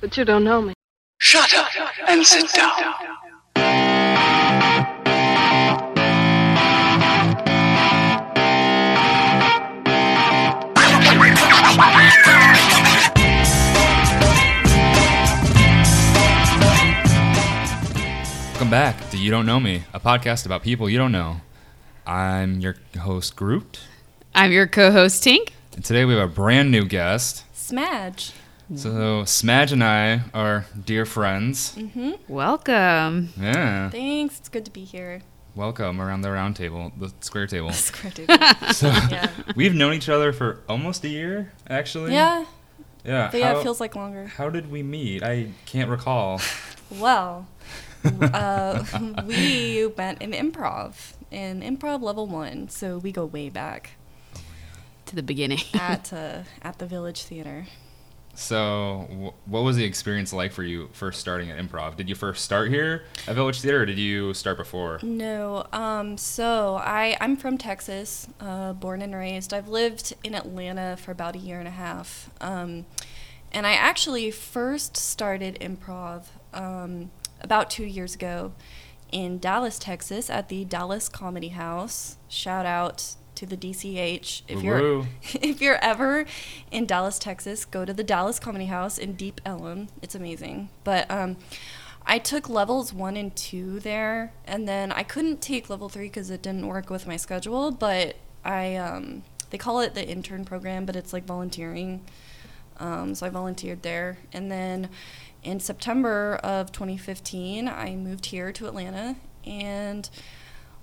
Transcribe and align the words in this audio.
But 0.00 0.16
you 0.16 0.24
don't 0.24 0.44
know 0.44 0.62
me. 0.62 0.72
Shut 1.18 1.52
up 1.54 1.68
and 2.08 2.24
sit 2.24 2.50
down. 2.52 2.94
Welcome 18.52 18.70
back 18.70 19.10
to 19.10 19.16
You 19.16 19.30
Don't 19.30 19.46
Know 19.46 19.58
Me, 19.58 19.84
a 19.94 20.00
podcast 20.00 20.44
about 20.44 20.62
people 20.62 20.88
you 20.90 20.98
don't 20.98 21.12
know. 21.12 21.40
I'm 22.06 22.60
your 22.60 22.76
host, 23.00 23.34
Groot, 23.34 23.80
I'm 24.34 24.52
your 24.52 24.66
co-host 24.66 25.24
Tink. 25.24 25.50
and 25.74 25.82
today 25.84 26.04
we 26.04 26.14
have 26.14 26.30
a 26.30 26.32
brand 26.32 26.70
new 26.70 26.84
guest. 26.84 27.44
Smadge. 27.54 28.32
So, 28.76 29.24
Smadge 29.24 29.72
and 29.72 29.82
I 29.82 30.20
are 30.32 30.64
dear 30.84 31.04
friends. 31.04 31.76
Welcome. 32.28 33.30
Yeah. 33.40 33.90
Thanks. 33.90 34.38
It's 34.38 34.48
good 34.48 34.64
to 34.64 34.70
be 34.70 34.84
here. 34.84 35.22
Welcome 35.56 36.00
around 36.00 36.20
the 36.20 36.30
round 36.30 36.54
table, 36.54 36.92
the 36.96 37.12
square 37.20 37.48
table. 37.48 37.68
Scripted. 37.70 38.28
So, 38.74 38.86
yeah. 38.88 39.28
we've 39.56 39.74
known 39.74 39.94
each 39.94 40.08
other 40.08 40.32
for 40.32 40.60
almost 40.68 41.02
a 41.04 41.08
year, 41.08 41.50
actually. 41.68 42.12
Yeah. 42.12 42.44
Yeah. 43.04 43.28
But 43.32 43.40
yeah, 43.40 43.54
how, 43.54 43.58
it 43.60 43.62
feels 43.64 43.80
like 43.80 43.96
longer. 43.96 44.26
how 44.26 44.48
did 44.50 44.70
we 44.70 44.84
meet? 44.84 45.22
I 45.24 45.48
can't 45.66 45.90
recall. 45.90 46.40
Well, 46.92 47.46
uh, 48.04 48.82
we 49.24 49.86
went 49.86 50.20
in 50.20 50.32
improv, 50.32 51.12
in 51.30 51.60
improv 51.62 52.02
level 52.02 52.26
one. 52.26 52.68
So 52.68 52.98
we 52.98 53.12
go 53.12 53.24
way 53.24 53.48
back 53.48 53.90
To 55.06 55.14
the 55.14 55.22
beginning. 55.22 55.60
at 55.74 56.12
uh, 56.12 56.38
at 56.62 56.80
the 56.80 56.86
Village 56.86 57.22
Theater. 57.22 57.66
So, 58.34 59.06
wh- 59.10 59.48
what 59.48 59.62
was 59.62 59.76
the 59.76 59.84
experience 59.84 60.32
like 60.32 60.52
for 60.52 60.62
you 60.62 60.88
first 60.92 61.20
starting 61.20 61.50
at 61.50 61.58
improv? 61.58 61.96
Did 61.96 62.08
you 62.08 62.14
first 62.14 62.44
start 62.44 62.68
here 62.68 63.04
at 63.26 63.34
Village 63.34 63.60
Theater, 63.60 63.82
or 63.82 63.86
did 63.86 63.98
you 63.98 64.32
start 64.34 64.56
before? 64.56 64.98
No. 65.02 65.66
Um. 65.72 66.16
So 66.16 66.76
I 66.76 67.16
I'm 67.20 67.36
from 67.36 67.58
Texas, 67.58 68.28
uh, 68.40 68.72
born 68.72 69.02
and 69.02 69.14
raised. 69.14 69.52
I've 69.52 69.68
lived 69.68 70.14
in 70.24 70.34
Atlanta 70.34 70.96
for 70.96 71.10
about 71.12 71.34
a 71.36 71.38
year 71.38 71.58
and 71.58 71.68
a 71.68 71.72
half. 71.72 72.30
Um, 72.40 72.86
and 73.52 73.66
I 73.66 73.72
actually 73.72 74.30
first 74.30 74.96
started 74.96 75.58
improv 75.60 76.26
um, 76.54 77.10
about 77.40 77.68
two 77.68 77.84
years 77.84 78.14
ago 78.14 78.52
in 79.10 79.38
Dallas, 79.38 79.78
Texas, 79.78 80.30
at 80.30 80.48
the 80.48 80.64
Dallas 80.64 81.08
Comedy 81.08 81.48
House. 81.48 82.16
Shout 82.28 82.64
out 82.64 83.16
to 83.40 83.46
the 83.46 83.56
DCH. 83.56 84.42
If 84.48 84.62
you're 84.62 85.06
if 85.40 85.62
you're 85.62 85.82
ever 85.82 86.26
in 86.70 86.84
Dallas, 86.84 87.18
Texas, 87.18 87.64
go 87.64 87.86
to 87.86 87.92
the 87.94 88.04
Dallas 88.04 88.38
Comedy 88.38 88.66
House 88.66 88.98
in 88.98 89.14
Deep 89.14 89.40
Ellum. 89.46 89.88
It's 90.02 90.14
amazing. 90.14 90.68
But 90.84 91.10
um, 91.10 91.38
I 92.04 92.18
took 92.18 92.50
levels 92.50 92.92
one 92.92 93.16
and 93.16 93.34
two 93.34 93.80
there, 93.80 94.34
and 94.44 94.68
then 94.68 94.92
I 94.92 95.02
couldn't 95.02 95.40
take 95.40 95.70
level 95.70 95.88
three 95.88 96.08
because 96.08 96.28
it 96.28 96.42
didn't 96.42 96.66
work 96.66 96.90
with 96.90 97.06
my 97.06 97.16
schedule. 97.16 97.70
But 97.70 98.16
I 98.44 98.76
um, 98.76 99.22
they 99.48 99.58
call 99.58 99.80
it 99.80 99.94
the 99.94 100.06
intern 100.06 100.44
program, 100.44 100.84
but 100.84 100.94
it's 100.94 101.14
like 101.14 101.24
volunteering. 101.24 102.02
Um, 102.78 103.14
so 103.14 103.26
I 103.26 103.30
volunteered 103.30 103.82
there, 103.82 104.18
and 104.32 104.50
then 104.52 104.90
in 105.42 105.60
September 105.60 106.38
of 106.42 106.72
2015, 106.72 107.68
I 107.68 107.94
moved 107.96 108.26
here 108.26 108.52
to 108.52 108.66
Atlanta, 108.66 109.16
and 109.46 110.08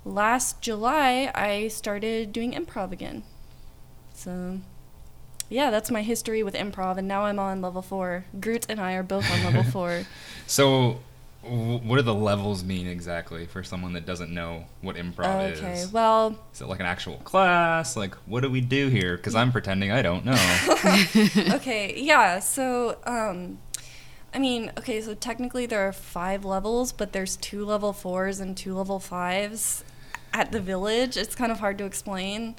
last 0.08 0.62
July 0.62 1.32
I 1.36 1.68
started 1.68 2.32
doing 2.32 2.54
improv 2.54 2.92
again. 2.92 3.24
So, 4.14 4.60
yeah, 5.50 5.70
that's 5.70 5.92
my 5.92 6.02
history 6.02 6.44
with 6.44 6.56
improv, 6.56 6.98
and 6.98 7.08
now 7.08 7.24
I'm 7.24 7.40
on 7.40 7.62
level 7.62 7.82
four. 7.82 8.26
Groot 8.40 8.66
and 8.70 8.80
I 8.80 8.94
are 8.94 9.04
both 9.04 9.30
on 9.32 9.44
level 9.44 9.64
four. 9.64 10.04
So, 10.50 11.02
what 11.44 11.98
do 11.98 12.02
the 12.04 12.14
levels 12.14 12.64
mean 12.64 12.88
exactly 12.88 13.46
for 13.46 13.64
someone 13.64 13.92
that 13.94 14.06
doesn't 14.06 14.34
know 14.34 14.64
what 14.82 14.96
improv 14.96 15.26
okay, 15.26 15.52
is? 15.52 15.60
Okay, 15.60 15.86
well, 15.92 16.40
Is 16.54 16.62
it 16.62 16.68
like 16.68 16.80
an 16.80 16.86
actual 16.86 17.18
class? 17.18 17.98
Like, 17.98 18.16
what 18.26 18.44
do 18.44 18.50
we 18.50 18.62
do 18.62 18.88
here? 18.88 19.18
Because 19.18 19.36
I'm 19.36 19.52
pretending 19.52 19.92
I 19.92 20.02
don't 20.02 20.24
know. 20.24 20.38
okay, 21.56 21.94
yeah. 21.98 22.40
So, 22.40 22.98
um, 23.06 23.60
I 24.34 24.40
mean, 24.40 24.72
okay, 24.78 25.02
so 25.02 25.14
technically 25.16 25.66
there 25.66 25.86
are 25.86 25.92
five 25.92 26.46
levels, 26.46 26.94
but 26.94 27.12
there's 27.12 27.36
two 27.36 27.66
level 27.66 27.92
fours 27.92 28.40
and 28.40 28.56
two 28.56 28.74
level 28.74 29.00
fives 29.00 29.84
at 30.38 30.52
the 30.52 30.60
village. 30.60 31.18
It's 31.18 31.36
kind 31.36 31.52
of 31.52 31.60
hard 31.60 31.78
to 31.80 31.86
explain. 31.86 32.56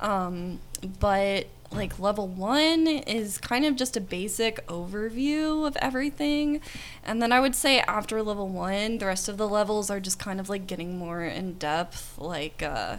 Um, 0.00 0.60
but 1.00 1.46
like 1.70 1.98
level 1.98 2.28
one 2.28 2.86
is 2.86 3.38
kind 3.38 3.64
of 3.64 3.76
just 3.76 3.96
a 3.96 4.00
basic 4.00 4.66
overview 4.66 5.66
of 5.66 5.74
everything. 5.76 6.60
And 7.02 7.22
then 7.22 7.32
I 7.32 7.40
would 7.40 7.54
say 7.54 7.80
after 7.80 8.22
level 8.22 8.48
one, 8.48 8.98
the 8.98 9.06
rest 9.06 9.28
of 9.28 9.38
the 9.38 9.48
levels 9.48 9.90
are 9.90 10.00
just 10.00 10.18
kind 10.18 10.38
of 10.38 10.50
like 10.50 10.66
getting 10.66 10.98
more 10.98 11.22
in 11.22 11.54
depth. 11.54 12.18
Like, 12.18 12.62
uh, 12.62 12.98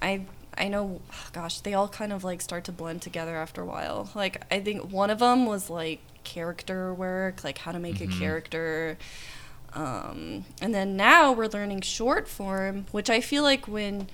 I 0.00 0.26
I 0.56 0.68
know, 0.68 1.00
gosh, 1.32 1.58
they 1.60 1.74
all 1.74 1.88
kind 1.88 2.12
of 2.12 2.22
like 2.22 2.40
start 2.40 2.62
to 2.64 2.72
blend 2.72 3.02
together 3.02 3.34
after 3.34 3.62
a 3.62 3.66
while. 3.66 4.10
Like, 4.14 4.44
I 4.52 4.60
think 4.60 4.92
one 4.92 5.10
of 5.10 5.18
them 5.18 5.46
was 5.46 5.68
like 5.68 5.98
character 6.22 6.94
work, 6.94 7.42
like 7.42 7.58
how 7.58 7.72
to 7.72 7.80
make 7.80 8.00
a 8.00 8.06
character. 8.06 8.96
Um, 9.74 10.44
and 10.62 10.72
then 10.74 10.96
now 10.96 11.32
we're 11.32 11.48
learning 11.48 11.80
short 11.82 12.28
form, 12.28 12.86
which 12.92 13.10
I 13.10 13.20
feel 13.20 13.42
like 13.42 13.66
when 13.66 14.08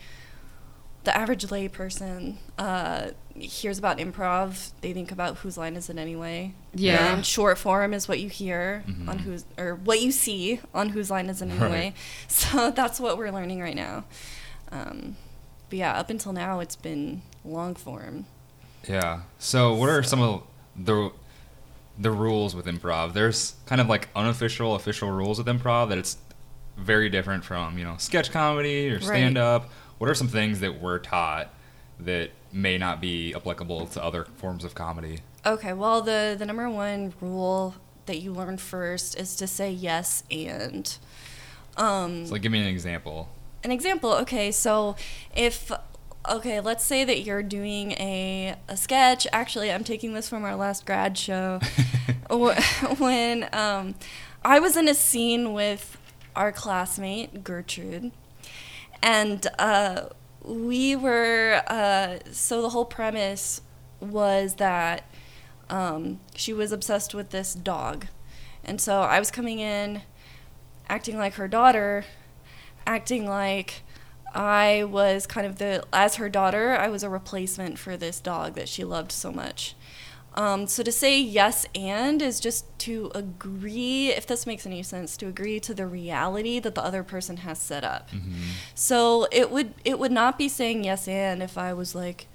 the 1.04 1.16
average 1.16 1.47
layperson 1.47 2.37
uh, 2.59 3.09
hears 3.34 3.78
about 3.78 3.98
improv, 3.98 4.71
they 4.81 4.93
think 4.93 5.10
about 5.12 5.38
whose 5.38 5.56
line 5.56 5.76
is 5.76 5.88
it 5.91 5.97
anyway. 5.98 6.53
Yeah. 6.75 7.15
And 7.15 7.25
short 7.26 7.56
form 7.59 7.94
is 7.94 8.06
what 8.09 8.21
you 8.21 8.28
hear 8.28 8.84
on 8.87 9.19
Mhm. 9.19 9.21
who's 9.21 9.44
or 9.59 9.75
what 9.76 10.00
you 10.00 10.12
see 10.12 10.60
on 10.75 10.91
whose 10.91 11.10
line 11.10 11.28
is 11.31 11.41
it 11.43 11.47
anyway. 11.50 11.69
Right. 11.71 11.94
So 12.28 12.71
that's 12.71 13.00
what 13.00 13.16
we're 13.19 13.31
learning 13.32 13.60
right 13.60 13.77
now. 13.77 14.04
Um, 14.72 15.16
but 15.69 15.78
yeah, 15.78 15.92
up 15.98 16.10
until 16.10 16.32
now, 16.32 16.60
it's 16.60 16.77
been 16.77 17.22
long 17.44 17.75
form. 17.75 18.27
yeah. 18.88 19.21
So, 19.38 19.75
what 19.75 19.88
are 19.88 20.03
some 20.03 20.21
of 20.21 20.42
the 20.77 21.10
the 22.00 22.11
rules 22.11 22.55
with 22.56 22.66
improv? 22.66 23.12
There's 23.12 23.55
kind 23.66 23.81
of 23.81 23.88
like 23.88 24.09
unofficial, 24.16 24.75
official 24.75 25.11
rules 25.11 25.38
with 25.38 25.47
improv 25.47 25.88
that 25.91 25.99
it's 25.99 26.16
very 26.77 27.11
different 27.11 27.44
from 27.44 27.77
you 27.78 27.84
know 27.84 27.97
sketch 27.99 28.31
comedy 28.33 28.88
or 28.88 29.00
stand 29.00 29.37
up. 29.37 29.71
What 29.99 30.09
are 30.09 30.15
some 30.15 30.28
things 30.28 30.60
that 30.60 30.81
we're 30.81 30.99
taught 30.99 31.53
that 31.99 32.31
may 32.53 32.78
not 32.78 33.00
be 33.00 33.34
applicable 33.34 33.87
to 33.89 34.03
other 34.03 34.25
forms 34.37 34.65
of 34.65 34.75
comedy? 34.75 35.19
Okay, 35.44 35.72
well, 35.75 36.00
the 36.03 36.34
the 36.39 36.47
number 36.47 36.69
one 36.71 37.12
rule 37.21 37.75
that 38.06 38.16
you 38.19 38.33
learn 38.33 38.56
first 38.56 39.19
is 39.19 39.37
to 39.37 39.47
say 39.47 39.71
yes 39.71 40.25
and. 40.31 40.97
Um, 41.77 42.27
So, 42.27 42.33
like, 42.33 42.43
give 42.43 42.50
me 42.53 42.60
an 42.60 42.66
example. 42.66 43.28
an 43.62 43.71
example 43.71 44.12
okay 44.15 44.50
so 44.50 44.97
if 45.37 45.71
okay 46.28 46.60
let's 46.60 46.84
say 46.84 47.04
that 47.04 47.22
you're 47.22 47.42
doing 47.42 47.92
a, 47.92 48.56
a 48.69 48.76
sketch. 48.76 49.26
Actually 49.32 49.72
i'm 49.72 49.84
taking 49.84 50.14
this 50.14 50.28
from 50.28 50.44
our 50.44 50.56
last 50.56 50.86
grad 50.86 51.16
show. 51.16 51.60
When 52.98 53.48
um, 53.53 53.94
i 54.44 54.60
was 54.60 54.76
in 54.76 54.88
a 54.88 54.94
scene 54.94 55.53
with 55.53 55.98
our 56.36 56.53
classmate 56.53 57.42
gertrude. 57.42 58.12
And 59.03 59.47
uh, 59.59 60.10
we 60.44 60.94
were 60.94 61.62
uh, 61.66 62.19
so 62.30 62.62
the 62.62 62.69
whole 62.70 62.84
premise 62.84 63.62
was 63.98 64.54
that 64.54 65.04
um, 65.69 66.20
she 66.34 66.53
was 66.53 66.72
obsessed 66.72 67.14
with 67.14 67.30
this 67.30 67.54
dog. 67.54 68.06
And 68.64 68.80
so 68.80 69.00
i 69.00 69.19
was 69.19 69.30
coming 69.30 69.59
in 69.59 70.03
acting 70.88 71.16
like 71.16 71.34
her 71.34 71.48
daughter 71.48 72.04
acting 72.86 73.26
like 73.26 73.82
I 74.34 74.84
was 74.84 75.26
kind 75.26 75.46
of 75.46 75.56
the, 75.58 75.84
as 75.92 76.16
her 76.16 76.28
daughter, 76.28 76.76
I 76.76 76.88
was 76.88 77.02
a 77.02 77.10
replacement 77.10 77.78
for 77.78 77.96
this 77.96 78.20
dog 78.20 78.54
that 78.54 78.68
she 78.68 78.84
loved 78.84 79.12
so 79.12 79.32
much. 79.32 79.74
Um, 80.36 80.68
so 80.68 80.84
to 80.84 80.92
say 80.92 81.20
yes 81.20 81.66
and 81.74 82.22
is 82.22 82.38
just 82.38 82.65
to 82.80 83.10
agree, 83.16 84.10
if 84.10 84.28
this 84.28 84.47
makes 84.47 84.65
any 84.65 84.82
sense, 84.84 85.16
to 85.16 85.27
agree 85.27 85.59
to 85.59 85.74
the 85.74 85.86
reality 85.88 86.60
that 86.60 86.77
the 86.77 86.84
other 86.84 87.03
person 87.03 87.38
has 87.38 87.59
set 87.59 87.82
up. 87.82 88.10
So 88.77 89.27
it 89.32 89.50
would 89.50 89.74
it 89.84 89.98
would 89.98 90.12
not 90.12 90.38
be 90.38 90.48
saying 90.48 90.84
yes 90.84 91.09
and 91.09 91.42
if 91.42 91.59
I 91.59 91.72
was 91.72 91.97
like, 91.97 92.28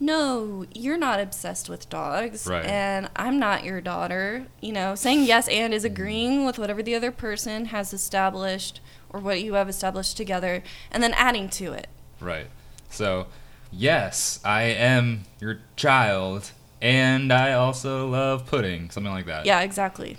no, 0.00 0.64
you're 0.74 0.96
not 0.96 1.20
obsessed 1.20 1.68
with 1.68 1.88
dogs, 1.90 2.46
Right. 2.46 2.64
and 2.64 3.10
I'm 3.14 3.38
not 3.38 3.64
your 3.64 3.82
daughter. 3.82 4.46
You 4.62 4.72
know, 4.72 4.94
saying 4.94 5.24
yes 5.24 5.46
and 5.48 5.74
is 5.74 5.84
agreeing 5.84 6.46
with 6.46 6.58
whatever 6.58 6.82
the 6.82 6.94
other 6.94 7.12
person 7.12 7.66
has 7.66 7.92
established 7.92 8.80
or 9.12 9.20
what 9.20 9.42
you 9.42 9.54
have 9.54 9.68
established 9.68 10.16
together, 10.16 10.62
and 10.90 11.02
then 11.02 11.12
adding 11.14 11.48
to 11.50 11.72
it. 11.72 11.86
Right. 12.20 12.46
So, 12.90 13.26
yes, 13.70 14.40
I 14.44 14.62
am 14.64 15.22
your 15.40 15.60
child, 15.76 16.52
and 16.80 17.32
I 17.32 17.52
also 17.52 18.08
love 18.08 18.46
pudding. 18.46 18.90
Something 18.90 19.12
like 19.12 19.26
that. 19.26 19.46
Yeah, 19.46 19.60
exactly. 19.60 20.18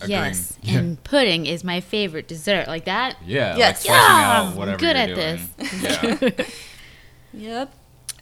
Like 0.00 0.08
Yes, 0.08 0.58
Yeah. 0.62 0.78
and 0.78 1.04
pudding 1.04 1.46
is 1.46 1.62
my 1.64 1.80
favorite 1.80 2.26
dessert. 2.28 2.66
Like 2.68 2.86
that. 2.86 3.16
yeah. 3.24 3.56
Yes. 3.56 3.86
Like 3.86 3.94
Yeah, 3.96 4.32
out 4.48 4.56
whatever 4.56 4.78
good 4.78 4.96
you're 4.96 5.04
at 5.04 5.14
doing. 5.14 5.48
this. 5.58 6.36
Yeah. 6.38 6.44
Yep. 7.32 7.74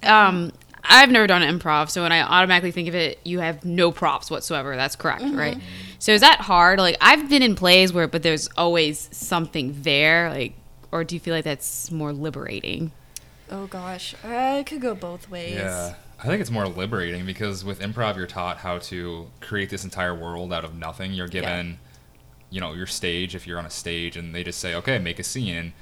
Um, 0.03 0.53
I've 0.83 1.11
never 1.11 1.27
done 1.27 1.43
improv, 1.43 1.89
so 1.89 2.03
when 2.03 2.13
I 2.13 2.23
automatically 2.23 2.73
think 2.73 2.89
of 2.89 2.95
it, 2.95 3.21
you 3.25 3.39
have 3.39 3.65
no 3.65 3.91
props 3.93 4.31
whatsoever. 4.31 4.77
That's 4.77 4.97
correct, 4.97 5.25
right? 5.33 5.59
So 6.05 6.13
is 6.13 6.21
that 6.21 6.43
hard? 6.43 6.81
Like 6.81 6.99
I've 7.01 7.31
been 7.31 7.41
in 7.41 7.55
plays 7.55 7.91
where, 7.91 8.07
but 8.07 8.23
there's 8.23 8.51
always 8.59 9.09
something 9.11 9.75
there. 9.81 10.29
Like, 10.29 10.53
or 10.93 11.03
do 11.03 11.17
you 11.17 11.21
feel 11.21 11.35
like 11.35 11.45
that's 11.45 11.91
more 11.91 12.13
liberating? 12.13 12.93
Oh 13.51 13.67
gosh, 13.67 14.15
I 14.23 14.65
could 14.65 14.83
go 14.83 14.95
both 14.95 15.31
ways. 15.31 15.55
Yeah. 15.55 15.95
I 16.23 16.27
think 16.27 16.43
it's 16.43 16.51
more 16.51 16.69
liberating 16.69 17.25
because 17.25 17.65
with 17.65 17.81
improv, 17.81 18.17
you're 18.17 18.27
taught 18.27 18.59
how 18.59 18.81
to 18.81 19.29
create 19.41 19.71
this 19.71 19.83
entire 19.83 20.15
world 20.15 20.53
out 20.53 20.63
of 20.63 20.75
nothing. 20.75 21.15
You're 21.15 21.27
given, 21.27 21.79
you 22.51 22.61
know, 22.61 22.75
your 22.75 22.87
stage 22.87 23.35
if 23.35 23.47
you're 23.47 23.59
on 23.59 23.65
a 23.65 23.71
stage, 23.71 24.15
and 24.19 24.35
they 24.35 24.45
just 24.45 24.61
say, 24.61 24.75
okay, 24.75 24.99
make 24.99 25.19
a 25.19 25.25
scene. 25.25 25.73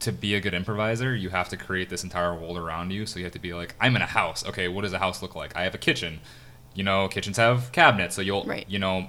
To 0.00 0.12
be 0.12 0.34
a 0.34 0.40
good 0.40 0.52
improviser, 0.52 1.16
you 1.16 1.30
have 1.30 1.48
to 1.48 1.56
create 1.56 1.88
this 1.88 2.04
entire 2.04 2.34
world 2.34 2.58
around 2.58 2.90
you. 2.90 3.06
So 3.06 3.18
you 3.18 3.24
have 3.24 3.32
to 3.32 3.38
be 3.38 3.54
like, 3.54 3.74
I'm 3.80 3.96
in 3.96 4.02
a 4.02 4.06
house. 4.06 4.44
Okay, 4.44 4.68
what 4.68 4.82
does 4.82 4.92
a 4.92 4.98
house 4.98 5.22
look 5.22 5.34
like? 5.34 5.56
I 5.56 5.62
have 5.62 5.74
a 5.74 5.78
kitchen. 5.78 6.20
You 6.74 6.84
know, 6.84 7.08
kitchens 7.08 7.38
have 7.38 7.72
cabinets, 7.72 8.14
so 8.14 8.20
you'll, 8.20 8.44
Right. 8.44 8.66
you 8.68 8.78
know, 8.78 9.08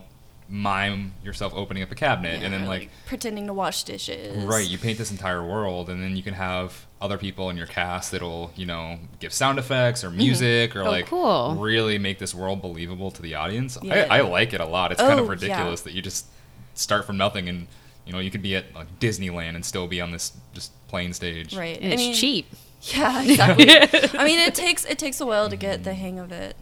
mime 0.54 1.14
yourself 1.24 1.54
opening 1.56 1.82
up 1.82 1.90
a 1.92 1.96
cabinet, 1.96 2.44
and 2.44 2.54
then 2.54 2.64
Yeah, 2.64 2.68
like 2.68 2.90
pretending 3.06 3.48
to 3.48 3.54
wash 3.54 3.84
dishes. 3.84 4.44
Right, 4.44 4.68
you 4.68 4.78
paint 4.78 4.98
this 4.98 5.10
entire 5.10 5.42
world, 5.44 5.90
and 5.90 6.04
then 6.04 6.18
you 6.18 6.22
can 6.24 6.34
have 6.34 6.86
other 7.02 7.18
people 7.18 7.50
in 7.50 7.56
your 7.58 7.66
cast 7.68 8.12
that'll, 8.12 8.52
you 8.56 8.66
know, 8.66 9.00
give 9.20 9.32
sound 9.34 9.58
effects 9.60 10.04
or 10.04 10.12
music 10.12 10.76
or 10.76 10.82
Oh, 10.82 10.92
like 10.92 11.06
cool. 11.08 11.56
really 11.56 11.98
make 11.98 12.20
this 12.20 12.36
world 12.36 12.62
believable 12.62 13.10
to 13.12 13.22
the 13.22 13.34
audience. 13.34 13.78
Yeah. 13.82 14.08
I, 14.10 14.18
I 14.18 14.22
like 14.22 14.54
it 14.54 14.60
a 14.62 14.66
lot. 14.66 14.92
It's 14.92 15.00
kind 15.02 15.20
Oh, 15.20 15.24
of 15.24 15.26
yeah. 15.28 15.32
ridiculous 15.32 15.82
that 15.82 15.94
you 15.94 16.02
just 16.02 16.26
start 16.74 17.06
from 17.06 17.18
nothing 17.18 17.48
and 17.50 17.68
you 18.06 18.14
know 18.14 18.20
you 18.20 18.30
could 18.32 18.42
be 18.42 18.56
at 18.56 18.74
like 18.76 19.00
Disneyland 19.00 19.56
and 19.56 19.64
still 19.66 19.88
be 19.88 20.00
on 20.02 20.12
this 20.12 20.34
just 20.54 20.72
plain 20.90 21.14
stage. 21.14 21.56
Right. 21.56 21.78
And 21.82 21.88
I 21.92 21.94
it's 21.94 22.02
mean, 22.02 22.14
cheap. 22.14 22.46
Yeah, 22.82 23.24
exactly. 23.24 23.70
I 24.20 24.26
mean, 24.26 24.40
it 24.40 24.54
takes 24.54 24.84
it 24.86 25.00
takes 25.00 25.22
a 25.22 25.26
while 25.26 25.50
to 25.50 25.56
get 25.56 25.84
the 25.86 25.94
hang 25.94 26.20
of 26.20 26.32
it, 26.32 26.56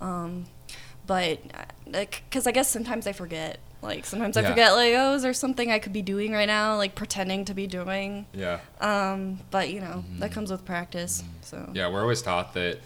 um, 0.00 0.44
but 1.06 1.38
uh, 1.86 1.90
like, 1.98 2.22
cause 2.30 2.46
I 2.46 2.52
guess 2.52 2.68
sometimes 2.68 3.06
I 3.06 3.12
forget. 3.12 3.58
Like 3.82 4.06
sometimes 4.06 4.38
I 4.38 4.44
forget, 4.48 4.72
like, 4.72 4.94
oh, 4.96 5.14
is 5.14 5.22
there 5.22 5.34
something 5.34 5.70
I 5.70 5.78
could 5.78 5.92
be 5.92 6.00
doing 6.00 6.32
right 6.32 6.46
now? 6.46 6.76
Like 6.76 6.94
pretending 6.94 7.44
to 7.44 7.52
be 7.54 7.66
doing. 7.66 8.24
Yeah. 8.32 8.60
Um, 8.80 9.40
but 9.50 9.68
you 9.68 9.80
know, 9.80 10.04
that 10.20 10.32
comes 10.32 10.50
with 10.50 10.64
practice. 10.64 11.22
So 11.42 11.58
Mm-hmm. 11.58 11.76
Yeah, 11.76 11.90
we're 11.90 12.00
always 12.00 12.22
taught 12.22 12.54
that 12.54 12.78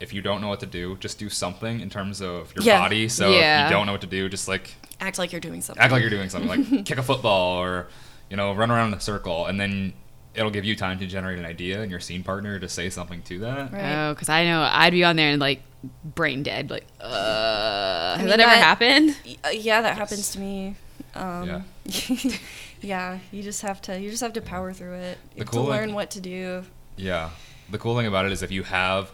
if 0.00 0.12
you 0.12 0.22
don't 0.22 0.40
know 0.40 0.48
what 0.48 0.58
to 0.60 0.66
do, 0.66 0.96
just 0.98 1.20
do 1.20 1.28
something 1.28 1.78
in 1.80 1.88
terms 1.88 2.20
of 2.20 2.52
your 2.56 2.64
Yeah. 2.64 2.80
body. 2.80 3.08
So 3.08 3.30
Yeah. 3.30 3.60
if 3.66 3.70
you 3.70 3.76
don't 3.76 3.86
know 3.86 3.92
what 3.92 4.00
to 4.00 4.08
do, 4.08 4.28
just 4.28 4.48
like 4.48 4.74
act 5.00 5.18
like 5.18 5.30
you're 5.30 5.40
doing 5.40 5.60
something. 5.62 5.80
act 5.80 5.92
like 5.92 6.00
you're 6.00 6.10
doing 6.10 6.28
something 6.28 6.48
like 6.72 6.84
kick 6.84 6.98
a 6.98 7.02
football 7.04 7.58
or 7.62 7.86
you 8.28 8.36
know 8.36 8.52
run 8.52 8.72
around 8.72 8.88
in 8.88 8.94
a 8.94 9.00
circle 9.00 9.46
and 9.46 9.60
then 9.60 9.92
it'll 10.34 10.50
give 10.50 10.64
you 10.64 10.76
time 10.76 10.98
to 11.00 11.06
generate 11.06 11.38
an 11.38 11.44
idea 11.44 11.80
and 11.82 11.90
your 11.90 12.00
scene 12.00 12.22
partner 12.22 12.58
to 12.58 12.68
say 12.68 12.88
something 12.90 13.20
to 13.22 13.38
that 13.40 13.72
Right. 13.72 14.08
Oh, 14.08 14.14
because 14.14 14.28
I 14.28 14.44
know 14.44 14.62
I'd 14.62 14.92
be 14.92 15.02
on 15.04 15.16
there 15.16 15.30
and 15.30 15.40
like 15.40 15.62
brain 16.04 16.42
dead. 16.42 16.70
Like, 16.70 16.86
uh, 17.00 18.12
has 18.16 18.18
mean, 18.20 18.28
that 18.28 18.40
ever 18.40 18.50
that- 18.50 18.62
happened? 18.62 19.16
Y- 19.26 19.36
uh, 19.44 19.48
yeah, 19.50 19.80
that 19.82 19.96
happens 19.96 20.30
to 20.32 20.38
me. 20.38 20.76
Um, 21.14 21.48
Yeah. 21.48 21.62
yeah. 22.80 23.18
you 23.32 23.42
just 23.42 23.62
have 23.62 23.80
to 23.82 23.98
you 24.00 24.10
just 24.10 24.22
have 24.22 24.32
to 24.34 24.40
power 24.40 24.72
through 24.72 24.94
it. 24.94 25.18
The 25.36 25.44
to 25.44 25.50
cool 25.50 25.62
thing- 25.64 25.70
learn 25.72 25.94
what 25.94 26.10
to 26.12 26.20
do. 26.20 26.64
yeah 26.96 27.30
the 27.70 27.78
cool 27.78 27.96
thing 27.96 28.06
about 28.06 28.26
it 28.26 28.32
is 28.32 28.42
if 28.42 28.50
you 28.50 28.62
have 28.64 29.10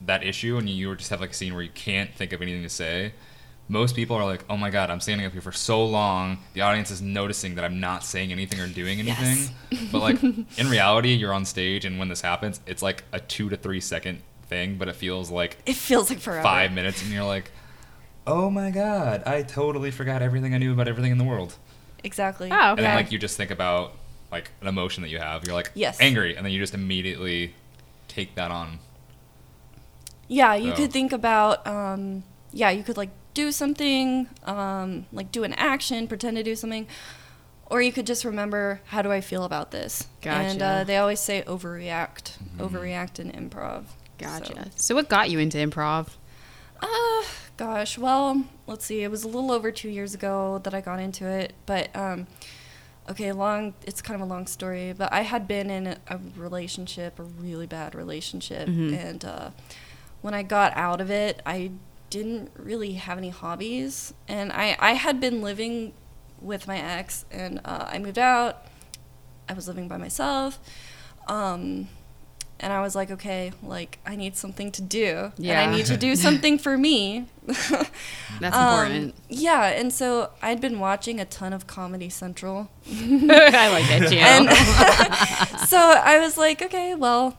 that 0.00 0.22
issue 0.24 0.56
and 0.56 0.68
you 0.68 0.94
just 0.96 1.10
have 1.10 1.20
like 1.20 1.30
a 1.30 1.34
scene 1.34 1.52
where 1.54 1.62
you 1.62 1.70
can't 1.74 2.14
think 2.14 2.32
of 2.32 2.40
anything 2.42 2.62
to 2.62 2.68
say 2.68 3.12
most 3.68 3.96
people 3.96 4.14
are 4.16 4.24
like 4.24 4.44
oh 4.48 4.56
my 4.56 4.70
god 4.70 4.90
i'm 4.90 5.00
standing 5.00 5.26
up 5.26 5.32
here 5.32 5.40
for 5.40 5.50
so 5.52 5.84
long 5.84 6.38
the 6.54 6.60
audience 6.60 6.90
is 6.90 7.02
noticing 7.02 7.56
that 7.56 7.64
i'm 7.64 7.80
not 7.80 8.04
saying 8.04 8.30
anything 8.30 8.60
or 8.60 8.68
doing 8.68 9.00
anything 9.00 9.36
Yes. 9.70 9.88
but 9.92 10.00
like 10.00 10.22
in 10.22 10.68
reality 10.70 11.14
you're 11.14 11.32
on 11.32 11.44
stage 11.44 11.84
and 11.84 11.98
when 11.98 12.08
this 12.08 12.20
happens 12.20 12.60
it's 12.66 12.82
like 12.82 13.02
a 13.12 13.18
two 13.20 13.48
to 13.48 13.56
three 13.56 13.80
second 13.80 14.22
thing 14.48 14.76
but 14.78 14.86
it 14.88 14.94
feels 14.94 15.30
like 15.30 15.56
It 15.66 15.74
feels 15.76 16.10
like 16.10 16.20
forever. 16.20 16.42
five 16.42 16.72
minutes 16.72 17.02
and 17.02 17.10
you're 17.10 17.24
like, 17.24 17.50
oh 18.28 18.48
my 18.50 18.70
god, 18.70 19.24
I 19.26 19.42
totally 19.42 19.90
forgot 19.90 20.22
everything 20.22 20.54
I 20.54 20.58
knew 20.58 20.72
about 20.72 20.86
everything 20.86 21.10
in 21.10 21.18
the 21.18 21.24
world. 21.24 21.56
Exactly. 22.04 22.48
Oh, 22.52 22.70
And 22.70 22.78
then 22.78 22.94
like 22.94 23.10
you 23.10 23.18
just 23.18 23.36
think 23.36 23.50
about 23.50 23.94
like 24.30 24.52
an 24.60 24.68
emotion 24.68 25.02
that 25.02 25.08
you 25.08 25.18
have. 25.18 25.44
You're 25.44 25.54
like 25.54 25.72
Yes. 25.74 25.98
angry, 26.00 26.36
and 26.36 26.44
then 26.46 26.52
you 26.52 26.60
just 26.60 26.74
immediately 26.74 27.54
take 28.06 28.36
that 28.36 28.52
on. 28.52 28.78
Yeah, 30.28 30.54
you 30.54 30.70
So- 30.70 30.76
could 30.76 30.92
think 30.92 31.12
about, 31.12 31.66
um, 31.66 32.22
yeah, 32.52 32.70
you 32.70 32.82
could 32.82 32.96
like 32.96 33.10
do 33.36 33.52
something, 33.52 34.26
um, 34.44 35.06
like 35.12 35.30
do 35.30 35.44
an 35.44 35.52
action, 35.54 36.08
pretend 36.08 36.36
to 36.38 36.42
do 36.42 36.56
something, 36.56 36.86
or 37.66 37.80
you 37.82 37.92
could 37.92 38.06
just 38.06 38.24
remember, 38.24 38.80
how 38.86 39.02
do 39.02 39.12
I 39.12 39.20
feel 39.20 39.44
about 39.44 39.70
this? 39.70 40.06
And 40.24 40.60
uh, 40.62 40.84
they 40.84 40.96
always 40.96 41.20
say 41.20 41.42
overreact, 41.42 42.38
Mm-hmm. 42.38 42.60
overreact 42.64 43.18
in 43.20 43.30
improv. 43.32 43.84
Gotcha. 44.18 44.54
So, 44.64 44.70
So. 44.76 44.94
what 44.96 45.08
got 45.08 45.30
you 45.30 45.38
into 45.38 45.58
improv? 45.58 46.08
uh, 46.80 47.22
gosh, 47.56 47.96
well, 47.98 48.44
let's 48.66 48.84
see. 48.84 49.02
It 49.02 49.10
was 49.10 49.24
a 49.24 49.28
little 49.28 49.50
over 49.52 49.70
two 49.70 49.88
years 49.90 50.14
ago 50.14 50.60
that 50.64 50.74
I 50.74 50.80
got 50.80 50.98
into 51.00 51.26
it, 51.26 51.52
but 51.66 51.94
um, 51.96 52.26
okay, 53.10 53.32
long. 53.32 53.74
It's 53.86 54.00
kind 54.02 54.20
of 54.20 54.26
a 54.26 54.30
long 54.30 54.46
story, 54.46 54.92
but 54.92 55.12
I 55.12 55.22
had 55.22 55.46
been 55.48 55.70
in 55.70 55.86
a, 55.86 55.96
a 56.08 56.18
relationship, 56.36 57.18
a 57.18 57.22
really 57.22 57.66
bad 57.66 57.94
relationship, 57.94 58.68
Mhm. 58.68 58.96
and 58.96 59.24
uh, 59.24 59.50
when 60.22 60.34
I 60.34 60.42
got 60.42 60.76
out 60.76 61.00
of 61.00 61.10
it, 61.10 61.40
I 61.46 61.70
didn't 62.10 62.50
really 62.56 62.92
have 62.94 63.18
any 63.18 63.30
hobbies, 63.30 64.14
and 64.28 64.52
I 64.52 64.76
I 64.78 64.92
had 64.92 65.20
been 65.20 65.42
living 65.42 65.92
with 66.40 66.66
my 66.68 66.78
ex, 66.78 67.24
and 67.30 67.60
uh, 67.64 67.88
I 67.90 67.98
moved 67.98 68.18
out. 68.18 68.64
I 69.48 69.52
was 69.54 69.66
living 69.68 69.88
by 69.88 69.96
myself. 69.96 70.58
Um, 71.28 71.88
and 72.58 72.72
I 72.72 72.80
was 72.80 72.94
like, 72.94 73.10
okay, 73.10 73.52
like 73.62 73.98
I 74.06 74.16
need 74.16 74.36
something 74.36 74.72
to 74.72 74.82
do. 74.82 75.32
And 75.36 75.44
Yeah. 75.44 75.60
I 75.60 75.70
need 75.70 75.86
to 75.86 75.96
do 75.96 76.16
something 76.26 76.58
for 76.58 76.78
me. 76.78 77.26
That's 77.46 77.70
Um, 78.56 78.72
important. 78.86 79.14
Yeah, 79.28 79.66
and 79.66 79.92
so 79.92 80.30
I'd 80.40 80.60
been 80.60 80.78
watching 80.80 81.20
a 81.20 81.24
ton 81.26 81.52
of 81.52 81.66
Comedy 81.66 82.08
Central. 82.08 82.70
I 82.88 83.68
like 83.70 83.86
that 83.88 84.12
And 84.12 84.48
channel. 84.48 85.66
so 85.66 85.76
I 85.78 86.18
was 86.20 86.36
like, 86.38 86.62
okay, 86.62 86.94
well, 86.94 87.36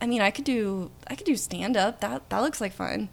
I 0.00 0.06
mean, 0.06 0.20
I 0.22 0.30
could 0.30 0.44
do 0.44 0.90
I 1.06 1.14
could 1.14 1.26
do 1.26 1.36
stand 1.36 1.76
up. 1.76 2.00
That 2.00 2.28
that 2.30 2.40
looks 2.40 2.60
like 2.60 2.72
fun. 2.72 3.08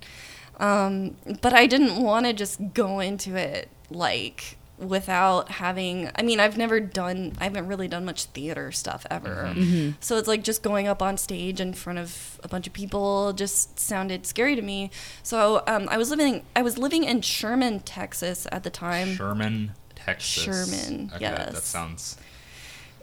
Um, 0.60 1.16
but 1.42 1.54
I 1.54 1.68
didn't 1.68 2.02
want 2.02 2.25
to 2.25 2.34
just 2.34 2.60
go 2.74 3.00
into 3.00 3.36
it 3.36 3.69
like 3.90 4.57
without 4.78 5.50
having 5.52 6.10
I 6.16 6.22
mean, 6.22 6.40
I've 6.42 6.57
never 6.57 6.80
done 6.81 7.31
I 7.40 7.46
haven't 7.46 7.68
really 7.68 7.88
done 7.88 8.04
much 8.04 8.25
theater 8.25 8.72
stuff 8.74 9.06
ever. 9.10 9.54
So 10.02 10.18
it's 10.18 10.28
like 10.28 10.44
just 10.44 10.63
going 10.63 10.88
up 10.88 11.02
on 11.02 11.18
stage 11.18 11.62
in 11.62 11.74
front 11.74 11.98
of 12.00 12.40
a 12.44 12.50
bunch 12.50 12.68
of 12.68 12.74
people 12.74 13.31
just 13.31 13.80
sounded 13.80 14.25
scary 14.25 14.56
to 14.56 14.62
me. 14.62 14.92
So 15.24 15.63
um, 15.68 15.88
I 15.90 15.98
was 15.98 16.10
living 16.10 16.44
I 16.56 16.62
was 16.62 16.78
living 16.78 17.06
in 17.06 17.22
Sherman, 17.22 17.80
Texas 17.81 18.48
at 18.51 18.63
the 18.63 18.69
time. 18.69 19.16
Sherman, 19.16 19.72
Texas. 19.96 20.44
Sherman, 20.44 21.12
Okay, 21.15 21.20
that 21.30 21.56
sounds 21.56 22.18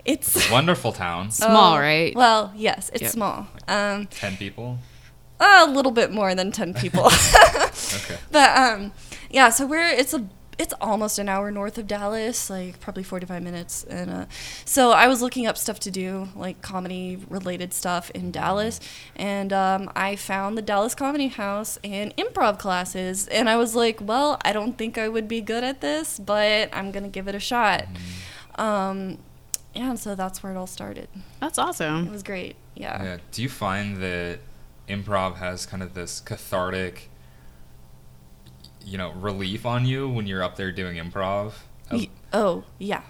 It's 0.04 0.50
wonderful 0.50 0.92
town. 0.92 1.30
Small, 1.30 1.76
Oh, 1.76 1.78
right? 1.78 2.14
Well, 2.14 2.52
yes, 2.54 2.90
it's 2.92 3.02
Yep. 3.02 3.12
small. 3.12 3.46
Um, 3.68 4.06
Ten 4.08 4.36
people. 4.36 4.78
A 5.42 5.66
little 5.66 5.92
bit 5.92 6.10
more 6.12 6.34
than 6.34 6.52
ten 6.52 6.74
people, 6.74 7.04
Okay. 7.94 8.18
but 8.30 8.56
um, 8.56 8.92
yeah. 9.30 9.50
So 9.50 9.66
we're 9.66 9.88
it's 9.88 10.14
a 10.14 10.26
it's 10.58 10.74
almost 10.80 11.18
an 11.18 11.28
hour 11.28 11.50
north 11.50 11.78
of 11.78 11.86
Dallas, 11.86 12.50
like 12.50 12.78
probably 12.78 13.02
forty 13.02 13.26
five 13.26 13.42
minutes, 13.42 13.84
and 13.84 14.10
uh, 14.10 14.24
so 14.64 14.90
I 14.92 15.08
was 15.08 15.22
looking 15.22 15.46
up 15.46 15.56
stuff 15.56 15.80
to 15.80 15.90
do, 15.90 16.28
like 16.36 16.60
comedy 16.62 17.24
related 17.28 17.72
stuff 17.74 18.10
in 18.10 18.30
Dallas, 18.30 18.78
and 19.16 19.52
um, 19.52 19.90
I 19.96 20.14
found 20.16 20.56
the 20.56 20.62
Dallas 20.62 20.94
Comedy 20.94 21.28
House 21.28 21.78
and 21.82 22.14
improv 22.16 22.58
classes, 22.58 23.26
and 23.28 23.48
I 23.48 23.56
was 23.56 23.74
like, 23.74 23.98
well, 24.00 24.38
I 24.44 24.52
don't 24.52 24.76
think 24.78 24.98
I 24.98 25.08
would 25.08 25.26
be 25.26 25.40
good 25.40 25.64
at 25.64 25.80
this, 25.80 26.18
but 26.18 26.68
I'm 26.72 26.90
gonna 26.92 27.08
give 27.08 27.28
it 27.28 27.34
a 27.34 27.40
shot. 27.40 27.86
Um, 28.56 29.18
yeah, 29.74 29.88
and 29.90 29.98
so 29.98 30.14
that's 30.14 30.42
where 30.42 30.52
it 30.52 30.56
all 30.58 30.66
started. 30.66 31.08
That's 31.40 31.58
awesome. 31.58 32.06
It 32.06 32.12
was 32.12 32.22
great. 32.22 32.56
Yeah. 32.74 33.02
Yeah. 33.02 33.16
Do 33.32 33.42
you 33.42 33.48
find 33.48 33.96
that 34.02 34.38
improv 34.92 35.36
has 35.36 35.66
kind 35.66 35.82
of 35.82 35.94
this 35.94 36.20
cathartic, 36.20 37.08
you 38.84 38.98
know, 38.98 39.12
relief 39.12 39.64
on 39.66 39.84
you 39.86 40.08
when 40.08 40.26
you're 40.26 40.42
up 40.42 40.56
there 40.56 40.72
doing 40.72 40.96
improv? 40.96 41.52
Oh 42.32 42.64
yeah, 42.78 43.02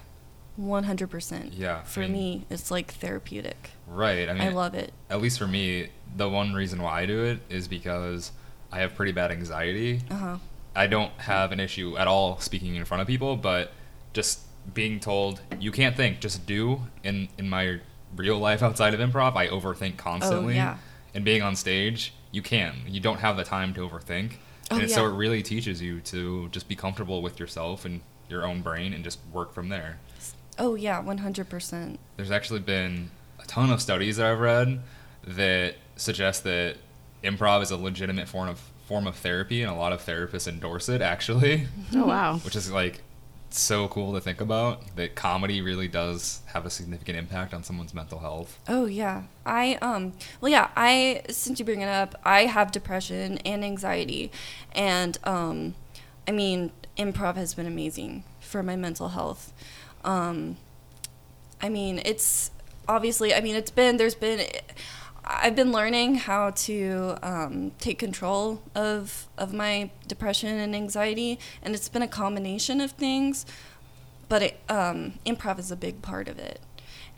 one 0.55 0.83
hundred 0.83 1.09
percent. 1.09 1.53
Yeah, 1.53 1.79
I 1.79 1.83
For 1.83 2.01
mean- 2.01 2.11
me, 2.11 2.45
it's 2.49 2.69
like 2.71 2.93
therapeutic. 2.93 3.71
Right. 3.87 4.27
I 4.29 4.33
mean, 4.33 4.41
I 4.43 4.49
love 4.49 4.73
it. 4.75 4.91
at 5.09 5.21
least 5.21 5.37
for 5.39 5.47
me, 5.47 5.89
the 6.15 6.27
one 6.29 6.53
reason 6.53 6.81
why 6.81 7.01
I 7.01 7.05
do 7.05 7.23
it 7.23 7.39
is 7.49 7.67
because 7.67 8.31
I 8.71 8.79
have 8.79 8.95
pretty 8.95 9.11
bad 9.11 9.31
anxiety. 9.31 10.01
Uh 10.09 10.15
huh. 10.15 10.37
I 10.75 10.87
don't 10.87 11.11
have 11.19 11.51
an 11.51 11.59
issue 11.59 11.95
at 11.97 12.07
all 12.07 12.39
speaking 12.39 12.75
in 12.75 12.83
front 12.85 13.01
of 13.01 13.07
people, 13.07 13.37
but 13.37 13.71
just 14.13 14.39
being 14.73 14.99
told 14.99 15.41
you 15.59 15.71
can't 15.71 15.95
think, 15.95 16.19
just 16.19 16.45
do. 16.45 16.81
In 17.03 17.29
in 17.37 17.47
my 17.49 17.79
real 18.15 18.37
life 18.39 18.61
outside 18.61 18.93
of 18.93 18.99
improv, 18.99 19.35
I 19.35 19.47
overthink 19.47 19.97
constantly. 19.97 20.53
Oh, 20.53 20.57
yeah. 20.57 20.77
And 21.13 21.23
being 21.23 21.41
on 21.41 21.55
stage, 21.55 22.13
you 22.31 22.41
can. 22.41 22.75
You 22.87 22.99
don't 22.99 23.19
have 23.19 23.37
the 23.37 23.43
time 23.43 23.73
to 23.75 23.81
overthink. 23.87 24.33
Oh, 24.71 24.75
and 24.75 24.83
it- 24.85 24.89
so 24.91 25.05
it 25.05 25.11
really 25.13 25.43
teaches 25.43 25.81
you 25.81 25.99
to 26.01 26.49
just 26.49 26.67
be 26.67 26.75
comfortable 26.75 27.21
with 27.21 27.39
yourself 27.39 27.85
and 27.85 28.01
your 28.29 28.45
own 28.45 28.61
brain 28.61 28.93
and 28.93 29.03
just 29.03 29.19
work 29.31 29.53
from 29.53 29.69
there. 29.69 29.99
Oh 30.57 30.75
yeah, 30.75 30.99
one 30.99 31.19
hundred 31.19 31.49
percent. 31.49 31.99
There's 32.17 32.31
actually 32.31 32.59
been 32.61 33.11
a 33.39 33.45
ton 33.45 33.69
of 33.71 33.81
studies 33.81 34.17
that 34.17 34.25
I've 34.25 34.39
read 34.39 34.81
that 35.25 35.75
suggest 35.95 36.43
that 36.43 36.77
improv 37.23 37.61
is 37.61 37.71
a 37.71 37.77
legitimate 37.77 38.27
form 38.27 38.49
of 38.49 38.59
form 38.87 39.07
of 39.07 39.15
therapy, 39.15 39.61
and 39.61 39.71
a 39.71 39.75
lot 39.75 39.93
of 39.93 40.01
therapists 40.05 40.47
endorse 40.47 40.89
it 40.89 41.01
actually, 41.01 41.67
Oh 41.95 42.05
wow. 42.05 42.37
which 42.39 42.55
is 42.55 42.69
like 42.71 43.01
so 43.59 43.87
cool 43.87 44.13
to 44.13 44.21
think 44.21 44.41
about. 44.41 44.95
That 44.95 45.15
comedy 45.15 45.61
really 45.61 45.87
does 45.87 46.41
have 46.47 46.65
a 46.65 46.69
significant 46.69 47.17
impact 47.17 47.53
on 47.53 47.63
someone's 47.63 47.93
mental 47.93 48.19
health. 48.19 48.59
Oh 48.67 48.85
yeah. 48.85 49.23
I 49.45 49.75
um 49.75 50.13
well 50.41 50.51
yeah, 50.51 50.69
I 50.75 51.21
since 51.29 51.59
you 51.59 51.65
bring 51.65 51.81
it 51.81 51.87
up, 51.87 52.19
I 52.23 52.45
have 52.45 52.71
depression 52.71 53.37
and 53.39 53.63
anxiety 53.63 54.31
and 54.73 55.17
um 55.23 55.75
I 56.27 56.31
mean, 56.31 56.71
improv 56.97 57.35
has 57.35 57.53
been 57.53 57.67
amazing 57.67 58.23
for 58.39 58.63
my 58.63 58.75
mental 58.75 59.09
health. 59.09 59.53
Um 60.03 60.57
I 61.61 61.69
mean, 61.69 62.01
it's 62.03 62.51
obviously 62.87 63.33
I 63.33 63.41
mean, 63.41 63.55
it's 63.55 63.71
been 63.71 63.97
there's 63.97 64.15
been 64.15 64.45
I've 65.25 65.55
been 65.55 65.71
learning 65.71 66.15
how 66.15 66.51
to 66.51 67.17
um, 67.23 67.71
take 67.79 67.99
control 67.99 68.61
of 68.75 69.27
of 69.37 69.53
my 69.53 69.89
depression 70.07 70.57
and 70.57 70.75
anxiety, 70.75 71.39
and 71.61 71.73
it's 71.73 71.89
been 71.89 72.01
a 72.01 72.07
combination 72.07 72.81
of 72.81 72.91
things. 72.91 73.45
But 74.29 74.41
it, 74.41 74.59
um, 74.69 75.13
improv 75.25 75.59
is 75.59 75.71
a 75.71 75.75
big 75.75 76.01
part 76.01 76.27
of 76.27 76.39
it. 76.39 76.59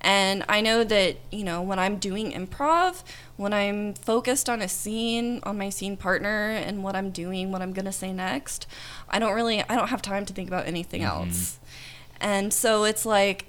And 0.01 0.43
I 0.47 0.61
know 0.61 0.83
that, 0.83 1.17
you 1.31 1.43
know, 1.43 1.61
when 1.63 1.79
I'm 1.79 1.97
doing 1.97 2.31
improv, 2.31 3.03
when 3.37 3.53
I'm 3.53 3.93
focused 3.95 4.49
on 4.49 4.61
a 4.61 4.67
scene, 4.67 5.39
on 5.43 5.57
my 5.57 5.69
scene 5.69 5.97
partner 5.97 6.49
and 6.51 6.83
what 6.83 6.95
I'm 6.95 7.09
doing, 7.09 7.51
what 7.51 7.61
I'm 7.61 7.73
going 7.73 7.85
to 7.85 7.91
say 7.91 8.13
next, 8.13 8.67
I 9.09 9.17
don't 9.17 9.33
really 9.33 9.63
I 9.63 9.75
don't 9.75 9.87
have 9.89 10.01
time 10.01 10.25
to 10.25 10.33
think 10.33 10.47
about 10.47 10.67
anything 10.67 11.01
else. 11.01 11.59
And 12.19 12.53
so 12.53 12.83
it's 12.83 13.05
like 13.05 13.45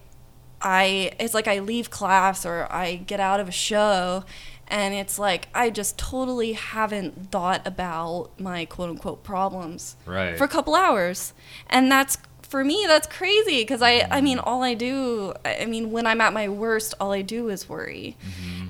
I 0.60 1.12
it's 1.20 1.34
like 1.34 1.46
I 1.48 1.58
leave 1.60 1.90
class 1.90 2.46
or 2.46 2.66
I 2.70 2.96
get 2.96 3.20
out 3.20 3.40
of 3.40 3.48
a 3.48 3.52
show 3.52 4.25
and 4.68 4.94
it's 4.94 5.18
like 5.18 5.48
I 5.54 5.70
just 5.70 5.96
totally 5.98 6.54
haven't 6.54 7.30
thought 7.30 7.64
about 7.66 8.30
my 8.40 8.64
quote 8.64 8.90
unquote 8.90 9.22
problems 9.22 9.96
Right. 10.06 10.36
for 10.36 10.44
a 10.44 10.48
couple 10.48 10.75
hours. 10.75 11.34
And 11.68 11.90
that's 11.92 12.18
for 12.42 12.62
me 12.64 12.84
that's 12.86 13.06
crazy 13.08 13.62
because 13.62 13.82
I 13.82 14.06
I 14.10 14.20
mean 14.20 14.38
all 14.38 14.62
I 14.62 14.75
do 14.75 15.34
I 15.44 15.66
mean 15.66 15.90
when 15.90 16.06
I'm 16.06 16.20
at 16.20 16.32
my 16.32 16.48
worst 16.48 16.94
all 17.00 17.12
I 17.12 17.22
do 17.22 17.48
is 17.48 17.68
worry. 17.68 18.16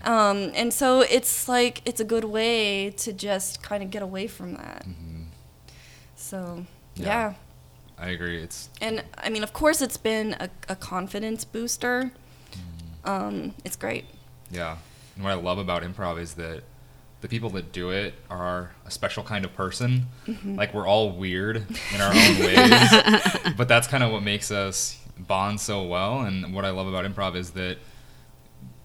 Um, 0.05 0.53
and 0.55 0.73
so 0.73 1.01
it's 1.01 1.49
like 1.49 1.83
it's 1.85 2.01
a 2.01 2.05
good 2.05 2.25
way 2.25 2.91
to 2.91 3.13
just 3.13 3.63
kind 3.63 3.83
of 3.83 3.91
get 3.91 4.03
away 4.03 4.27
from 4.27 4.55
that. 4.55 4.85
So 6.17 6.65
Yeah. 6.95 7.07
yeah. 7.07 7.35
I 7.99 8.09
agree. 8.09 8.43
It's 8.43 8.69
And 8.81 9.05
I 9.17 9.31
mean, 9.31 9.43
of 9.43 9.53
course, 9.53 9.81
it's 9.81 9.97
been 9.97 10.37
a, 10.39 10.51
a 10.69 10.77
confidence 10.77 11.45
booster. 11.45 12.13
Um, 13.05 13.55
it's 13.65 13.77
great. 13.77 14.05
Yeah. 14.51 14.77
And 15.15 15.25
what 15.25 15.31
I 15.31 15.35
love 15.35 15.59
about 15.59 15.83
improv 15.83 16.21
is 16.21 16.35
that 16.35 16.63
the 17.23 17.29
people 17.29 17.51
that 17.51 17.73
do 17.73 17.91
it 17.91 18.15
are 18.29 18.73
a 18.85 18.91
special 18.91 19.23
kind 19.25 19.45
of 19.45 19.55
person. 19.55 20.07
Like 20.45 20.75
we're 20.75 20.87
all 20.87 21.13
weird 21.13 21.57
in 21.95 22.01
our 22.01 22.11
own 22.13 22.39
ways, 22.41 23.55
but 23.57 23.69
that's 23.69 23.87
kind 23.89 24.05
of 24.05 24.13
what 24.13 24.23
makes 24.23 24.51
us 24.51 25.01
bond 25.19 25.61
so 25.61 25.83
well. 25.85 26.21
And 26.21 26.55
what 26.55 26.65
I 26.65 26.71
love 26.71 26.87
about 26.87 27.05
improv 27.05 27.35
is 27.37 27.53
that 27.53 27.79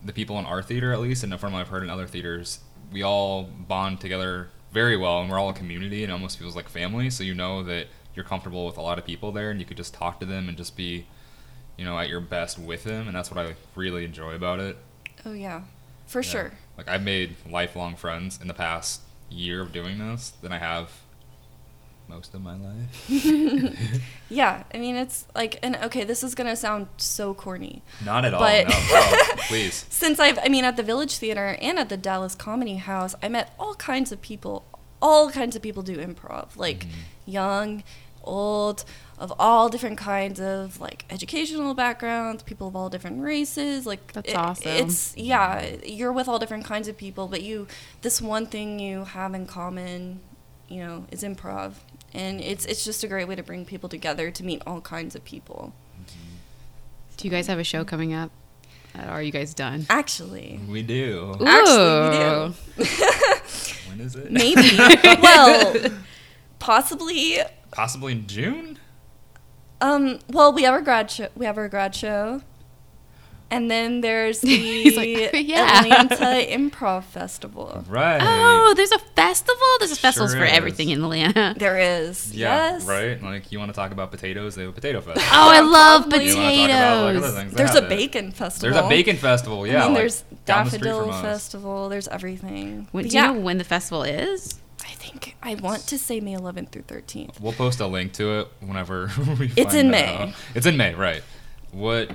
the 0.04 0.14
people 0.14 0.40
in 0.40 0.46
our 0.46 0.64
theater, 0.64 0.94
at 0.94 1.00
least, 1.00 1.24
and 1.24 1.38
from 1.40 1.54
what 1.54 1.60
I've 1.60 1.68
heard 1.68 1.84
in 1.84 1.90
other 1.90 2.08
theaters, 2.08 2.60
we 2.92 3.04
all 3.04 3.44
bond 3.44 4.00
together 4.00 4.50
very 4.72 4.96
well, 4.96 5.20
and 5.22 5.30
we're 5.30 5.38
all 5.38 5.50
a 5.50 5.54
community, 5.54 6.04
and 6.04 6.12
it 6.12 6.14
almost 6.14 6.40
feels 6.40 6.56
like 6.56 6.70
family. 6.70 7.10
So 7.10 7.24
you 7.24 7.34
know 7.34 7.64
that 7.64 7.88
you're 8.16 8.26
comfortable 8.26 8.66
with 8.66 8.78
a 8.78 8.82
lot 8.82 8.98
of 9.00 9.06
people 9.06 9.32
there, 9.32 9.50
and 9.52 9.60
you 9.60 9.66
could 9.66 9.78
just 9.78 9.94
talk 9.94 10.20
to 10.20 10.26
them 10.26 10.48
and 10.50 10.58
just 10.58 10.76
be, 10.76 11.06
you 11.78 11.86
know, 11.86 11.98
at 11.98 12.10
your 12.10 12.20
best 12.22 12.60
with 12.60 12.84
them, 12.84 13.08
and 13.08 13.16
that's 13.16 13.32
what 13.32 13.46
I 13.46 13.56
really 13.76 14.06
enjoy 14.06 14.34
about 14.36 14.60
it. 14.60 14.78
Oh 15.26 15.34
yeah, 15.34 15.62
for 16.08 16.22
Yeah. 16.22 16.30
sure. 16.30 16.52
Like 16.78 16.88
I've 16.90 17.04
made 17.04 17.36
lifelong 17.50 17.96
friends 17.96 18.40
in 18.42 18.48
the 18.48 18.54
past 18.54 19.02
year 19.30 19.62
of 19.62 19.72
doing 19.72 19.98
this 20.00 20.32
than 20.42 20.52
I 20.52 20.58
have 20.58 20.90
most 22.08 22.34
of 22.34 22.42
my 22.42 22.56
life. 22.58 23.10
Yeah, 24.30 24.64
I 24.74 24.78
mean, 24.78 24.96
it's 24.96 25.26
like, 25.36 25.60
and 25.62 25.76
okay, 25.76 26.06
this 26.06 26.24
is 26.24 26.36
gonna 26.36 26.56
sound 26.56 26.88
so 26.98 27.34
corny. 27.34 27.82
Not 28.06 28.24
at 28.24 28.34
all. 28.34 28.40
But- 28.40 28.68
no, 28.70 28.76
no, 28.92 29.34
please. 29.50 29.86
Since 29.90 30.20
I've, 30.22 30.40
I 30.42 30.48
mean, 30.48 30.64
at 30.64 30.78
the 30.78 30.84
Village 30.84 31.18
Theater 31.18 31.58
and 31.62 31.78
at 31.78 31.90
the 31.90 31.98
Dallas 31.98 32.34
Comedy 32.34 32.76
House, 32.76 33.14
I 33.22 33.28
met 33.28 33.54
all 33.60 33.76
kinds 33.76 34.12
of 34.14 34.22
people. 34.22 34.66
All 35.02 35.30
kinds 35.32 35.56
of 35.56 35.62
people 35.62 35.84
do 35.84 35.98
improv, 35.98 36.56
like 36.58 36.80
Mm-hmm. 36.86 37.32
young, 37.32 37.84
old, 38.24 38.86
of 39.18 39.34
all 39.40 39.70
different 39.70 39.98
kinds 39.98 40.40
of 40.40 40.80
like 40.80 41.06
educational 41.10 41.74
backgrounds, 41.74 42.44
people 42.44 42.68
of 42.68 42.76
all 42.76 42.90
different 42.90 43.22
races. 43.22 43.86
Like 43.86 44.14
That's 44.14 44.34
awesome. 44.34 44.72
It's 44.72 45.16
yeah, 45.18 45.76
you're 45.86 46.12
with 46.14 46.28
all 46.28 46.40
different 46.40 46.66
kinds 46.66 46.88
of 46.88 46.98
people, 46.98 47.28
but 47.28 47.42
you 47.42 47.68
this 48.02 48.22
one 48.22 48.46
thing 48.46 48.80
you 48.80 49.06
have 49.06 49.34
in 49.34 49.46
common, 49.48 50.20
you 50.68 50.80
know, 50.84 51.06
is 51.12 51.24
improv, 51.24 51.74
and 52.14 52.42
it's 52.42 52.66
it's 52.66 52.84
just 52.84 53.04
a 53.04 53.08
great 53.08 53.28
way 53.28 53.36
to 53.36 53.44
bring 53.44 53.66
people 53.66 53.90
together 53.90 54.30
to 54.32 54.44
meet 54.44 54.62
all 54.68 54.82
kinds 54.82 55.16
of 55.16 55.24
people. 55.24 55.74
Do 57.18 57.28
you 57.28 57.32
guys 57.32 57.48
have 57.48 57.60
a 57.60 57.64
show 57.64 57.84
coming 57.84 58.14
up? 58.14 58.32
Or 58.96 59.02
are 59.10 59.22
you 59.24 59.32
guys 59.32 59.54
done? 59.54 59.86
Actually, 59.90 60.60
We 60.68 60.82
do. 60.84 61.36
Ooh. 61.40 61.46
Actually, 61.48 62.10
we 62.78 62.86
do. 62.86 62.86
When 63.90 64.00
is 64.02 64.16
it? 64.16 64.32
maybe. 64.32 64.78
well, 65.22 65.76
possibly. 66.60 67.40
Possibly 67.72 68.12
in 68.14 68.28
June. 68.28 68.80
Um. 69.82 70.20
Well, 70.30 70.54
we 70.54 70.64
have 70.64 70.74
our 70.74 70.82
grad 70.82 71.10
show. 71.12 71.30
We 71.36 71.46
have 71.46 71.58
our 71.58 71.68
grad 71.68 71.96
show, 71.96 72.42
and 73.52 73.70
then 73.70 74.02
there's 74.02 74.40
the 74.42 74.48
He's 74.84 74.98
like, 74.98 75.10
"Yeah." 75.48 75.84
Atlanta 75.84 76.48
Improv 76.52 77.04
Festival. 77.04 77.84
Right. 77.88 78.20
Oh, 78.22 78.74
there's 78.76 78.92
a 78.92 79.00
festival. 79.00 79.62
There's 79.80 79.92
a 79.92 79.96
festival 79.96 80.28
Sure 80.30 80.40
for 80.40 80.46
is. 80.46 80.52
everything 80.54 80.90
in 80.90 81.04
Atlanta. 81.04 81.54
There 81.62 81.78
is. 81.78 82.34
Yeah. 82.36 82.72
yes. 82.72 82.86
Right. 82.86 83.22
Like 83.22 83.52
you 83.52 83.60
want 83.60 83.70
to 83.70 83.76
talk 83.76 83.92
about 83.92 84.10
potatoes? 84.12 84.56
They 84.56 84.62
have 84.62 84.72
a 84.72 84.74
potato 84.74 85.02
festival. 85.02 85.30
Oh, 85.32 85.50
I 85.52 85.60
love 85.60 86.10
Probably. 86.10 86.30
You 86.30 86.38
wanna 86.38 86.68
talk 86.68 86.70
about, 86.70 87.04
like, 87.04 87.16
other 87.16 87.20
potatoes. 87.20 87.36
things? 87.36 87.54
There's 87.54 87.76
a 87.76 87.86
it. 87.86 87.90
bacon 87.90 88.32
festival. 88.32 88.74
There's 88.74 88.86
a 88.86 88.90
bacon 88.90 89.18
festival. 89.18 89.68
Yeah. 89.68 89.74
I 89.74 89.84
mean, 89.86 89.94
like, 89.94 89.98
there's 90.02 90.22
down 90.46 90.70
the 90.70 90.78
daffodil 90.80 91.12
festival. 91.22 91.90
There's 91.90 92.08
everything. 92.08 92.88
When, 92.92 93.08
do 93.08 93.14
yeah, 93.16 93.28
you 93.28 93.34
know 93.36 93.40
when 93.42 93.58
the 93.58 93.64
festival 93.64 94.04
is? 94.04 94.60
I 94.84 94.94
think 94.94 95.36
I 95.44 95.56
want 95.56 95.82
to 95.88 95.98
say 95.98 96.20
May 96.20 96.34
11th 96.36 96.70
through 96.70 96.84
13th. 96.84 97.40
We'll 97.40 97.54
post 97.54 97.80
a 97.82 97.88
link 97.88 98.14
to 98.14 98.40
it 98.40 98.48
whenever 98.62 99.12
we. 99.40 99.48
It's 99.56 99.74
find 99.74 99.78
in 99.78 99.92
May. 99.92 100.16
out. 100.16 100.30
It's 100.56 100.66
in 100.66 100.78
May, 100.78 100.96
right? 100.96 101.22
What, 101.72 102.10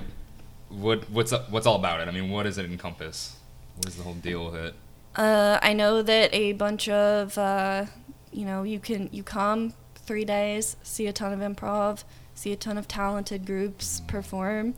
what, 0.69 1.09
what's 1.09 1.31
what's 1.49 1.65
all 1.65 1.75
about 1.75 2.01
it? 2.01 2.07
I 2.07 2.11
mean, 2.11 2.29
what 2.29 2.43
does 2.43 2.57
it 2.57 2.65
encompass? 2.65 3.37
What 3.75 3.87
is 3.87 3.95
the 3.95 4.03
whole 4.03 4.15
deal 4.15 4.45
with 4.45 4.55
it? 4.55 4.73
Uh, 5.15 5.59
I 5.61 5.73
know 5.73 6.01
that 6.01 6.33
a 6.33 6.53
bunch 6.53 6.87
of, 6.89 7.37
uh, 7.37 7.85
you 8.31 8.45
know, 8.45 8.63
you 8.63 8.79
can 8.79 9.09
you 9.11 9.23
come 9.23 9.73
three 9.95 10.25
days, 10.25 10.77
see 10.83 11.07
a 11.07 11.13
ton 11.13 11.33
of 11.33 11.39
improv, 11.39 12.03
see 12.35 12.51
a 12.51 12.55
ton 12.55 12.77
of 12.77 12.87
talented 12.87 13.45
groups 13.45 14.01
perform. 14.07 14.75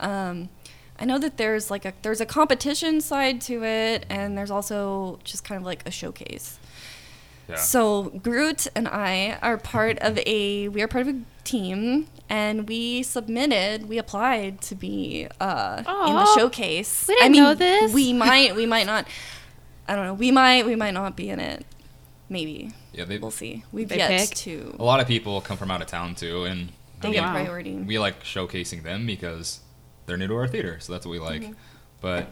Um, 0.00 0.50
I 0.98 1.04
know 1.04 1.18
that 1.18 1.36
there's 1.36 1.70
like 1.70 1.84
a 1.84 1.92
there's 2.02 2.20
a 2.20 2.26
competition 2.26 3.00
side 3.00 3.40
to 3.42 3.64
it, 3.64 4.04
and 4.10 4.36
there's 4.36 4.50
also 4.50 5.20
just 5.24 5.44
kind 5.44 5.60
of 5.60 5.64
like 5.64 5.86
a 5.86 5.90
showcase. 5.90 6.58
Yeah. 7.48 7.56
So 7.56 8.04
Groot 8.22 8.66
and 8.74 8.86
I 8.86 9.38
are 9.40 9.56
part 9.56 9.98
of 10.00 10.18
a 10.26 10.68
we 10.68 10.82
are 10.82 10.88
part 10.88 11.06
of 11.08 11.14
a 11.14 11.20
team, 11.44 12.06
and 12.28 12.68
we 12.68 13.02
submitted, 13.02 13.88
we 13.88 13.96
applied 13.98 14.60
to 14.62 14.74
be 14.74 15.26
uh, 15.40 15.78
in 15.78 16.14
the 16.14 16.34
showcase. 16.36 17.06
We 17.08 17.14
didn't 17.14 17.32
mean, 17.32 17.42
know 17.42 17.54
this. 17.54 17.92
We 17.92 18.12
might, 18.12 18.54
we 18.54 18.66
might 18.66 18.86
not. 18.86 19.06
I 19.86 19.96
don't 19.96 20.04
know. 20.04 20.14
We 20.14 20.30
might, 20.30 20.66
we 20.66 20.76
might 20.76 20.92
not 20.92 21.16
be 21.16 21.30
in 21.30 21.40
it. 21.40 21.64
Maybe 22.28 22.72
yeah, 22.92 23.04
they, 23.04 23.16
we'll 23.16 23.30
see. 23.30 23.64
We've 23.72 23.88
They 23.88 23.96
yet 23.96 24.10
pick? 24.28 24.30
to. 24.40 24.76
a 24.78 24.84
lot 24.84 25.00
of 25.00 25.06
people 25.06 25.40
come 25.40 25.56
from 25.56 25.70
out 25.70 25.80
of 25.80 25.86
town 25.86 26.14
too, 26.14 26.44
and 26.44 26.68
They 27.00 27.08
I 27.08 27.12
get 27.12 27.20
mean, 27.22 27.22
wow. 27.22 27.32
priority. 27.32 27.74
we 27.76 27.98
like 27.98 28.22
showcasing 28.22 28.82
them 28.82 29.06
because 29.06 29.60
they're 30.04 30.18
new 30.18 30.26
to 30.26 30.34
our 30.34 30.48
theater, 30.48 30.78
so 30.80 30.92
that's 30.92 31.06
what 31.06 31.12
we 31.12 31.18
like. 31.18 31.42
Mm-hmm. 31.42 31.52
But 32.02 32.24
I 32.24 32.26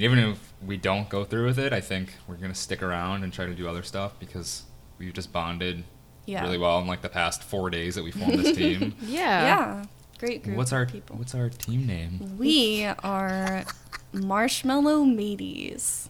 mean, 0.00 0.04
even 0.04 0.18
if 0.32 0.52
we 0.64 0.76
don't 0.76 1.08
go 1.08 1.24
through 1.24 1.46
with 1.46 1.58
it, 1.58 1.72
I 1.72 1.80
think 1.80 2.14
we're 2.26 2.36
gonna 2.36 2.54
stick 2.54 2.82
around 2.82 3.24
and 3.24 3.32
try 3.32 3.46
to 3.46 3.54
do 3.54 3.68
other 3.68 3.82
stuff 3.82 4.18
because 4.18 4.64
we've 4.98 5.12
just 5.12 5.32
bonded 5.32 5.84
Yeah. 6.26 6.42
really 6.44 6.58
well 6.58 6.78
in 6.80 6.86
like 6.86 7.02
the 7.02 7.08
past 7.08 7.42
four 7.42 7.70
days 7.70 7.94
that 7.94 8.04
we 8.04 8.10
formed 8.10 8.38
this 8.38 8.56
team. 8.56 8.94
Yeah. 9.02 9.18
yeah. 9.20 9.84
Great 10.18 10.42
group. 10.44 10.56
what's 10.56 10.72
of 10.72 10.76
our 10.78 10.86
people? 10.86 11.16
What's 11.16 11.34
our 11.34 11.50
team 11.50 11.86
name? 11.86 12.36
We 12.38 12.84
are 12.84 13.64
Marshmallow 14.12 15.04
Mateys. 15.04 16.08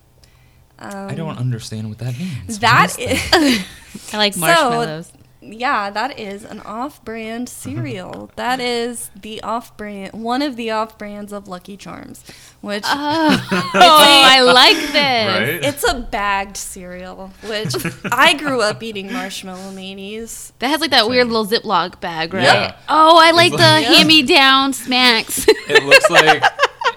Um, 0.78 1.08
I 1.08 1.14
don't 1.14 1.38
understand 1.38 1.88
what 1.88 1.98
that 1.98 2.16
means. 2.18 2.58
That 2.60 2.94
I 4.12 4.16
like 4.16 4.34
So, 4.34 4.40
marshmallows. 4.40 5.12
Yeah, 5.52 5.90
that 5.90 6.18
is 6.18 6.44
an 6.44 6.60
off-brand 6.60 7.48
cereal. 7.48 8.30
that 8.36 8.60
is 8.60 9.10
the 9.20 9.42
off-brand, 9.42 10.12
one 10.12 10.42
of 10.42 10.56
the 10.56 10.70
off-brands 10.70 11.32
of 11.32 11.48
Lucky 11.48 11.76
Charms, 11.76 12.24
which 12.60 12.84
oh, 12.86 13.48
oh, 13.52 13.70
oh 13.74 14.22
I 14.24 14.40
like 14.40 14.76
this. 14.76 14.92
Right? 14.94 15.64
it's 15.64 15.84
a 15.88 15.94
bagged 16.00 16.56
cereal. 16.56 17.32
Which 17.44 17.74
I 18.12 18.34
grew 18.34 18.60
up 18.60 18.82
eating 18.82 19.12
marshmallow 19.12 19.72
Mateys. 19.72 20.52
That 20.58 20.68
has 20.68 20.80
like 20.80 20.90
that 20.90 21.08
weird 21.08 21.28
little 21.28 21.46
Ziploc 21.46 22.00
bag, 22.00 22.34
right? 22.34 22.42
Yeah. 22.42 22.76
Oh, 22.88 23.18
I 23.18 23.30
like 23.32 23.52
It's 23.52 23.62
the 23.62 23.68
like- 23.68 23.84
Yeah. 23.84 23.92
hand-me-down 23.94 24.72
smacks. 24.72 25.46
it 25.48 25.82
looks 25.84 26.10
like 26.10 26.42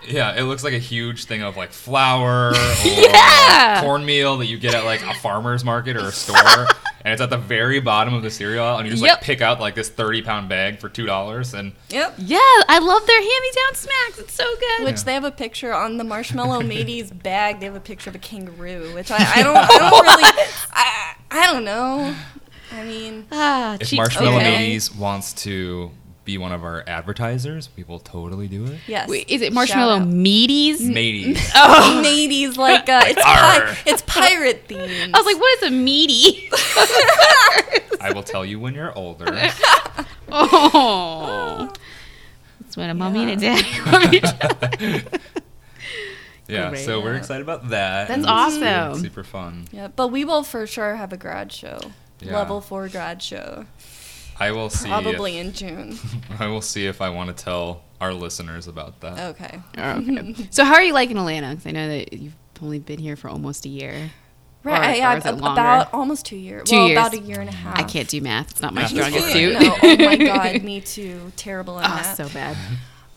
yeah, 0.08 0.36
it 0.36 0.44
looks 0.44 0.64
like 0.64 0.74
a 0.74 0.80
huge 0.80 1.26
thing 1.26 1.44
of 1.44 1.56
like 1.56 1.72
flour 1.72 2.50
or 2.50 2.74
Yeah. 2.84 3.82
cornmeal 3.82 4.38
that 4.38 4.48
you 4.48 4.58
get 4.58 4.74
at 4.74 4.84
like 4.86 5.04
a 5.04 5.14
farmer's 5.16 5.64
market 5.64 5.96
or 5.96 6.08
a 6.08 6.12
store. 6.12 6.68
And 7.04 7.14
it's 7.14 7.22
at 7.22 7.30
the 7.30 7.38
very 7.38 7.80
bottom 7.80 8.14
of 8.14 8.24
the 8.24 8.30
cereal 8.30 8.66
aisle, 8.66 8.78
and 8.78 8.86
you 8.88 8.92
just 8.92 9.04
Yep. 9.04 9.18
like 9.18 9.22
pick 9.24 9.42
out 9.42 9.60
like 9.60 9.76
this 9.76 9.90
thirty 9.90 10.22
pound 10.22 10.50
bag 10.50 10.80
for 10.80 10.90
two 10.90 11.06
dollars, 11.06 11.54
and 11.54 11.74
Yep. 11.90 12.16
Yeah, 12.18 12.38
I 12.68 12.80
love 12.80 13.06
their 13.08 13.20
hand-me-down 13.22 13.76
smacks. 13.76 14.20
It's 14.20 14.34
so 14.34 14.46
good. 14.60 14.86
Which 14.86 15.04
they 15.04 15.14
have 15.14 15.24
a 15.24 15.32
picture 15.32 15.74
on 15.74 15.98
the 15.98 16.04
Marshmallow 16.04 16.62
Mateys 16.64 17.12
bag. 17.12 17.60
They 17.60 17.66
have 17.68 17.76
a 17.76 17.80
picture 17.80 18.10
of 18.10 18.16
a 18.16 18.20
kangaroo, 18.20 18.94
which 18.94 19.12
I, 19.12 19.18
I 19.36 19.44
don't, 19.44 19.58
I 19.58 19.78
don't 19.78 19.92
really, 20.06 20.48
I, 20.74 21.14
I 21.32 21.52
don't 21.54 21.64
know. 21.66 22.16
I 22.72 22.84
mean, 22.84 23.26
ah, 23.32 23.78
if 23.80 23.88
cheap- 23.90 23.98
Marshmallow 23.98 24.38
okay. 24.38 24.52
Mateys 24.52 24.94
wants 24.94 25.34
to 25.44 25.92
be 26.30 26.38
one 26.38 26.52
of 26.52 26.64
our 26.64 26.84
advertisers, 26.86 27.70
we 27.76 27.84
will 27.84 28.00
totally 28.00 28.48
do 28.48 28.66
it. 28.66 28.80
yes. 28.88 29.10
Wait, 29.10 29.28
is 29.30 29.42
it 29.42 29.52
marshmallow 29.52 30.00
meaties? 30.00 30.80
meaties? 30.80 31.40
Oh, 31.56 32.02
Mateys, 32.04 32.56
like 32.58 32.88
uh, 32.88 33.02
it's 33.06 33.18
Arr. 33.20 33.66
pi- 33.74 33.78
it's 33.88 34.02
pirate 34.04 34.68
themed. 34.68 35.12
I 35.14 35.18
was 35.18 35.26
like, 35.26 35.40
what 35.40 35.58
is 35.64 35.68
a 35.70 35.72
meaty? 35.72 36.50
I 38.02 38.12
will 38.14 38.22
tell 38.24 38.46
you 38.46 38.60
when 38.60 38.74
you're 38.76 38.96
older. 38.98 39.26
oh, 40.32 41.72
that's 42.62 42.78
what 42.78 42.90
a 42.90 42.94
mommy 42.94 43.24
and 43.24 43.32
a 43.32 43.36
daddy. 43.36 45.04
Yeah, 46.48 46.74
so 46.76 47.00
we're 47.02 47.16
excited 47.16 47.42
about 47.44 47.70
that. 47.70 48.08
That's 48.08 48.26
awesome. 48.26 49.00
Super 49.02 49.24
fun. 49.24 49.66
yeah, 49.72 49.88
but 49.88 50.08
we 50.10 50.26
will 50.26 50.44
for 50.44 50.66
sure 50.66 50.96
have 50.96 51.14
a 51.14 51.18
grad 51.18 51.52
show, 51.52 51.80
Yeah. 52.22 52.36
level 52.36 52.60
four 52.62 52.88
grad 52.88 53.22
show, 53.22 53.66
I 54.40 54.52
will 54.52 54.70
see. 54.70 54.88
probably 54.88 55.38
If, 55.38 55.46
in 55.48 55.54
June. 55.54 56.00
I 56.40 56.48
will 56.48 56.62
see 56.62 56.86
if 56.86 57.02
I 57.02 57.10
want 57.10 57.36
to 57.36 57.44
tell 57.44 57.84
our 58.00 58.14
listeners 58.14 58.68
about 58.68 59.00
that. 59.02 59.20
Okay. 59.36 59.60
Oh, 59.78 59.90
okay. 59.98 60.36
So 60.52 60.64
how 60.64 60.76
are 60.76 60.84
you 60.84 60.94
liking 60.94 61.18
Atlanta? 61.18 61.56
'Cause 61.56 61.66
I 61.68 61.72
know 61.72 61.88
that 61.90 62.14
you've 62.14 62.36
only 62.62 62.80
been 62.80 63.00
here 63.00 63.16
for 63.16 63.30
almost 63.30 63.66
a 63.66 63.70
year. 63.70 64.12
Right, 64.64 64.96
Or- 64.96 64.98
yeah, 64.98 65.14
or 65.14 65.18
is 65.18 65.26
it 65.26 65.34
about 65.38 65.94
almost 65.94 66.26
two 66.26 66.36
years. 66.36 66.70
Two 66.70 66.76
well, 66.76 66.88
years. 66.88 66.98
about 67.00 67.14
a 67.14 67.20
year 67.20 67.40
and 67.40 67.50
a 67.50 67.54
half. 67.54 67.78
I 67.80 67.84
can't 67.84 68.10
do 68.10 68.20
math. 68.22 68.52
It's 68.52 68.62
not 68.62 68.74
my 68.74 68.86
strongest 68.88 69.32
suit. 69.32 69.54
No, 69.60 69.76
oh 69.82 69.98
my 69.98 70.16
god, 70.32 70.62
me 70.64 70.82
too. 70.82 71.32
Terrible 71.38 71.80
at 71.80 71.86
Oh, 71.90 71.96
math. 71.96 72.16
so 72.18 72.28
bad. 72.30 72.58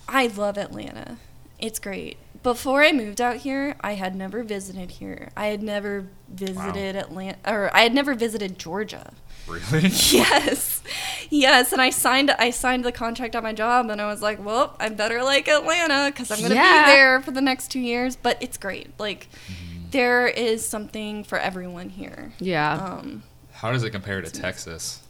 I 0.09 0.29
love 0.29 0.57
Atlanta. 0.57 1.19
It's 1.59 1.79
great. 1.81 2.17
Before 2.43 2.83
I 2.83 2.91
moved 2.93 3.21
out 3.21 3.37
here, 3.37 3.77
I 3.81 3.93
had 3.95 4.17
never 4.17 4.43
visited 4.43 4.93
here. 4.93 5.29
I 5.37 5.47
had 5.47 5.63
never 5.63 6.07
visited 6.29 6.97
Atlanta, 6.97 7.39
or 7.47 7.75
I 7.75 7.83
had 7.83 7.95
never 7.95 8.15
visited 8.15 8.59
Georgia. 8.59 9.13
Really? 9.47 9.89
Yes, 10.11 10.83
yes, 11.31 11.73
and 11.73 11.81
I 11.81 11.91
signed 11.91 12.31
I 12.33 12.51
signed 12.51 12.85
the 12.85 12.93
contract 12.93 13.37
on 13.37 13.43
my 13.43 13.53
job, 13.53 13.91
and 13.91 14.01
I 14.01 14.07
was 14.07 14.23
like, 14.23 14.45
well, 14.45 14.77
I 14.81 14.89
better 14.89 15.23
like 15.23 15.47
Atlanta 15.49 16.11
because 16.11 16.31
I'm 16.31 16.41
gonna 16.43 16.55
Yeah. 16.55 16.85
be 16.87 16.91
there 16.93 17.21
for 17.23 17.31
the 17.31 17.41
next 17.41 17.69
two 17.71 17.81
years. 17.81 18.17
But 18.17 18.39
it's 18.41 18.57
great. 18.57 18.89
Like, 18.99 19.29
there 19.91 20.27
is 20.27 20.67
something 20.67 21.23
for 21.25 21.39
everyone 21.39 21.91
here. 21.91 22.33
Yeah. 22.41 22.75
Um, 22.75 23.23
How 23.53 23.71
does 23.73 23.85
it 23.85 23.91
compare 23.91 24.21
to 24.21 24.31
Texas? 24.31 25.02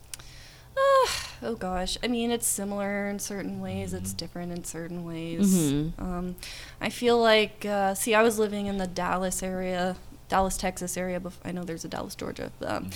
oh 1.43 1.57
gosh, 1.59 1.99
I 2.03 2.09
mean, 2.09 2.31
it's 2.31 2.47
similar 2.47 3.09
in 3.09 3.19
certain 3.19 3.61
ways. 3.61 3.93
It's 3.93 4.13
different 4.13 4.53
in 4.53 4.65
certain 4.65 5.05
ways. 5.05 5.55
Mhm. 5.73 5.93
Um, 6.01 6.37
I 6.81 6.89
feel 6.89 7.19
like, 7.21 7.65
uh, 7.67 7.95
see, 7.95 8.15
I 8.15 8.23
was 8.23 8.39
living 8.39 8.67
in 8.67 8.79
the 8.79 8.87
Dallas 8.87 9.43
area, 9.43 9.97
Dallas, 10.29 10.57
Texas 10.57 10.97
area. 10.97 11.21
Bef- 11.21 11.33
I 11.45 11.53
know 11.53 11.65
there's 11.65 11.85
a 11.85 11.89
Dallas, 11.89 12.15
Georgia. 12.15 12.51
Um, 12.65 12.91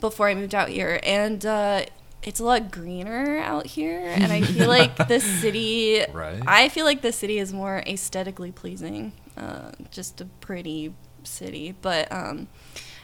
Before 0.00 0.28
I 0.28 0.34
moved 0.34 0.54
out 0.54 0.68
here, 0.68 1.00
and 1.04 1.44
uh, 1.46 1.86
it's 2.22 2.38
a 2.38 2.44
lot 2.44 2.70
greener 2.70 3.38
out 3.38 3.66
here, 3.66 4.00
and 4.14 4.30
I 4.30 4.42
feel 4.42 4.68
like 4.68 5.08
the 5.08 5.20
city. 5.20 6.04
Right. 6.12 6.42
I 6.46 6.68
feel 6.68 6.84
like 6.84 7.00
the 7.02 7.12
city 7.12 7.38
is 7.38 7.52
more 7.52 7.82
aesthetically 7.86 8.52
pleasing. 8.52 9.12
Uh, 9.38 9.70
just 9.90 10.20
a 10.20 10.26
pretty 10.40 10.92
city, 11.24 11.74
but 11.82 12.10
um, 12.12 12.48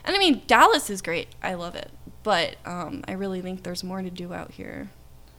and 0.05 0.15
I 0.15 0.19
mean 0.19 0.41
Dallas 0.47 0.89
is 0.89 1.01
great. 1.01 1.27
I 1.43 1.53
love 1.55 1.75
it, 1.75 1.89
but 2.23 2.55
um, 2.65 3.03
I 3.07 3.13
really 3.13 3.41
think 3.41 3.63
there's 3.63 3.83
more 3.83 4.01
to 4.01 4.09
do 4.09 4.33
out 4.33 4.51
here. 4.51 4.89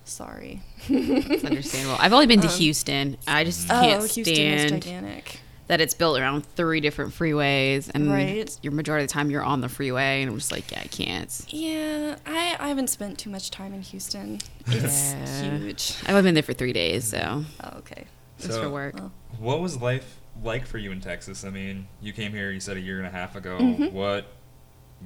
Sorry. 0.05 0.61
It's 0.89 1.45
understandable. 1.45 1.97
I've 1.99 2.13
only 2.13 2.27
been 2.27 2.41
to 2.43 2.49
Um, 2.49 2.55
Houston. 2.55 3.17
I 3.27 3.45
just 3.45 3.71
Oh, 3.71 3.81
can't 3.81 4.01
Houston 4.11 4.35
is 4.35 4.61
stand 4.69 4.83
gigantic. 4.83 5.41
that 5.69 5.81
it's 5.81 5.95
built 5.95 6.19
around 6.21 6.45
three 6.57 6.81
different 6.81 7.13
freeways, 7.15 7.91
and 7.95 8.11
Right. 8.13 8.55
your 8.61 8.73
majority 8.75 9.05
of 9.05 9.09
the 9.09 9.13
time 9.15 9.31
you're 9.31 9.43
on 9.43 9.63
the 9.63 9.69
freeway, 9.71 10.21
and 10.21 10.31
I'm 10.31 10.37
just 10.37 10.53
like, 10.53 10.71
yeah, 10.71 10.81
I 10.85 10.89
can't. 10.89 11.45
Yeah, 11.49 12.17
I, 12.27 12.57
I 12.61 12.69
haven't 12.69 12.89
spent 12.91 13.17
too 13.19 13.31
much 13.31 13.51
time 13.51 13.73
in 13.73 13.81
Houston. 13.81 14.41
It's 14.67 15.15
Yeah. 15.15 15.57
huge. 15.59 15.95
I've 16.03 16.11
only 16.11 16.23
been 16.23 16.35
there 16.35 16.43
for 16.43 16.53
three 16.53 16.75
days, 16.75 17.05
so 17.05 17.45
Oh, 17.65 17.79
okay. 17.79 18.05
just 18.39 18.53
So- 18.53 18.63
for 18.63 18.69
work. 18.71 18.95
Well, 18.97 19.13
What 19.39 19.61
was 19.63 19.81
life 19.81 20.17
like 20.43 20.67
for 20.67 20.77
you 20.77 20.93
in 20.93 21.01
Texas? 21.01 21.45
I 21.45 21.51
mean, 21.51 21.87
you 22.03 22.13
came 22.13 22.33
here. 22.33 22.51
You 22.53 22.61
said 22.61 22.77
a 22.77 22.81
year 22.81 22.99
and 22.99 23.07
a 23.07 23.11
half 23.11 23.37
ago. 23.37 23.57
Mhm. 23.59 23.93
What 23.93 24.27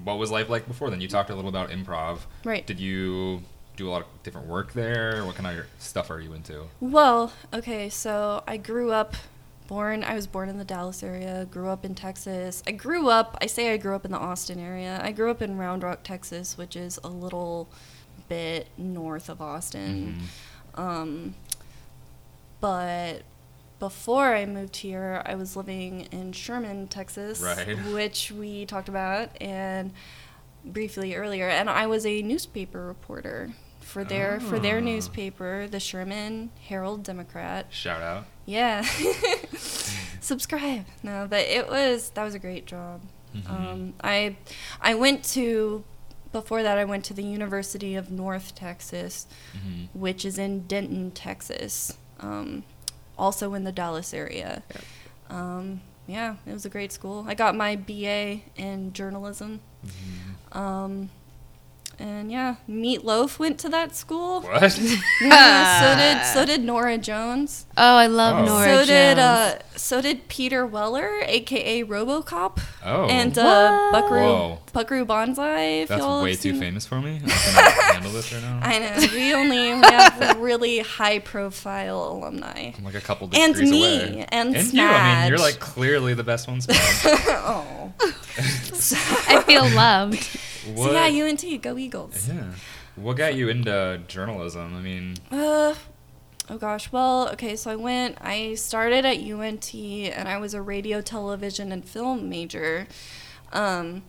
What 0.04 0.18
was 0.18 0.30
life 0.30 0.48
like 0.48 0.66
before 0.66 0.90
then? 0.90 1.00
You 1.00 1.08
talked 1.08 1.30
a 1.30 1.34
little 1.34 1.48
about 1.48 1.70
improv. 1.70 2.20
Right. 2.44 2.66
Did 2.66 2.80
you 2.80 3.42
do 3.76 3.88
a 3.88 3.90
lot 3.90 4.02
of 4.02 4.22
different 4.22 4.46
work 4.48 4.72
there? 4.72 5.24
What 5.24 5.36
kind 5.36 5.58
of 5.58 5.66
stuff 5.78 6.10
are 6.10 6.20
you 6.20 6.32
into? 6.34 6.64
Well, 6.80 7.32
okay, 7.54 7.88
so 7.88 8.42
I 8.46 8.56
grew 8.56 8.90
up 8.92 9.14
born 9.68 10.02
I 10.02 10.14
was 10.14 10.26
born 10.26 10.48
in 10.48 10.56
the 10.56 10.64
Dallas 10.64 11.02
area, 11.02 11.46
grew 11.50 11.68
up 11.68 11.84
in 11.84 11.94
Texas. 11.94 12.62
I 12.66 12.72
grew 12.72 13.08
up 13.10 13.36
I 13.40 13.46
say 13.46 13.72
I 13.72 13.76
grew 13.76 13.94
up 13.94 14.04
in 14.04 14.10
the 14.10 14.18
Austin 14.18 14.58
area. 14.58 14.98
I 15.02 15.12
grew 15.12 15.30
up 15.30 15.42
in 15.42 15.58
Round 15.58 15.82
Rock, 15.82 16.00
Texas, 16.04 16.56
which 16.56 16.74
is 16.74 16.98
a 17.04 17.08
little 17.08 17.68
bit 18.28 18.68
north 18.78 19.28
of 19.28 19.40
Austin. 19.42 20.22
Mhm. 20.76 20.80
Um 20.80 21.34
but 22.60 23.22
before 23.78 24.34
I 24.34 24.44
moved 24.46 24.76
here, 24.76 25.22
I 25.24 25.34
was 25.34 25.56
living 25.56 26.02
in 26.12 26.32
Sherman, 26.32 26.88
Texas, 26.88 27.40
Right. 27.40 27.76
which 27.92 28.30
we 28.32 28.66
talked 28.66 28.88
about 28.88 29.30
and 29.40 29.92
briefly 30.64 31.14
earlier, 31.14 31.48
and 31.48 31.70
I 31.70 31.86
was 31.86 32.04
a 32.04 32.20
newspaper 32.22 32.84
reporter 32.86 33.50
for 33.80 34.04
their 34.04 34.38
for 34.40 34.58
their 34.58 34.78
Ah. 34.78 34.80
newspaper, 34.80 35.66
the 35.66 35.80
Sherman 35.80 36.50
Herald 36.68 37.02
Democrat. 37.04 37.66
Shout 37.70 38.02
out. 38.02 38.26
Yeah. 38.44 38.82
Subscribe. 40.20 40.84
No, 41.02 41.26
but 41.28 41.40
it 41.40 41.68
was 41.68 42.10
that 42.10 42.24
was 42.24 42.34
a 42.34 42.38
great 42.38 42.66
job. 42.66 43.00
Mhm. 43.34 43.50
Um, 43.50 43.94
I 44.02 44.36
I 44.80 44.94
went 44.94 45.24
to 45.34 45.84
before 46.32 46.62
that 46.62 46.76
I 46.76 46.84
went 46.84 47.04
to 47.06 47.14
the 47.14 47.22
University 47.22 47.94
of 47.94 48.10
North 48.10 48.54
Texas, 48.54 49.26
Mhm. 49.56 49.88
which 49.94 50.24
is 50.24 50.38
in 50.38 50.66
Denton, 50.66 51.10
Texas, 51.12 51.96
um, 52.20 52.64
also 53.18 53.54
in 53.54 53.64
the 53.64 53.72
Dallas 53.72 54.14
area. 54.14 54.62
Um, 55.30 55.80
yeah, 56.06 56.36
it 56.46 56.52
was 56.52 56.64
a 56.64 56.70
great 56.70 56.92
school. 56.92 57.24
I 57.28 57.34
got 57.34 57.54
my 57.54 57.76
BA 57.76 58.40
in 58.56 58.92
journalism. 58.92 59.60
Mhm. 59.84 60.56
Um, 60.56 61.10
and 61.98 62.30
yeah, 62.30 62.56
Meat 62.66 63.04
Loaf 63.04 63.38
went 63.38 63.58
to 63.60 63.68
that 63.70 63.94
school. 63.96 64.42
What? 64.42 64.62
Yeah, 65.20 65.80
so 65.80 65.98
did 65.98 66.32
so 66.34 66.46
did 66.46 66.64
Norah 66.64 66.98
Jones. 66.98 67.66
Oh, 67.76 67.96
I 67.96 68.06
love 68.06 68.42
Oh. 68.42 68.44
Norah 68.46 68.64
so 68.64 68.74
Jones. 68.76 68.86
did 68.88 69.18
uh, 69.18 69.58
so 69.76 70.00
did 70.00 70.28
Peter 70.28 70.66
Weller, 70.66 71.20
aka 71.26 71.84
RoboCop, 71.84 72.60
Oh. 72.84 73.06
and 73.06 73.36
uh, 73.38 73.88
What? 73.90 73.92
Buckaroo 74.02 74.20
Whoa. 74.22 74.58
Buckaroo 74.72 75.04
Banzai. 75.04 75.60
If 75.82 75.88
That's 75.88 76.00
y'all 76.02 76.22
way 76.22 76.30
have 76.32 76.40
too 76.40 76.52
seen- 76.52 76.60
famous 76.60 76.86
for 76.86 77.00
me. 77.00 77.20
I 77.24 77.28
cannot 77.28 77.72
handle 77.94 78.12
this 78.12 78.32
right 78.32 78.42
now. 78.42 78.60
I 78.62 78.78
know 78.78 79.06
we 79.12 79.34
only 79.34 79.74
we 79.74 79.80
have 79.86 80.38
really 80.38 80.78
high 80.80 81.18
profile 81.18 82.12
alumni. 82.12 82.72
I'm 82.76 82.84
like 82.84 82.94
a 82.94 83.00
couple 83.00 83.28
And 83.32 83.56
me, 83.56 83.80
away. 84.00 84.26
and 84.30 84.54
and 84.56 84.72
you. 84.72 84.82
I 84.82 85.20
mean, 85.22 85.28
you're 85.30 85.38
like 85.38 85.58
clearly 85.58 86.14
the 86.14 86.24
best 86.24 86.46
one. 86.48 86.60
Smash. 86.60 87.04
oh, 87.06 87.92
I 89.28 89.42
feel 89.46 89.68
loved. 89.70 90.28
So 90.76 90.92
yeah, 90.92 91.24
UNT, 91.24 91.62
go 91.62 91.76
Eagles. 91.78 92.28
Yeah. 92.28 92.44
What 92.96 93.16
got 93.16 93.34
you 93.34 93.48
into 93.48 94.00
journalism? 94.08 94.74
I 94.76 94.80
mean, 94.80 95.14
Uh, 95.30 95.74
oh 96.50 96.58
gosh. 96.58 96.90
Well, 96.90 97.28
okay. 97.30 97.54
So 97.56 97.70
I 97.70 97.76
went. 97.76 98.18
I 98.20 98.54
started 98.54 99.04
at 99.04 99.18
UNT, 99.18 99.72
and 99.74 100.28
I 100.28 100.38
was 100.38 100.52
a 100.54 100.60
radio, 100.62 101.00
television, 101.00 101.70
and 101.72 101.84
film 101.84 102.28
major. 102.28 102.88
Um, 103.52 104.02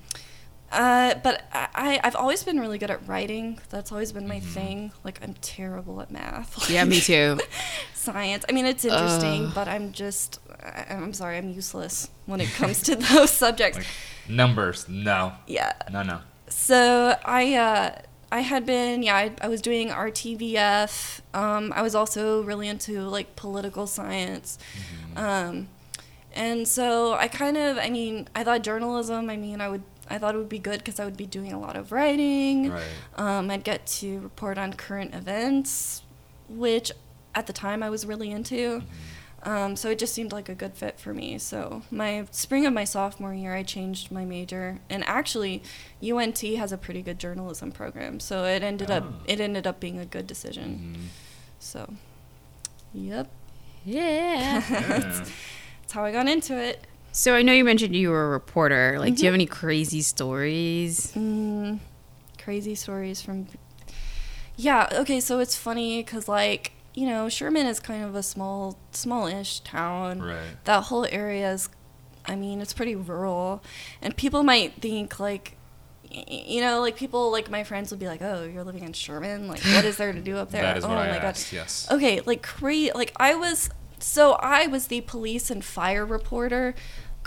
uh, 0.71 1.15
but 1.23 1.43
I, 1.51 1.67
I- 1.73 1.99
I've 2.03 2.15
always 2.15 2.43
been 2.43 2.59
really 2.59 2.77
good 2.77 2.91
at 2.91 3.07
writing. 3.07 3.59
That's 3.69 3.91
always 3.91 4.11
been 4.11 4.27
my 4.27 4.39
thing. 4.39 4.91
Like 5.03 5.19
I'm 5.23 5.33
terrible 5.41 6.01
at 6.01 6.11
math. 6.11 6.69
Yeah, 6.71 6.83
me 6.85 6.99
too. 6.99 7.39
Science. 7.93 8.45
I 8.49 8.53
mean, 8.53 8.65
it's 8.65 8.85
interesting, 8.85 9.45
Ugh. 9.47 9.51
but 9.55 9.67
I'm 9.67 9.91
just. 9.91 10.39
I, 10.63 10.85
I'm 10.89 11.13
sorry. 11.13 11.37
I'm 11.37 11.49
useless 11.49 12.09
when 12.25 12.41
it 12.41 12.49
comes 12.53 12.81
to 12.83 12.95
those 13.13 13.31
subjects. 13.31 13.77
like 13.77 13.87
numbers. 14.27 14.87
No. 14.89 15.33
yeah. 15.47 15.73
No, 15.91 16.03
no. 16.03 16.19
So 16.49 17.17
I 17.23 17.55
uh, 17.55 18.01
I 18.31 18.41
had 18.41 18.65
been 18.65 19.03
yeah 19.03 19.15
I, 19.15 19.31
I 19.41 19.47
was 19.47 19.61
doing 19.61 19.89
RTVF. 19.89 21.21
Um, 21.33 21.73
I 21.75 21.81
was 21.81 21.95
also 21.95 22.43
really 22.43 22.67
into 22.67 23.01
like 23.01 23.35
political 23.35 23.87
science, 23.87 24.57
um, 25.15 25.67
and 26.33 26.67
so 26.67 27.13
I 27.13 27.27
kind 27.27 27.57
of 27.57 27.77
I 27.77 27.89
mean 27.89 28.27
I 28.35 28.43
thought 28.43 28.63
journalism. 28.63 29.29
I 29.29 29.37
mean 29.37 29.61
I 29.61 29.69
would 29.69 29.83
I 30.09 30.17
thought 30.17 30.35
it 30.35 30.39
would 30.39 30.49
be 30.49 30.59
good 30.59 30.79
because 30.79 30.99
I 30.99 31.05
would 31.05 31.17
be 31.17 31.25
doing 31.25 31.53
a 31.53 31.59
lot 31.59 31.75
of 31.75 31.91
writing. 31.91 32.71
Right. 32.71 32.83
Um, 33.15 33.51
I'd 33.51 33.63
get 33.63 33.85
to 33.87 34.19
report 34.19 34.57
on 34.57 34.73
current 34.73 35.13
events, 35.13 36.01
which 36.47 36.91
at 37.35 37.47
the 37.47 37.53
time 37.53 37.83
I 37.83 37.89
was 37.89 38.05
really 38.05 38.31
into. 38.31 38.83
Um, 39.43 39.75
so 39.77 39.89
it 39.89 39.99
just 39.99 40.13
seemed 40.13 40.31
like 40.33 40.49
a 40.49 40.55
good 40.55 40.73
fit 40.75 40.99
for 40.99 41.13
me. 41.13 41.37
So 41.37 41.83
my 41.89 42.25
spring 42.31 42.65
of 42.65 42.73
my 42.73 42.83
sophomore 42.83 43.33
year, 43.33 43.55
I 43.55 43.63
changed 43.63 44.11
my 44.11 44.25
major, 44.25 44.79
and 44.89 45.03
actually, 45.07 45.63
UNT 46.03 46.39
has 46.41 46.71
a 46.73 46.77
pretty 46.77 47.01
good 47.01 47.19
journalism 47.19 47.71
program. 47.71 48.19
So 48.19 48.43
it 48.43 48.63
ended 48.63 48.91
up 48.91 49.03
Oh. 49.07 49.13
it 49.25 49.39
ended 49.39 49.65
up 49.65 49.79
being 49.79 49.97
a 49.97 50.05
good 50.05 50.27
decision. 50.27 50.95
Mhm. 50.97 51.07
So, 51.59 51.93
yep, 52.93 53.29
Yeah. 53.85 54.61
Yeah. 54.69 54.97
that's 54.99 55.93
how 55.93 56.03
I 56.03 56.11
got 56.11 56.27
into 56.27 56.57
it. 56.57 56.85
so 57.11 57.33
I 57.33 57.41
know 57.41 57.53
you 57.53 57.63
mentioned 57.63 57.95
you 57.95 58.09
were 58.09 58.25
a 58.25 58.29
reporter. 58.29 58.97
Like, 58.99 59.15
do 59.15 59.21
you 59.23 59.27
have 59.27 59.33
any 59.35 59.45
crazy 59.45 60.01
stories? 60.01 61.13
Mm, 61.15 61.79
crazy 62.37 62.75
stories 62.75 63.21
from. 63.21 63.47
Yeah. 64.57 64.89
Okay. 64.91 65.19
So 65.21 65.39
it's 65.39 65.55
funny 65.55 66.03
because 66.03 66.27
like 66.27 66.73
you 66.99 67.07
know 67.07 67.29
Sherman 67.29 67.65
is 67.65 67.79
kind 67.79 68.03
of 68.03 68.13
a 68.15 68.23
small, 68.23 68.77
smallish 68.91 69.61
town. 69.61 70.21
Right. 70.21 70.63
That 70.65 70.83
whole 70.83 71.05
area 71.05 71.51
is, 71.53 71.69
I 72.25 72.35
mean, 72.35 72.59
it's 72.59 72.73
pretty 72.73 72.95
rural, 72.95 73.63
and 74.01 74.15
people 74.15 74.43
might 74.43 74.73
think 74.81 75.19
like. 75.19 75.55
You 76.11 76.61
know, 76.61 76.81
like 76.81 76.95
people, 76.95 77.31
like 77.31 77.51
my 77.51 77.63
friends 77.63 77.91
would 77.91 77.99
be 77.99 78.07
like, 78.07 78.23
"Oh, 78.23 78.43
you're 78.43 78.63
living 78.63 78.83
in 78.83 78.93
Sherman. 78.93 79.47
Like, 79.47 79.61
what 79.61 79.85
is 79.85 79.97
there 79.97 80.11
to 80.11 80.19
do 80.19 80.37
up 80.37 80.49
there?" 80.55 80.63
That 80.63 80.77
is 80.77 80.83
oh 80.83 80.87
what 80.89 80.97
I 80.97 81.11
my 81.11 81.17
asked. 81.17 81.53
Yes. 81.53 81.87
Okay, 81.91 82.19
like 82.21 82.41
cra- 82.41 82.95
like 82.95 83.13
I 83.17 83.35
was 83.35 83.69
so 83.99 84.33
I 84.33 84.65
was 84.65 84.87
the 84.87 85.01
police 85.01 85.51
and 85.51 85.63
fire 85.63 86.03
reporter. 86.03 86.73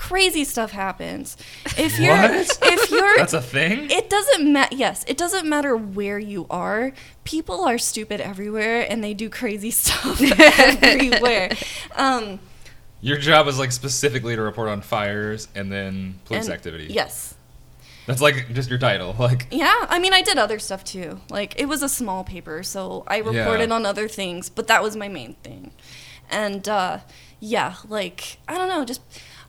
Crazy 0.09 0.43
stuff 0.45 0.73
happens. 0.73 1.37
If 1.79 1.99
you're 2.01 2.13
What? 2.17 2.59
if 2.63 2.91
you're 2.91 3.17
That's 3.17 3.35
a 3.35 3.41
thing. 3.41 3.89
it 3.89 4.11
doesn't 4.11 4.53
matter. 4.53 4.75
Yes, 4.75 5.05
it 5.07 5.17
doesn't 5.17 5.49
matter 5.49 5.77
where 5.77 6.19
you 6.19 6.47
are. 6.51 6.93
People 7.23 7.65
are 7.65 7.79
stupid 7.79 8.21
everywhere, 8.21 8.85
and 8.91 9.03
they 9.05 9.15
do 9.15 9.31
crazy 9.31 9.71
stuff 9.83 10.21
everywhere. 10.21 11.51
Um, 11.95 12.41
Your 13.01 13.17
job 13.17 13.47
is 13.47 13.61
like 13.61 13.71
specifically 13.71 14.35
to 14.35 14.43
report 14.43 14.69
on 14.69 14.81
fires 14.83 15.47
and 15.55 15.71
then 15.71 16.19
police 16.25 16.47
and- 16.47 16.55
activity. 16.55 16.89
Yes. 16.91 17.35
That's 18.07 18.21
like 18.21 18.53
just 18.53 18.69
your 18.69 18.81
title. 18.81 19.15
Like 19.21 19.47
Yeah, 19.53 19.87
I 19.89 20.01
mean, 20.01 20.13
I 20.13 20.23
did 20.23 20.37
other 20.37 20.59
stuff 20.59 20.83
too. 20.83 21.21
Like, 21.31 21.55
it 21.61 21.67
was 21.67 21.81
a 21.85 21.89
small 21.89 22.25
paper, 22.25 22.65
so 22.65 23.05
I 23.07 23.19
reported 23.19 23.69
Yeah. 23.69 23.75
on 23.77 23.87
other 23.87 24.09
things, 24.09 24.49
but 24.51 24.67
that 24.67 24.83
was 24.83 24.97
my 24.97 25.07
main 25.09 25.35
thing. 25.45 25.71
And, 26.29 26.69
uh, 26.69 26.99
yeah, 27.39 27.77
like, 27.89 28.39
I 28.49 28.59
don't 28.59 28.69
know, 28.69 28.85
just. 28.85 29.01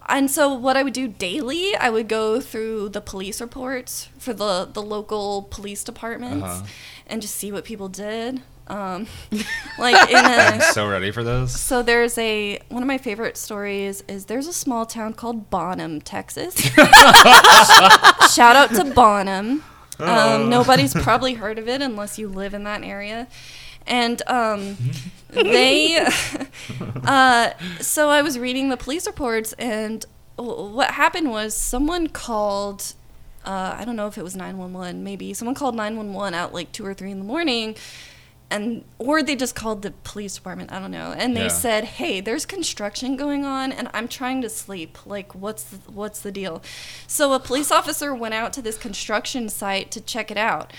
And 0.08 0.30
so, 0.30 0.54
what 0.54 0.76
I 0.78 0.84
would 0.84 0.94
do 0.94 1.08
daily, 1.08 1.76
I 1.76 1.89
would 1.89 2.08
go 2.10 2.39
through 2.42 2.89
the 2.89 3.02
police 3.02 3.39
reports 3.42 4.10
for 4.18 4.34
the, 4.34 4.68
the 4.72 4.82
local 4.82 5.44
police 5.50 5.84
departments 5.84 6.46
Uh-huh. 6.46 6.66
and 7.08 7.22
just 7.22 7.36
see 7.36 7.52
what 7.52 7.63
people 7.63 7.88
did. 7.89 8.42
Um, 8.68 9.08
like, 9.80 10.10
in 10.10 10.16
I'm 10.18 10.62
so 10.62 10.88
ready 10.88 11.12
for 11.12 11.24
this. 11.24 11.60
So 11.60 11.84
there's 11.84 12.18
a 12.18 12.60
one 12.70 12.82
of 12.84 12.88
my 12.88 12.98
favorite 12.98 13.36
stories 13.38 14.04
is 14.08 14.26
there's 14.26 14.48
a 14.48 14.54
small 14.54 14.86
town 14.86 15.13
called 15.13 15.50
Bonham, 15.50 16.00
Texas. 16.02 16.56
Shout 18.34 18.56
out 18.56 18.70
to 18.76 18.92
Bonham. 18.94 19.63
Um, 20.00 20.50
nobody's 20.50 20.94
probably 20.94 21.34
heard 21.36 21.60
of 21.60 21.68
it 21.68 21.82
unless 21.82 22.18
you 22.18 22.28
live 22.28 22.54
in 22.54 22.63
that 22.63 22.84
area. 22.84 23.28
And 23.86 24.22
um, 24.28 24.78
they, 25.34 25.98
uh, 27.06 27.52
so 27.80 28.10
I 28.10 28.22
was 28.22 28.38
reading 28.39 28.69
the 28.69 28.78
police 28.78 29.08
reports, 29.08 29.54
and 29.54 30.06
what 30.38 30.91
happened 30.91 31.30
was 31.32 31.54
someone 31.56 32.08
called. 32.08 32.93
Uh, 33.46 33.76
I 33.78 33.84
don't 33.84 33.98
know 33.98 34.08
if 34.08 34.17
it 34.17 34.24
was 34.24 34.38
911, 34.38 35.04
maybe 35.04 35.34
someone 35.34 35.54
called 35.54 35.76
911 35.76 36.34
at 36.34 36.54
like 36.54 36.72
two 36.72 36.86
or 36.86 36.93
three 36.93 37.12
in 37.12 37.19
the 37.19 37.26
morning, 37.26 37.76
and 38.50 38.86
or 39.00 39.22
they 39.22 39.36
just 39.36 39.54
called 39.54 39.82
the 39.82 39.91
police 40.06 40.36
department. 40.36 40.72
I 40.72 40.80
don't 40.80 40.91
know, 40.91 41.13
and 41.17 41.36
they 41.36 41.43
Yeah. 41.43 41.48
said, 41.50 41.84
"Hey, 41.84 42.22
there's 42.22 42.46
construction 42.46 43.17
going 43.17 43.43
on, 43.43 43.74
and 43.74 43.89
I'm 43.93 44.08
trying 44.08 44.41
to 44.43 44.50
sleep. 44.50 44.98
Like, 45.06 45.36
what's 45.36 45.63
the, 45.63 45.91
what's 45.91 46.22
the 46.22 46.32
deal?" 46.32 46.63
So 47.06 47.34
a 47.34 47.39
police 47.39 47.69
officer 47.69 48.15
went 48.15 48.34
out 48.34 48.54
to 48.54 48.62
this 48.62 48.78
construction 48.78 49.50
site 49.50 49.91
to 49.91 50.00
check 50.00 50.32
it 50.32 50.38
out. 50.38 50.72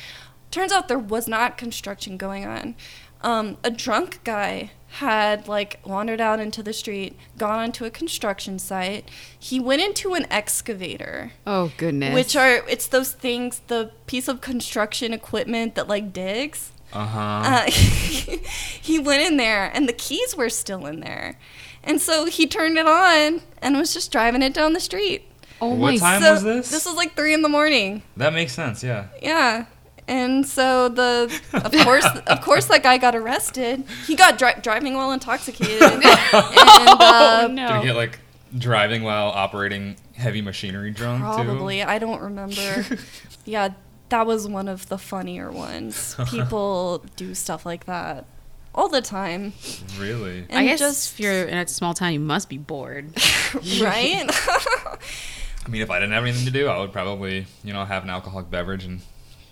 Turns 0.51 0.73
out 0.73 0.89
there 0.89 0.99
was 0.99 1.29
not 1.29 1.59
construction 1.59 2.17
going 2.17 2.47
on. 2.47 2.77
Um, 3.25 3.57
a 3.65 3.71
drunk 3.71 4.21
guy 4.23 4.71
had 4.99 5.49
like 5.49 5.81
wandered 5.85 6.21
out 6.21 6.39
into 6.39 6.63
the 6.63 6.73
street, 6.73 7.17
gone 7.39 7.59
onto 7.59 7.85
a 7.85 7.91
construction 7.91 8.59
site. 8.61 9.11
He 9.37 9.59
went 9.59 9.83
into 9.83 10.15
an 10.15 10.27
excavator 10.31 11.33
Oh 11.47 11.73
goodness. 11.77 12.15
which 12.15 12.37
are 12.37 12.63
it's 12.69 12.87
those 12.87 13.11
things 13.13 13.61
the 13.67 13.91
piece 14.07 14.29
of 14.29 14.41
construction 14.41 15.13
equipment 15.13 15.75
that 15.75 15.89
like 15.89 16.13
digs 16.13 16.71
Uh-huh. 16.93 17.19
uh, 17.19 17.71
he 17.71 18.99
went 18.99 19.23
in 19.23 19.37
there 19.37 19.71
and 19.75 19.89
the 19.89 19.93
keys 19.93 20.37
were 20.37 20.51
still 20.51 20.87
in 20.87 21.01
there 21.01 21.39
and 21.83 22.01
so 22.01 22.27
he 22.27 22.47
turned 22.47 22.79
it 22.79 22.87
on 22.87 23.41
and 23.61 23.77
was 23.77 23.93
just 23.93 24.13
driving 24.13 24.43
it 24.43 24.55
down 24.55 24.75
the 24.75 24.81
street 24.81 25.25
oh 25.61 25.75
What 25.75 25.95
my 25.95 25.97
time 25.99 26.23
so 26.23 26.33
was 26.35 26.43
this? 26.45 26.71
this 26.71 26.87
was 26.87 26.95
like 26.95 27.17
three 27.17 27.35
in 27.35 27.43
the 27.43 27.49
morning 27.49 28.03
that 28.17 28.33
makes 28.33 28.53
sense. 28.53 28.85
Yeah. 28.85 29.09
yeah 29.21 29.65
and 30.07 30.47
so 30.47 30.89
the 30.89 31.33
of 31.53 31.73
course 31.85 32.05
of 32.27 32.41
course 32.43 32.67
that 32.67 32.83
guy 32.83 32.99
got 32.99 33.15
arrested 33.15 33.83
he 34.07 34.15
got 34.15 34.37
dri- 34.39 34.55
driving 34.63 34.95
while 34.95 35.13
intoxicated 35.13 35.81
and 35.83 36.03
uh, 36.05 36.21
Oh 36.33 37.49
no. 37.51 37.69
Did 37.69 37.81
he 37.81 37.87
get 37.87 37.97
like 37.97 38.19
driving 38.57 39.03
while 39.03 39.29
operating 39.29 39.97
heavy 40.15 40.41
machinery 40.43 40.91
drunk 40.91 41.23
Probably. 41.23 41.83
I 41.83 41.99
don't 41.99 42.21
remember. 42.21 42.85
yeah, 43.45 43.71
that 44.11 44.27
was 44.27 44.47
one 44.47 44.69
of 44.69 44.89
the 44.89 44.99
funnier 44.99 45.51
ones. 45.51 46.15
People 46.29 47.05
do 47.17 47.35
stuff 47.35 47.67
like 47.67 47.87
that 47.87 48.27
all 48.75 48.89
the 48.89 49.01
time. 49.01 49.53
too? 49.63 49.85
Really? 50.01 50.41
I 50.43 50.47
And 50.51 50.67
guess 50.69 50.79
just 50.79 51.13
if 51.15 51.21
you're 51.21 51.45
in 51.45 51.57
a 51.59 51.67
small 51.67 51.95
town, 51.95 52.13
you 52.13 52.21
must 52.21 52.49
be 52.49 52.59
bored. 52.59 53.07
right? 53.81 54.25
I 54.29 55.69
mean, 55.69 55.81
if 55.83 55.91
I 55.91 55.99
didn't 55.99 56.13
have 56.13 56.23
anything 56.23 56.45
to 56.45 56.51
do, 56.51 56.69
I 56.69 56.79
would 56.79 56.93
probably, 56.93 57.47
you 57.65 57.73
know, 57.73 57.85
have 57.85 58.05
an 58.05 58.11
alcoholic 58.11 58.51
beverage 58.51 58.85
and 58.85 59.01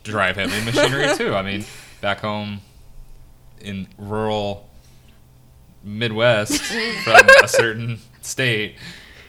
drive 0.03 0.37
heavy 0.37 0.65
machinery 0.65 1.17
too. 1.17 1.35
I 1.35 1.43
mean, 1.43 1.65
back 2.01 2.21
home 2.21 2.61
in 3.61 3.87
rural 3.99 4.69
Midwest 5.85 6.63
from 7.05 7.27
a 7.43 7.49
certain 7.49 7.99
state, 8.21 8.77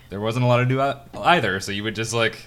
there 0.10 0.20
wasn't 0.20 0.46
a 0.46 0.48
lot 0.48 0.58
to 0.58 0.66
do 0.66 0.82
either. 1.22 1.60
So 1.60 1.72
you 1.72 1.84
would 1.84 1.96
just 1.96 2.14
like 2.14 2.46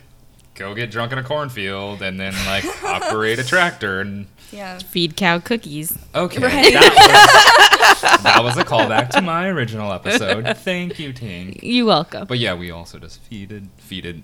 go 0.54 0.74
get 0.74 0.90
drunk 0.90 1.12
in 1.12 1.18
a 1.18 1.22
cornfield 1.22 2.02
and 2.02 2.18
then 2.18 2.32
like 2.46 2.64
operate 2.84 3.38
a 3.38 3.44
tractor 3.44 4.00
and 4.00 4.26
yeah. 4.52 4.78
Feed 4.78 5.16
cow 5.16 5.40
cookies. 5.40 5.98
okay, 6.14 6.40
Right. 6.40 6.72
that, 6.72 8.00
was, 8.00 8.00
that 8.22 8.44
was 8.44 8.56
a 8.56 8.64
callback 8.64 9.10
to 9.10 9.20
my 9.20 9.48
original 9.48 9.92
episode. 9.92 10.56
Thank 10.58 11.00
you, 11.00 11.12
Tink. 11.12 11.58
You're 11.64 11.84
welcome. 11.86 12.28
But 12.28 12.38
yeah, 12.38 12.54
we 12.54 12.70
also 12.70 13.00
just 13.00 13.28
feeded, 13.28 13.66
feeded. 13.80 14.22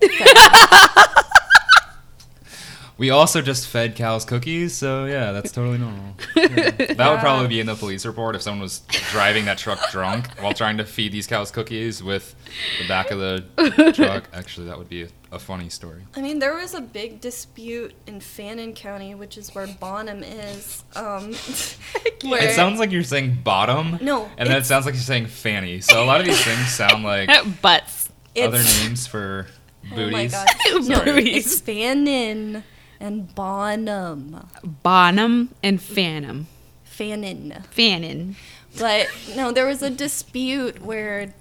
We 3.02 3.10
also 3.10 3.42
just 3.42 3.66
fed 3.66 3.96
cows 3.96 4.24
cookies, 4.24 4.76
so 4.76 5.06
yeah, 5.06 5.32
that's 5.32 5.50
totally 5.50 5.76
normal. 5.76 6.14
Yeah. 6.36 6.70
That 6.94 7.10
would 7.10 7.18
probably 7.18 7.48
be 7.48 7.58
in 7.58 7.66
the 7.66 7.74
police 7.74 8.06
report 8.06 8.36
if 8.36 8.42
someone 8.42 8.60
was 8.62 8.78
driving 9.10 9.46
that 9.46 9.58
truck 9.58 9.90
drunk 9.90 10.28
while 10.40 10.52
trying 10.54 10.76
to 10.76 10.84
feed 10.84 11.10
these 11.10 11.26
cows 11.26 11.50
cookies 11.50 12.00
with 12.00 12.32
the 12.80 12.86
back 12.86 13.10
of 13.10 13.18
the 13.18 13.92
truck. 13.92 14.28
Actually, 14.32 14.68
that 14.68 14.78
would 14.78 14.88
be 14.88 15.02
a, 15.02 15.08
a 15.32 15.40
funny 15.40 15.68
story. 15.68 16.02
I 16.14 16.20
mean, 16.20 16.38
there 16.38 16.54
was 16.54 16.74
a 16.74 16.80
big 16.80 17.20
dispute 17.20 17.92
in 18.06 18.20
Fannin 18.20 18.72
County, 18.72 19.16
which 19.16 19.36
is 19.36 19.52
where 19.52 19.66
Bonham 19.66 20.22
is. 20.22 20.84
Um, 20.94 21.32
where 22.30 22.44
It 22.44 22.54
sounds 22.54 22.78
like 22.78 22.92
you're 22.92 23.02
saying 23.02 23.40
bottom. 23.42 23.98
No, 24.00 24.30
And 24.38 24.48
then 24.48 24.58
it 24.58 24.64
sounds 24.64 24.86
like 24.86 24.94
you're 24.94 25.02
saying 25.02 25.26
fanny. 25.26 25.80
So 25.80 26.04
a 26.04 26.06
lot 26.06 26.20
of 26.20 26.26
these 26.26 26.44
things 26.44 26.68
sound 26.68 27.02
like 27.02 27.28
Butts. 27.62 28.10
other 28.36 28.58
it's- 28.58 28.84
names 28.84 29.08
for 29.08 29.48
booties. 29.90 29.92
Oh 29.92 29.96
booties. 29.96 30.12
my 30.12 30.26
god. 30.28 30.88
No, 30.88 30.94
Sorry. 31.04 31.30
it's 31.32 31.60
Fannin 31.60 32.62
and 33.02 33.34
Bonham. 33.34 34.48
Bonham 34.62 35.50
and 35.62 35.82
Phantom. 35.82 36.46
Fannin. 36.84 37.64
Fannin. 37.70 38.36
But 38.78 39.08
no, 39.34 39.50
there 39.50 39.66
was 39.66 39.82
a 39.82 39.90
dispute 39.90 40.80
where 40.80 41.34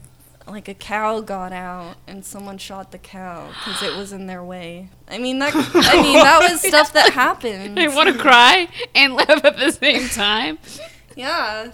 like 0.48 0.68
a 0.68 0.74
cow 0.74 1.22
got 1.22 1.54
out 1.54 1.98
and 2.08 2.26
someone 2.26 2.58
shot 2.58 2.92
the 2.92 2.98
cow 2.98 3.48
because 3.50 3.84
it 3.84 3.96
was 3.96 4.12
in 4.12 4.26
their 4.26 4.44
way. 4.44 4.90
I 5.08 5.20
mean 5.20 5.38
that. 5.40 5.54
I 5.56 6.02
mean 6.02 6.16
that 6.16 6.50
was 6.50 6.62
stuff 6.68 6.94
that 6.94 7.14
happened. 7.14 7.80
I 7.80 7.88
want 7.96 8.10
to 8.10 8.18
cry 8.18 8.68
and 8.96 9.14
laugh 9.14 9.46
at 9.46 9.58
the 9.58 9.72
same 9.72 10.10
time. 10.10 10.58
Yeah. 11.16 11.72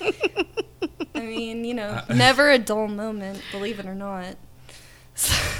I 1.14 1.20
mean, 1.20 1.64
you 1.64 1.74
know, 1.74 2.02
uh, 2.08 2.14
never 2.14 2.50
a 2.50 2.58
dull 2.58 2.88
moment, 2.88 3.42
believe 3.50 3.78
it 3.78 3.86
or 3.86 3.94
not. 3.94 4.36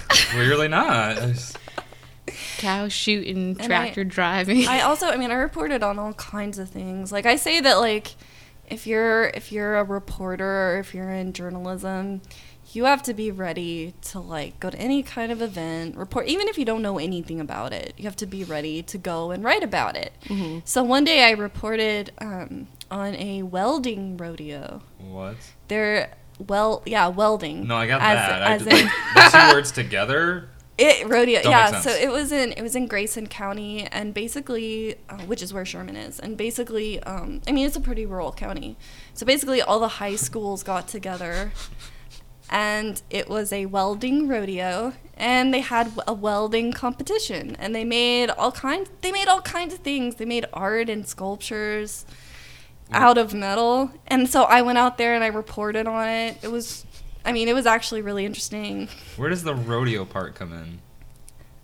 Clearly 0.09 0.68
not. 0.68 1.18
It's- 2.33 2.61
Cow 2.61 2.88
shooting, 2.88 3.57
I- 3.61 3.66
tractor 3.66 4.05
driving. 4.05 4.66
I 4.68 4.81
also, 4.81 5.07
I 5.09 5.16
mean, 5.23 5.31
I 5.31 5.35
reported 5.35 5.83
on 5.83 5.99
all 5.99 6.12
kinds 6.14 6.59
of 6.59 6.68
things. 6.71 7.12
Like 7.12 7.27
I 7.27 7.37
say 7.37 7.61
that, 7.61 7.75
like, 7.79 8.14
if 8.68 8.87
you're 8.87 9.25
if 9.35 9.53
you're 9.53 9.77
a 9.77 9.85
reporter 9.85 10.75
or 10.75 10.79
if 10.79 10.95
you're 10.95 11.11
in 11.11 11.33
journalism, 11.33 12.23
you 12.73 12.85
have 12.87 13.03
to 13.03 13.12
be 13.12 13.31
ready 13.31 13.92
to 14.01 14.18
like 14.18 14.59
go 14.61 14.71
to 14.71 14.79
any 14.79 15.03
kind 15.03 15.31
of 15.31 15.42
event, 15.42 15.95
report, 15.97 16.27
even 16.27 16.49
if 16.49 16.57
you 16.57 16.64
don't 16.64 16.81
know 16.81 16.99
anything 16.99 17.38
about 17.40 17.73
it. 17.75 17.92
You 17.99 18.05
have 18.05 18.16
to 18.16 18.27
be 18.27 18.45
ready 18.45 18.83
to 18.85 18.97
go 18.97 19.31
and 19.31 19.45
write 19.45 19.62
about 19.62 19.97
it. 19.97 20.12
So 20.64 20.83
one 20.83 21.05
day 21.05 21.25
I 21.25 21.33
reported 21.33 22.12
um, 22.18 22.68
on 22.90 23.14
a 23.16 23.42
welding 23.42 24.16
rodeo. 24.16 24.81
What? 24.99 25.37
They're 25.68 26.14
well, 26.49 26.83
yeah, 26.87 27.09
welding. 27.09 27.66
No, 27.66 27.77
I 27.77 27.87
got 27.87 28.01
As- 28.01 28.16
that. 28.16 28.42
I 28.42 28.55
as 28.55 28.62
did, 28.64 28.73
in- 28.73 28.87
like, 28.87 29.33
the 29.33 29.38
two 29.49 29.55
words 29.55 29.71
together. 29.73 30.49
It 30.78 31.06
rodeo, 31.08 31.42
Don't 31.42 31.52
yeah. 31.52 31.80
So 31.80 31.90
it 31.90 32.11
was 32.11 32.32
in 32.32 32.52
it 32.52 32.62
was 32.62 32.74
in 32.74 32.87
Grayson 32.87 33.26
County, 33.26 33.87
and 33.88 34.14
basically, 34.14 34.96
uh, 35.08 35.18
which 35.18 35.42
is 35.42 35.52
where 35.52 35.66
Sherman 35.66 35.96
is, 35.96 36.18
and 36.18 36.37
basically, 36.37 37.00
um, 37.02 37.42
I 37.46 37.52
mean, 37.52 37.66
it's 37.66 37.76
a 37.76 37.80
pretty 37.80 38.06
rural 38.06 38.32
county. 38.32 38.76
So 39.12 39.26
basically, 39.26 39.61
all 39.61 39.78
the 39.80 39.88
high 39.88 40.16
schools 40.16 40.62
got 40.62 40.88
together, 40.88 41.52
and 42.48 43.02
it 43.11 43.28
was 43.28 43.52
a 43.52 43.66
welding 43.66 44.28
rodeo, 44.28 44.94
and 45.14 45.52
they 45.52 45.61
had 45.61 45.92
a 46.08 46.14
welding 46.14 46.72
competition, 46.72 47.54
and 47.58 47.74
they 47.74 47.85
made 47.85 48.30
all 48.30 48.50
kinds. 48.50 48.90
They 49.02 49.12
made 49.12 49.28
all 49.28 49.42
kinds 49.42 49.74
of 49.74 49.80
things. 49.80 50.14
They 50.14 50.24
made 50.24 50.46
art 50.54 50.88
and 50.88 51.06
sculptures 51.06 52.06
out 52.90 53.18
of 53.18 53.35
metal, 53.35 53.90
and 54.06 54.28
so 54.28 54.44
I 54.44 54.62
went 54.62 54.78
out 54.78 54.96
there 54.96 55.14
and 55.14 55.22
I 55.22 55.28
reported 55.28 55.87
on 55.87 56.08
it. 56.08 56.38
It 56.42 56.50
was. 56.50 56.87
I 57.24 57.32
mean, 57.32 57.48
it 57.48 57.54
was 57.54 57.66
actually 57.66 58.02
really 58.02 58.24
interesting. 58.26 58.88
Where 59.16 59.28
does 59.28 59.44
the 59.44 59.54
rodeo 59.54 60.04
part 60.04 60.35
come 60.35 60.52
in? 60.52 60.80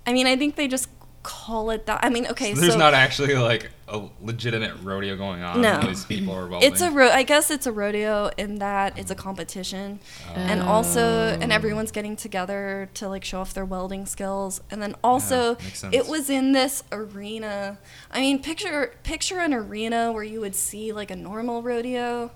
I 0.06 0.12
mean, 0.12 0.26
I 0.26 0.36
think 0.36 0.56
they 0.56 0.68
just 0.68 0.88
call 1.22 1.68
it 1.70 1.84
that. 1.86 2.02
I 2.02 2.08
mean, 2.08 2.26
okay, 2.28 2.54
So 2.54 2.60
there's 2.60 2.72
so 2.72 2.78
not 2.78 2.94
actually 2.94 3.34
like 3.34 3.70
a 3.86 4.08
legitimate 4.22 4.74
rodeo 4.82 5.16
going 5.16 5.42
on. 5.42 5.60
No. 5.60 5.80
These 5.82 6.06
people 6.06 6.32
are 6.32 6.48
it's 6.62 6.80
a 6.80 6.90
ro- 6.90 7.10
I 7.10 7.22
guess 7.22 7.50
it's 7.50 7.66
a 7.66 7.72
rodeo 7.72 8.30
in 8.38 8.56
that 8.60 8.98
it's 8.98 9.10
a 9.10 9.14
competition, 9.14 10.00
and 10.34 10.62
also 10.62 11.00
and 11.40 11.52
oh. 11.52 11.54
everyone's 11.54 11.90
getting 11.90 12.16
together 12.16 12.88
to 12.94 13.08
like 13.08 13.24
show 13.24 13.40
off 13.40 13.52
their 13.52 13.66
welding 13.66 14.06
skills, 14.06 14.62
and 14.70 14.80
then 14.80 14.94
also 15.04 15.56
sense. 15.56 15.94
it 15.94 16.06
was 16.06 16.30
in 16.30 16.52
this 16.52 16.82
arena. 16.92 17.78
I 18.10 18.20
mean, 18.20 18.42
picture 18.42 18.94
picture 19.02 19.38
an 19.40 19.52
arena 19.52 20.12
where 20.12 20.24
you 20.24 20.40
would 20.40 20.54
see 20.54 20.92
like 20.92 21.10
a 21.10 21.16
normal 21.16 21.62
rodeo, 21.62 22.30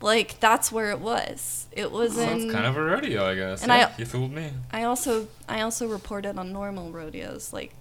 like 0.00 0.40
that's 0.40 0.70
where 0.72 0.90
it 0.90 1.00
was. 1.00 1.66
It 1.72 1.90
was 1.92 2.14
So 2.14 2.22
in 2.22 2.42
it's 2.42 2.52
kind 2.52 2.66
of 2.66 2.76
a 2.76 2.82
rodeo, 2.82 3.24
I 3.26 3.34
guess. 3.34 3.62
And 3.62 3.70
yeah, 3.70 3.92
I- 3.94 3.98
you 3.98 4.06
fooled 4.06 4.32
me. 4.32 4.50
I 4.72 4.84
also 4.84 5.28
I 5.48 5.60
also 5.60 5.86
reported 5.88 6.38
on 6.38 6.52
normal 6.52 6.90
rodeos 6.90 7.52
like 7.52 7.74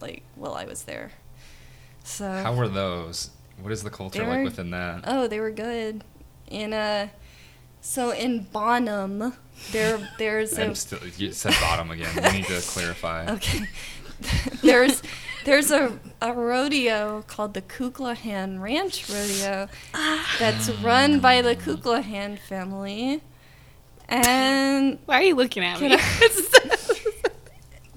like 0.00 0.22
while 0.34 0.54
I 0.54 0.64
was 0.64 0.84
there. 0.84 1.12
So 2.04 2.28
How 2.30 2.54
were 2.54 2.68
those? 2.68 3.30
What 3.60 3.72
is 3.72 3.82
the 3.82 3.90
culture 3.90 4.24
like 4.26 4.44
within 4.44 4.70
that? 4.70 5.00
oh, 5.06 5.26
they 5.26 5.40
were 5.40 5.50
good. 5.50 6.04
In 6.48 6.72
uh 6.72 7.08
so 7.80 8.10
in 8.10 8.44
Bonham 8.44 9.32
there 9.72 9.98
there's 10.18 10.56
a 10.58 10.64
I'm 10.66 10.74
still, 10.74 10.98
you 11.16 11.32
said 11.32 11.54
bottom 11.60 11.90
again. 11.90 12.10
we 12.16 12.30
need 12.38 12.44
to 12.46 12.60
clarify. 12.66 13.26
okay. 13.32 13.60
there's 14.62 15.02
there's 15.46 15.70
a, 15.70 15.98
a 16.20 16.32
rodeo 16.32 17.22
called 17.26 17.54
the 17.54 17.62
Kuklahan 17.62 18.60
Ranch 18.60 19.08
Rodeo 19.08 19.68
that's 20.40 20.68
run 20.82 21.20
by 21.20 21.40
the 21.40 21.54
Kuklahan 21.56 22.38
family. 22.38 23.22
And 24.08 24.98
Why 25.06 25.20
are 25.20 25.22
you 25.22 25.34
looking 25.36 25.64
at 25.64 25.80
me? 25.80 25.96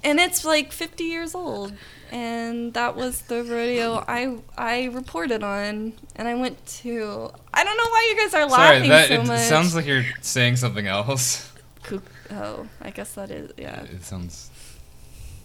and 0.03 0.19
it's 0.19 0.45
like 0.45 0.71
50 0.71 1.03
years 1.03 1.35
old 1.35 1.73
and 2.11 2.73
that 2.73 2.95
was 2.95 3.21
the 3.23 3.43
rodeo 3.43 4.03
i 4.07 4.37
i 4.57 4.85
reported 4.85 5.43
on 5.43 5.93
and 6.15 6.27
i 6.27 6.33
went 6.35 6.65
to 6.65 7.29
i 7.53 7.63
don't 7.63 7.77
know 7.77 7.83
why 7.89 8.07
you 8.09 8.15
guys 8.23 8.33
are 8.33 8.49
Sorry, 8.49 8.77
laughing 8.77 8.89
that 8.89 9.07
so 9.09 9.13
it 9.15 9.27
much 9.27 9.41
sounds 9.41 9.75
like 9.75 9.85
you're 9.85 10.05
saying 10.21 10.55
something 10.55 10.87
else. 10.87 11.51
Kook- 11.83 12.01
oh 12.31 12.65
i 12.81 12.89
guess 12.91 13.13
that 13.15 13.29
is 13.29 13.51
yeah 13.57 13.83
It 13.83 14.03
sounds 14.03 14.49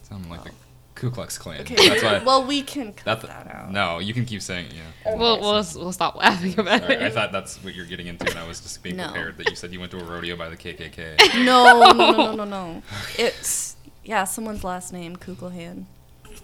sound 0.09 0.31
like 0.31 0.45
the 0.45 0.51
Ku 0.95 1.11
Klux 1.11 1.37
Klan. 1.39 1.61
okay 1.63 1.75
That's 1.89 2.03
why. 2.05 2.23
well 2.25 2.45
we 2.45 2.63
can 2.63 2.93
cut 2.93 3.05
that's 3.05 3.23
that 3.27 3.53
out 3.55 3.73
no, 3.73 3.99
you 3.99 4.15
can 4.15 4.25
keep 4.25 4.43
saying 4.43 4.67
it. 4.67 4.75
Yeah. 4.75 5.17
we'll, 5.17 5.41
we'll 5.41 5.65
we'll 5.77 5.93
stop 5.93 6.15
laughing 6.17 6.59
about 6.59 6.83
Sorry, 6.83 6.95
it. 6.95 7.03
I 7.03 7.11
thought 7.11 7.33
that's 7.33 7.63
what 7.65 7.75
you're 7.75 7.87
getting 7.87 8.07
into, 8.07 8.29
and 8.31 8.39
I 8.39 8.47
was 8.47 8.61
just 8.61 8.83
being 8.83 8.97
No. 8.97 9.07
prepared 9.09 9.39
that 9.39 9.51
you 9.51 9.57
said 9.57 9.73
you 9.73 9.81
went 9.81 9.91
to 9.93 9.99
a 10.01 10.05
rodeo 10.05 10.37
by 10.37 10.49
the 10.49 10.57
KKK. 10.57 11.17
no 11.45 11.81
no 11.81 11.91
no 11.93 12.11
no 12.13 12.35
no 12.37 12.45
no 12.45 12.83
it's 13.19 13.75
yeah 14.05 14.25
someone's 14.25 14.63
last 14.63 14.93
name 14.93 15.17
Kuklahan. 15.17 15.85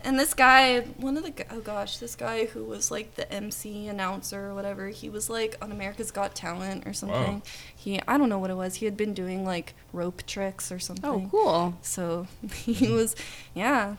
and 0.03 0.19
this 0.19 0.35
guy 0.35 0.81
one 0.97 1.17
of 1.17 1.23
the 1.25 1.33
oh 1.53 1.61
gosh 1.61 1.99
this 1.99 2.17
guy 2.17 2.47
who 2.47 2.65
was 2.65 2.91
like 2.91 3.15
the 3.17 3.31
mc 3.33 3.87
announcer 3.89 4.47
or 4.49 4.55
whatever 4.55 4.89
he 4.89 5.09
was 5.11 5.29
like 5.29 5.57
on 5.61 5.71
america's 5.71 6.11
got 6.11 6.35
talent 6.35 6.87
or 6.87 6.93
something 6.95 7.43
he 7.77 8.01
i 8.09 8.17
don't 8.17 8.29
know 8.31 8.39
what 8.39 8.51
it 8.51 8.57
was 8.57 8.77
he 8.77 8.85
had 8.87 8.97
been 8.97 9.13
doing 9.13 9.45
like 9.45 9.75
rope 9.93 10.23
tricks 10.27 10.73
or 10.73 10.79
something 10.79 11.05
Oh, 11.11 11.29
cool. 11.31 11.75
so 11.83 12.27
he 12.55 12.89
was 12.91 13.15
yeah 13.55 13.97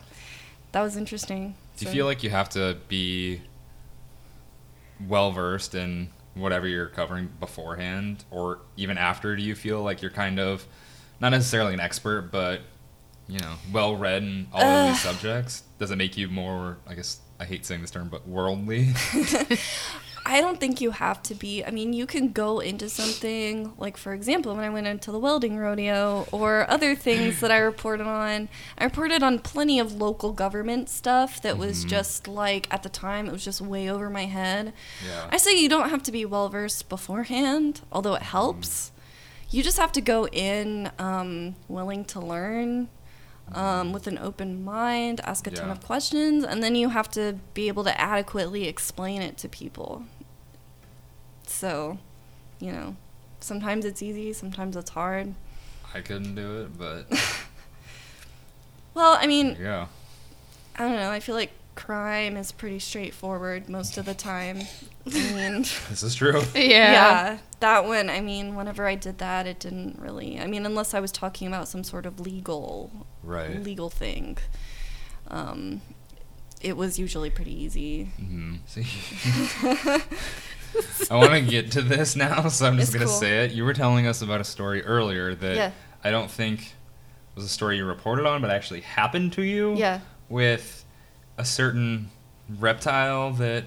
that 0.72 0.82
was 0.82 0.96
interesting 0.98 1.56
Do 1.78 1.86
you 1.86 1.92
feel 1.92 2.06
like 2.06 2.24
you 2.24 2.30
have 2.30 2.50
to 2.50 2.78
be 2.88 3.42
well 5.08 5.32
versed 5.32 5.76
in 5.76 6.10
whatever 6.34 6.68
you're 6.68 6.88
covering 6.88 7.30
beforehand, 7.40 8.24
or 8.32 8.60
even 8.78 8.98
after? 8.98 9.36
Do 9.36 9.44
you 9.44 9.56
feel 9.56 9.82
like 9.82 10.02
you're 10.02 10.12
kind 10.12 10.40
of 10.40 10.66
not 11.20 11.30
necessarily 11.30 11.74
an 11.74 11.80
expert, 11.80 12.32
but 12.32 12.62
you 13.28 13.40
know, 13.40 13.54
well 13.72 13.96
read 13.96 14.24
in 14.24 14.48
all 14.52 14.62
of 14.64 14.90
these 14.90 15.02
subjects? 15.02 15.64
Does 15.80 15.92
it 15.92 15.98
make 15.98 16.18
you 16.18 16.28
more? 16.28 16.78
I 16.88 16.96
guess 16.96 17.20
I 17.40 17.46
hate 17.46 17.66
saying 17.66 17.82
this 17.82 17.92
term, 17.92 18.10
but 18.10 18.28
worldly. 18.28 18.90
I 20.26 20.40
don't 20.40 20.60
think 20.60 20.82
you 20.82 20.92
have 20.92 21.24
to 21.24 21.36
be. 21.36 21.64
I 21.64 21.72
mean, 21.72 21.94
you 21.94 22.06
can 22.06 22.32
go 22.32 22.60
into 22.60 22.90
something 22.90 23.74
like, 23.78 23.98
for 23.98 24.14
example, 24.14 24.54
when 24.56 24.64
I 24.64 24.70
went 24.70 24.88
into 24.88 25.12
the 25.12 25.20
welding 25.20 25.58
rodeo 25.58 26.28
or 26.32 26.70
other 26.70 26.96
things 26.96 27.40
that 27.40 27.52
I 27.52 27.58
reported 27.72 28.06
on. 28.06 28.48
I 28.78 28.84
reported 28.84 29.24
on 29.24 29.40
plenty 29.40 29.80
of 29.80 29.96
local 29.96 30.32
government 30.32 30.90
stuff 30.90 31.42
that 31.42 31.58
was 31.58 31.84
just 31.84 32.28
like 32.28 32.68
at 32.72 32.84
the 32.84 32.90
time 32.90 33.28
it 33.28 33.32
was 33.32 33.44
just 33.44 33.62
way 33.62 33.90
over 33.90 34.10
my 34.10 34.26
head. 34.26 34.74
Yeah. 35.06 35.28
I 35.32 35.38
say 35.38 35.60
you 35.60 35.70
don't 35.70 35.90
have 35.90 36.04
to 36.04 36.12
be 36.12 36.26
well 36.26 36.50
versed 36.50 36.88
beforehand, 36.88 37.82
although 37.92 38.16
it 38.16 38.24
helps. 38.24 38.92
You 39.50 39.64
just 39.64 39.78
have 39.78 39.92
to 39.94 40.02
go 40.02 40.28
in 40.28 40.92
um, 40.98 41.56
willing 41.68 42.06
to 42.06 42.20
learn. 42.20 42.90
Um, 43.54 43.92
with 43.92 44.08
an 44.08 44.18
open 44.18 44.64
mind, 44.64 45.20
ask 45.24 45.46
a 45.48 45.52
ton 45.52 45.70
of 45.70 45.84
questions, 45.84 46.44
and 46.44 46.64
then 46.64 46.76
you 46.76 46.90
have 46.90 47.10
to 47.12 47.38
be 47.54 47.68
able 47.68 47.84
to 47.84 48.00
adequately 48.00 48.68
explain 48.68 49.22
it 49.22 49.38
to 49.40 49.50
people. 49.50 50.04
So, 51.46 51.98
you 52.60 52.72
know, 52.72 52.96
sometimes 53.40 53.84
it's 53.86 54.02
easy, 54.02 54.32
sometimes 54.34 54.78
it's 54.78 54.92
hard. 54.92 55.34
I 55.94 56.00
couldn't 56.02 56.36
do 56.36 56.62
it, 56.62 56.78
but 56.78 57.08
Well, 58.94 59.18
I 59.20 59.28
mean, 59.28 59.58
Yeah. 59.60 59.88
I 60.76 60.84
don't 60.88 60.96
know. 60.96 61.12
I 61.12 61.20
feel 61.20 61.36
like 61.36 61.52
crime 61.76 62.38
is 62.38 62.52
pretty 62.52 62.80
straightforward 62.80 63.70
most 63.70 63.98
of 63.98 64.06
the 64.06 64.14
time. 64.14 64.60
I 65.06 65.10
mean, 65.34 65.62
This 65.90 66.04
is 66.04 66.16
true. 66.16 66.42
Yeah. 66.56 66.62
yeah, 66.92 67.38
that 67.60 67.86
one. 67.86 68.10
I 68.10 68.22
mean, 68.22 68.56
whenever 68.56 68.86
I 68.88 68.96
did 68.96 69.18
that, 69.20 69.48
it 69.48 69.60
didn't 69.60 70.00
really. 70.00 70.40
I 70.40 70.48
mean, 70.48 70.66
unless 70.66 70.94
I 70.94 71.00
was 71.00 71.12
talking 71.12 71.48
about 71.48 71.68
some 71.68 71.84
sort 71.84 72.06
of 72.06 72.20
legal, 72.20 72.92
Right. 73.24 73.64
legal 73.64 73.90
thing, 73.90 74.38
um, 75.30 75.82
it 76.62 76.78
was 76.78 77.00
usually 77.00 77.30
pretty 77.30 77.54
easy. 77.64 78.12
Mm-hmm. 78.22 78.56
See, 78.68 78.86
I 81.10 81.16
want 81.16 81.32
to 81.32 81.42
get 81.42 81.72
to 81.72 81.82
this 81.82 82.16
now, 82.16 82.48
so 82.48 82.66
I'm 82.68 82.78
just 82.78 82.90
It's 82.90 82.94
gonna 82.94 83.06
cool. 83.08 83.20
say 83.20 83.46
it. 83.46 83.52
You 83.52 83.66
were 83.66 83.74
telling 83.74 84.08
us 84.08 84.22
about 84.22 84.40
a 84.40 84.44
story 84.46 84.84
earlier 84.86 85.36
that 85.36 85.56
Yeah. 85.56 85.72
I 86.04 86.12
don't 86.12 86.32
think 86.32 86.74
was 87.36 87.44
a 87.46 87.50
story 87.50 87.78
you 87.78 87.86
reported 87.86 88.26
on, 88.26 88.42
but 88.42 88.52
actually 88.52 88.82
happened 88.82 89.34
to 89.34 89.42
you. 89.42 89.76
Yeah. 89.76 90.00
With 90.30 90.81
a 91.42 91.46
certain 91.46 92.10
reptile 92.60 93.32
that 93.34 93.64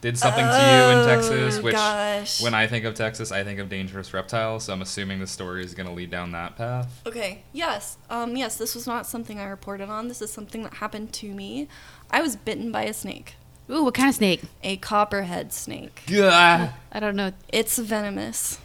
did 0.00 0.18
something 0.18 0.44
to 0.44 0.50
you 0.50 0.98
in 0.98 1.06
Texas, 1.06 1.58
Oh, 1.58 1.62
which 1.62 1.74
gosh. 1.74 2.42
when 2.42 2.52
I 2.54 2.66
think 2.66 2.84
of 2.84 2.94
Texas, 2.94 3.32
I 3.32 3.42
think 3.42 3.58
of 3.58 3.68
dangerous 3.68 4.12
reptiles. 4.12 4.64
So 4.64 4.72
I'm 4.72 4.82
assuming 4.82 5.20
the 5.20 5.26
story 5.26 5.64
is 5.64 5.74
gonna 5.74 5.92
lead 5.94 6.10
down 6.10 6.32
that 6.32 6.56
path. 6.56 7.00
Okay. 7.06 7.42
Yes. 7.52 7.96
Um, 8.10 8.36
yes. 8.36 8.56
This 8.56 8.74
was 8.74 8.86
not 8.86 9.06
something 9.06 9.38
I 9.38 9.44
reported 9.46 9.88
on. 9.88 10.08
This 10.08 10.20
is 10.20 10.30
something 10.32 10.62
that 10.64 10.74
happened 10.74 11.12
to 11.14 11.32
me. 11.32 11.68
I 12.10 12.20
was 12.20 12.36
bitten 12.36 12.70
by 12.70 12.82
a 12.84 12.92
snake, 12.92 13.36
Ooh, 13.70 13.84
what 13.84 13.94
kind 13.94 14.10
of 14.10 14.14
snake? 14.14 14.42
a 14.62 14.76
copperhead 14.76 15.52
snake. 15.54 16.02
Gah. 16.06 16.68
I 16.92 17.00
don't 17.00 17.16
know. 17.16 17.32
It's 17.48 17.78
venomous. 17.78 18.58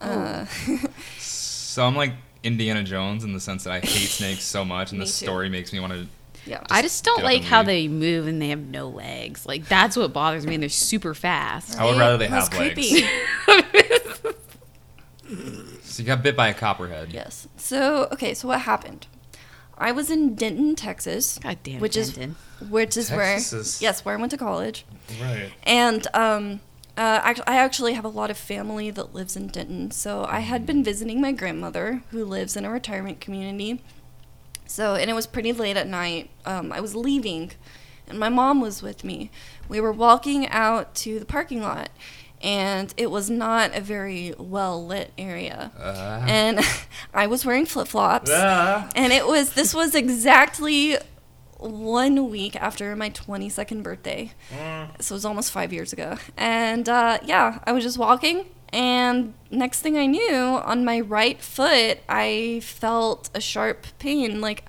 Uh, 0.00 0.46
So 1.18 1.84
I'm 1.86 1.94
like 1.94 2.12
Indiana 2.42 2.82
Jones 2.82 3.22
in 3.22 3.34
the 3.34 3.40
sense 3.40 3.64
that 3.64 3.72
I 3.72 3.80
hate 3.80 4.08
snakes 4.08 4.44
so 4.44 4.64
much, 4.64 4.92
and 4.92 5.00
the 5.00 5.06
story 5.06 5.50
makes 5.50 5.74
me 5.74 5.80
want 5.80 5.92
to 5.92 6.06
yeah. 6.46 6.62
I 6.70 6.80
just 6.82 7.04
don't 7.04 7.22
like 7.24 7.42
how 7.42 7.58
leave. 7.60 7.66
they 7.66 7.88
move 7.88 8.26
and 8.26 8.40
they 8.40 8.48
have 8.50 8.60
no 8.60 8.88
legs. 8.88 9.44
Like 9.46 9.66
that's 9.68 9.96
what 9.96 10.12
bothers 10.12 10.46
me. 10.46 10.54
And 10.54 10.62
they're 10.62 10.70
super 10.70 11.12
fast. 11.14 11.78
I 11.78 11.84
would 11.84 11.98
rather 11.98 12.16
they 12.16 12.26
It 12.26 12.30
was 12.30 12.48
have 12.48 12.58
legs. 12.58 12.74
creepy. 12.74 13.06
So 15.82 16.02
you 16.02 16.06
got 16.06 16.22
bit 16.22 16.36
by 16.36 16.48
a 16.48 16.54
copperhead. 16.54 17.12
yes. 17.12 17.48
So 17.56 18.08
okay. 18.12 18.34
So 18.34 18.48
what 18.48 18.60
happened? 18.60 19.06
I 19.78 19.92
was 19.92 20.10
in 20.10 20.34
Denton, 20.34 20.74
Texas, 20.76 21.38
God 21.38 21.58
damn, 21.62 21.80
which 21.80 21.94
Denton. 21.94 22.36
is 22.60 22.68
which 22.70 22.96
is 22.96 23.08
Texas 23.08 23.52
where 23.52 23.60
is- 23.60 23.82
yes, 23.82 24.04
where 24.04 24.16
I 24.16 24.20
went 24.20 24.30
to 24.32 24.36
college. 24.38 24.84
Right. 25.20 25.52
And 25.64 26.06
um, 26.14 26.60
uh, 26.98 27.20
I, 27.22 27.34
I 27.46 27.56
actually 27.56 27.94
have 27.94 28.04
a 28.04 28.08
lot 28.08 28.30
of 28.30 28.36
family 28.38 28.90
that 28.90 29.14
lives 29.14 29.36
in 29.36 29.46
Denton. 29.48 29.90
So 29.90 30.24
I 30.28 30.40
had 30.40 30.64
been 30.66 30.84
visiting 30.84 31.20
my 31.20 31.32
grandmother, 31.32 32.02
who 32.10 32.24
lives 32.24 32.56
in 32.56 32.64
a 32.64 32.70
retirement 32.70 33.20
community. 33.20 33.82
So, 34.66 34.94
and 34.94 35.10
it 35.10 35.14
was 35.14 35.26
pretty 35.26 35.52
late 35.52 35.76
at 35.76 35.86
night. 35.86 36.30
Um, 36.44 36.72
I 36.72 36.80
was 36.80 36.94
leaving, 36.94 37.52
and 38.08 38.18
my 38.18 38.28
mom 38.28 38.60
was 38.60 38.82
with 38.82 39.04
me. 39.04 39.30
We 39.68 39.80
were 39.80 39.92
walking 39.92 40.48
out 40.48 40.94
to 40.96 41.18
the 41.18 41.24
parking 41.24 41.62
lot, 41.62 41.90
and 42.42 42.92
it 42.96 43.10
was 43.10 43.30
not 43.30 43.74
a 43.74 43.80
very 43.80 44.34
well 44.38 44.84
lit 44.84 45.12
area. 45.16 45.72
Uh, 45.78 46.24
And 46.26 46.60
I 47.14 47.26
was 47.26 47.44
wearing 47.44 47.66
flip 47.66 47.88
flops, 47.88 48.30
ah. 48.32 48.88
and 48.94 49.12
it 49.12 49.26
was 49.26 49.54
this 49.54 49.72
was 49.74 49.94
exactly 49.94 50.96
one 51.58 52.28
week 52.28 52.54
after 52.56 52.94
my 52.94 53.08
22nd 53.08 53.82
birthday. 53.82 54.32
So 55.00 55.14
it 55.14 55.16
was 55.16 55.24
almost 55.24 55.50
five 55.52 55.72
years 55.72 55.92
ago. 55.92 56.18
And 56.36 56.86
uh, 56.88 57.18
yeah, 57.24 57.60
I 57.66 57.72
was 57.72 57.82
just 57.82 57.96
walking, 57.96 58.44
and 58.70 59.34
next 59.50 59.80
thing 59.80 59.96
I 59.96 60.06
knew, 60.06 60.34
on 60.34 60.84
my 60.84 61.00
right 61.00 61.40
foot, 61.40 61.98
I 62.08 62.60
felt 62.62 63.30
a 63.34 63.40
sharp 63.40 63.86
pain. 63.98 64.40
Like, 64.40 64.68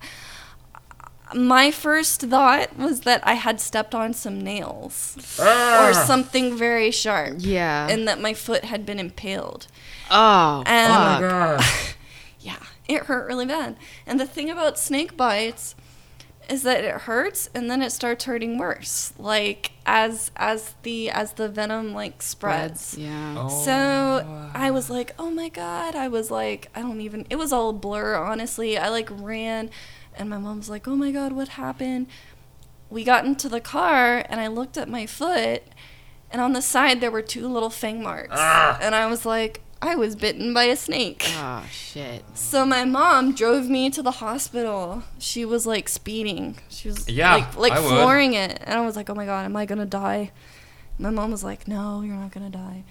my 1.35 1.71
first 1.71 2.21
thought 2.21 2.77
was 2.77 3.01
that 3.01 3.21
I 3.25 3.33
had 3.33 3.59
stepped 3.59 3.93
on 3.93 4.13
some 4.13 4.39
nails 4.39 5.17
or 5.39 5.45
ah. 5.45 6.03
something 6.07 6.55
very 6.55 6.91
sharp. 6.91 7.35
Yeah. 7.39 7.87
And 7.89 8.07
that 8.07 8.21
my 8.21 8.33
foot 8.33 8.65
had 8.65 8.85
been 8.85 8.99
impaled. 8.99 9.67
oh, 10.09 10.63
And 10.65 10.93
Oh 10.93 10.95
my 10.95 11.19
god. 11.19 11.65
yeah, 12.39 12.63
it 12.87 13.03
hurt 13.03 13.27
really 13.27 13.45
bad. 13.45 13.75
And 14.05 14.19
the 14.19 14.25
thing 14.25 14.49
about 14.49 14.79
snake 14.79 15.17
bites 15.17 15.75
is 16.49 16.63
that 16.63 16.83
it 16.83 17.01
hurts 17.01 17.49
and 17.53 17.69
then 17.69 17.81
it 17.81 17.91
starts 17.91 18.25
hurting 18.25 18.57
worse. 18.57 19.13
Like 19.17 19.71
as 19.87 20.29
as 20.35 20.75
the 20.83 21.09
as 21.09 21.33
the 21.33 21.47
venom 21.47 21.93
like 21.93 22.21
spreads. 22.21 22.95
Yeah. 22.97 23.35
Oh. 23.37 23.63
So 23.63 24.49
I 24.53 24.69
was 24.69 24.89
like, 24.89 25.15
oh 25.17 25.31
my 25.31 25.49
god. 25.49 25.95
I 25.95 26.09
was 26.09 26.29
like, 26.29 26.69
I 26.75 26.81
don't 26.81 27.01
even. 27.01 27.25
It 27.29 27.37
was 27.37 27.53
all 27.53 27.73
blur, 27.73 28.15
honestly. 28.15 28.77
I 28.77 28.89
like 28.89 29.09
ran, 29.09 29.71
and 30.15 30.29
my 30.29 30.37
mom's 30.37 30.69
like, 30.69 30.87
oh 30.87 30.95
my 30.95 31.11
god, 31.11 31.31
what 31.31 31.47
happened? 31.49 32.07
We 32.89 33.03
got 33.03 33.25
into 33.25 33.49
the 33.49 33.61
car, 33.61 34.25
and 34.29 34.39
I 34.39 34.47
looked 34.47 34.77
at 34.77 34.89
my 34.89 35.05
foot, 35.05 35.63
and 36.29 36.41
on 36.41 36.53
the 36.53 36.61
side 36.61 37.01
there 37.01 37.11
were 37.11 37.21
two 37.21 37.47
little 37.47 37.69
fang 37.69 38.03
marks, 38.03 38.35
ah. 38.35 38.77
and 38.81 38.93
I 38.93 39.07
was 39.07 39.25
like, 39.25 39.61
I 39.81 39.95
was 39.95 40.15
bitten 40.15 40.53
by 40.53 40.63
a 40.65 40.75
snake. 40.75 41.23
Oh 41.37 41.63
shit. 41.71 42.23
So 42.35 42.65
my 42.65 42.83
mom 42.83 43.33
drove 43.35 43.69
me 43.69 43.89
to 43.91 44.01
the 44.01 44.11
hospital. 44.11 45.03
She 45.19 45.45
was 45.45 45.67
like 45.67 45.87
speeding. 45.87 46.57
She 46.69 46.87
was 46.87 47.07
Yeah, 47.07 47.35
like 47.35 47.55
like 47.57 47.71
I 47.73 47.79
would. 47.79 47.89
flooring 47.89 48.33
it, 48.33 48.59
and 48.65 48.79
I 48.79 48.85
was 48.85 48.95
like, 48.95 49.09
"Oh 49.09 49.13
my 49.15 49.25
god, 49.25 49.45
am 49.45 49.55
I 49.55 49.65
gonna 49.65 49.85
die?" 49.85 50.31
My 50.97 51.11
mom 51.11 51.29
was 51.31 51.43
like, 51.43 51.67
"No, 51.67 52.01
you're 52.01 52.15
not 52.15 52.31
gonna 52.31 52.49
die." 52.49 52.83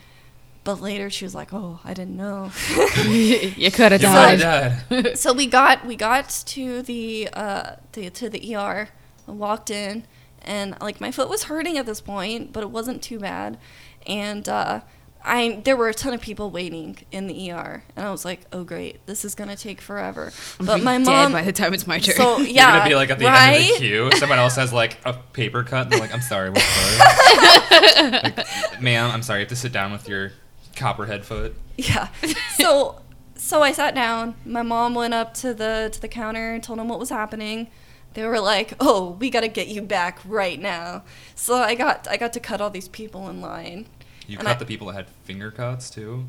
But 0.63 0.81
later 0.81 1.11
she 1.11 1.25
was 1.25 1.35
like, 1.35 1.53
"Oh, 1.53 1.81
I 1.85 1.93
didn't 1.93 2.17
know." 2.17 2.51
you 3.09 3.71
could 3.73 3.93
have 3.93 4.01
died. 4.01 4.39
might 4.41 5.03
died. 5.03 5.19
so 5.19 5.33
we 5.33 5.47
got 5.47 5.85
we 5.85 5.97
got 5.97 6.29
to 6.47 6.83
the 6.83 7.29
uh 7.33 7.77
the, 7.93 8.11
to 8.11 8.29
the 8.31 8.55
ER. 8.55 8.89
I 9.27 9.31
walked 9.33 9.71
in, 9.71 10.05
and 10.43 10.77
like 10.81 11.01
my 11.01 11.11
foot 11.11 11.29
was 11.29 11.45
hurting 11.45 11.77
at 11.79 11.87
this 11.87 12.01
point, 12.01 12.53
but 12.53 12.63
it 12.63 12.71
wasn't 12.71 13.03
too 13.03 13.19
bad, 13.19 13.59
and. 14.07 14.49
uh 14.49 14.81
I, 15.25 15.61
there 15.65 15.77
were 15.77 15.89
a 15.89 15.95
ton 15.95 16.15
of 16.15 16.21
people 16.21 16.51
waiting 16.51 16.99
in 17.11 17.27
the 17.27 17.51
ER, 17.51 17.83
and 17.97 18.07
I 18.07 18.11
was 18.11 18.25
like, 18.25 18.43
"Oh 18.53 18.63
great, 18.63 19.05
this 19.07 19.25
is 19.25 19.35
gonna 19.35 19.57
take 19.57 19.81
forever." 19.81 20.33
But 20.59 20.83
my 20.83 20.99
Dead 20.99 21.05
mom, 21.07 21.33
by 21.33 21.43
the 21.43 21.53
time 21.53 21.75
it's 21.75 21.87
my 21.87 21.99
turn. 21.99 22.15
so 22.15 22.39
You're 22.39 22.47
yeah, 22.47 22.79
gonna 22.79 22.89
be 22.89 22.95
like 22.95 23.11
at 23.11 23.19
the 23.19 23.25
right? 23.25 23.55
end 23.57 23.63
of 23.65 23.69
the 23.69 23.77
queue. 23.79 24.11
Someone 24.19 24.39
else 24.39 24.55
has 24.57 24.73
like 24.73 24.99
a 25.05 25.15
paper 25.15 25.65
cut, 25.65 25.83
and 25.83 25.93
they're 25.93 25.99
like, 26.01 26.15
"I'm 26.15 26.21
sorry, 26.23 26.51
what 26.51 26.63
foot?" 26.63 28.23
like, 28.25 28.81
Ma'am, 28.81 29.11
I'm 29.11 29.23
sorry. 29.23 29.41
You 29.41 29.45
have 29.45 29.49
to 29.51 29.57
sit 29.57 29.73
down 29.73 29.91
with 29.93 30.09
your 30.09 30.33
copperhead 30.77 31.25
foot. 31.25 31.55
Yeah. 31.77 32.09
So 32.57 33.01
so 33.35 33.63
I 33.63 33.73
sat 33.73 33.95
down. 33.95 34.35
My 34.45 34.63
mom 34.63 34.95
went 34.95 35.13
up 35.15 35.35
to 35.35 35.53
the 35.55 35.91
to 35.93 36.01
the 36.01 36.09
counter 36.09 36.55
and 36.55 36.63
told 36.63 36.79
them 36.79 36.89
what 36.89 36.99
was 36.99 37.11
happening. 37.11 37.69
They 38.15 38.25
were 38.25 38.41
like, 38.41 38.73
"Oh, 38.81 39.11
we 39.21 39.29
got 39.29 39.41
to 39.43 39.49
get 39.49 39.69
you 39.69 39.83
back 39.83 40.21
right 40.25 40.59
now." 40.61 41.03
So 41.35 41.57
I 41.57 41.75
got 41.75 42.09
I 42.09 42.17
got 42.17 42.33
to 42.33 42.41
cut 42.41 42.61
all 42.63 42.71
these 42.71 42.89
people 42.89 43.29
in 43.29 43.41
line. 43.43 43.87
You 44.27 44.39
And 44.39 44.47
cut 44.47 44.57
I- 44.57 44.59
the 44.59 44.67
people 44.67 44.87
that 44.89 44.95
had 44.95 45.09
finger 45.25 45.51
cuts 45.51 45.91
too. 45.91 46.27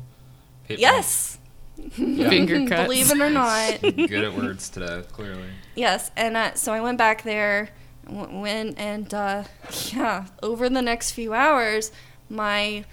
Paper- 0.66 0.80
Yes. 0.80 1.38
Yeah. 1.96 2.28
Finger 2.28 2.66
cuts. 2.68 2.82
Believe 2.84 3.10
it 3.12 3.20
or 3.20 3.30
not. 3.30 3.80
Good 3.80 4.12
at 4.24 4.34
words 4.34 4.68
today, 4.68 5.02
clearly. 5.12 5.48
Yes, 5.76 6.10
and 6.16 6.36
uh, 6.36 6.54
so 6.54 6.72
I 6.72 6.80
went 6.80 6.98
back 6.98 7.22
there, 7.22 7.68
w- 8.04 8.40
went 8.40 8.78
and 8.78 9.12
uh, 9.14 9.44
yeah, 9.92 10.26
over 10.42 10.68
the 10.68 10.82
next 10.82 11.12
few 11.12 11.34
hours, 11.34 11.92
my 12.28 12.84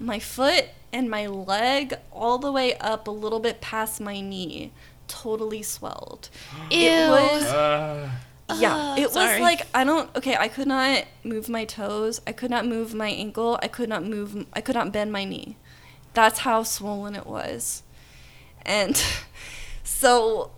my 0.00 0.18
foot 0.18 0.64
and 0.94 1.10
my 1.10 1.26
leg, 1.26 1.94
all 2.10 2.38
the 2.38 2.50
way 2.50 2.74
up 2.78 3.06
a 3.06 3.10
little 3.10 3.38
bit 3.40 3.60
past 3.60 4.00
my 4.00 4.20
knee, 4.20 4.72
totally 5.08 5.62
swelled. 5.62 6.30
It 6.70 7.10
was 7.10 7.42
Uh, 7.44 8.10
yeah, 8.60 8.96
it 8.96 9.12
was 9.12 9.40
like 9.40 9.66
I 9.74 9.84
don't 9.84 10.14
okay. 10.16 10.36
I 10.36 10.48
could 10.48 10.68
not 10.68 11.04
move 11.24 11.48
my 11.48 11.64
toes. 11.64 12.20
I 12.26 12.32
could 12.32 12.50
not 12.50 12.66
move 12.66 12.94
my 12.94 13.08
ankle. 13.08 13.58
I 13.62 13.68
could 13.68 13.88
not 13.88 14.04
move. 14.04 14.46
I 14.52 14.60
could 14.60 14.74
not 14.74 14.92
bend 14.92 15.12
my 15.12 15.24
knee. 15.24 15.56
That's 16.14 16.40
how 16.40 16.62
swollen 16.62 17.14
it 17.14 17.26
was, 17.26 17.82
and 18.66 19.02
so 19.84 20.50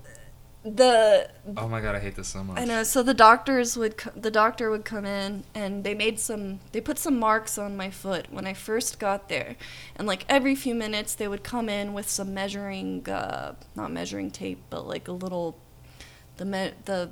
the 0.65 1.29
oh 1.59 1.69
my 1.69 1.81
god, 1.83 1.95
I 1.95 1.99
hate 1.99 2.17
this 2.17 2.29
so 2.29 2.43
much. 2.43 2.59
I 2.59 2.65
know. 2.65 2.83
So 2.85 3.03
the 3.03 3.13
doctors 3.13 3.77
would, 3.77 3.99
co- 3.99 4.13
the 4.17 4.31
doctor 4.31 4.71
would 4.71 4.85
come 4.87 5.05
in, 5.05 5.45
and 5.55 5.85
they 5.85 5.95
made 5.95 6.19
some, 6.19 6.61
they 6.73 6.81
put 6.81 6.99
some 6.99 7.19
marks 7.19 7.59
on 7.59 7.77
my 7.77 7.91
foot 7.91 8.29
when 8.31 8.47
I 8.47 8.55
first 8.55 8.99
got 8.99 9.29
there, 9.29 9.57
and 9.95 10.09
like 10.09 10.25
every 10.27 10.55
few 10.55 10.75
minutes 10.75 11.15
they 11.15 11.29
would 11.29 11.45
come 11.45 11.69
in 11.69 11.93
with 11.93 12.09
some 12.09 12.33
measuring, 12.33 13.07
uh, 13.09 13.57
not 13.77 13.93
measuring 13.93 14.31
tape, 14.31 14.63
but 14.71 14.87
like 14.89 15.07
a 15.07 15.13
little, 15.13 15.59
the 16.39 16.47
me- 16.47 16.73
the 16.87 17.11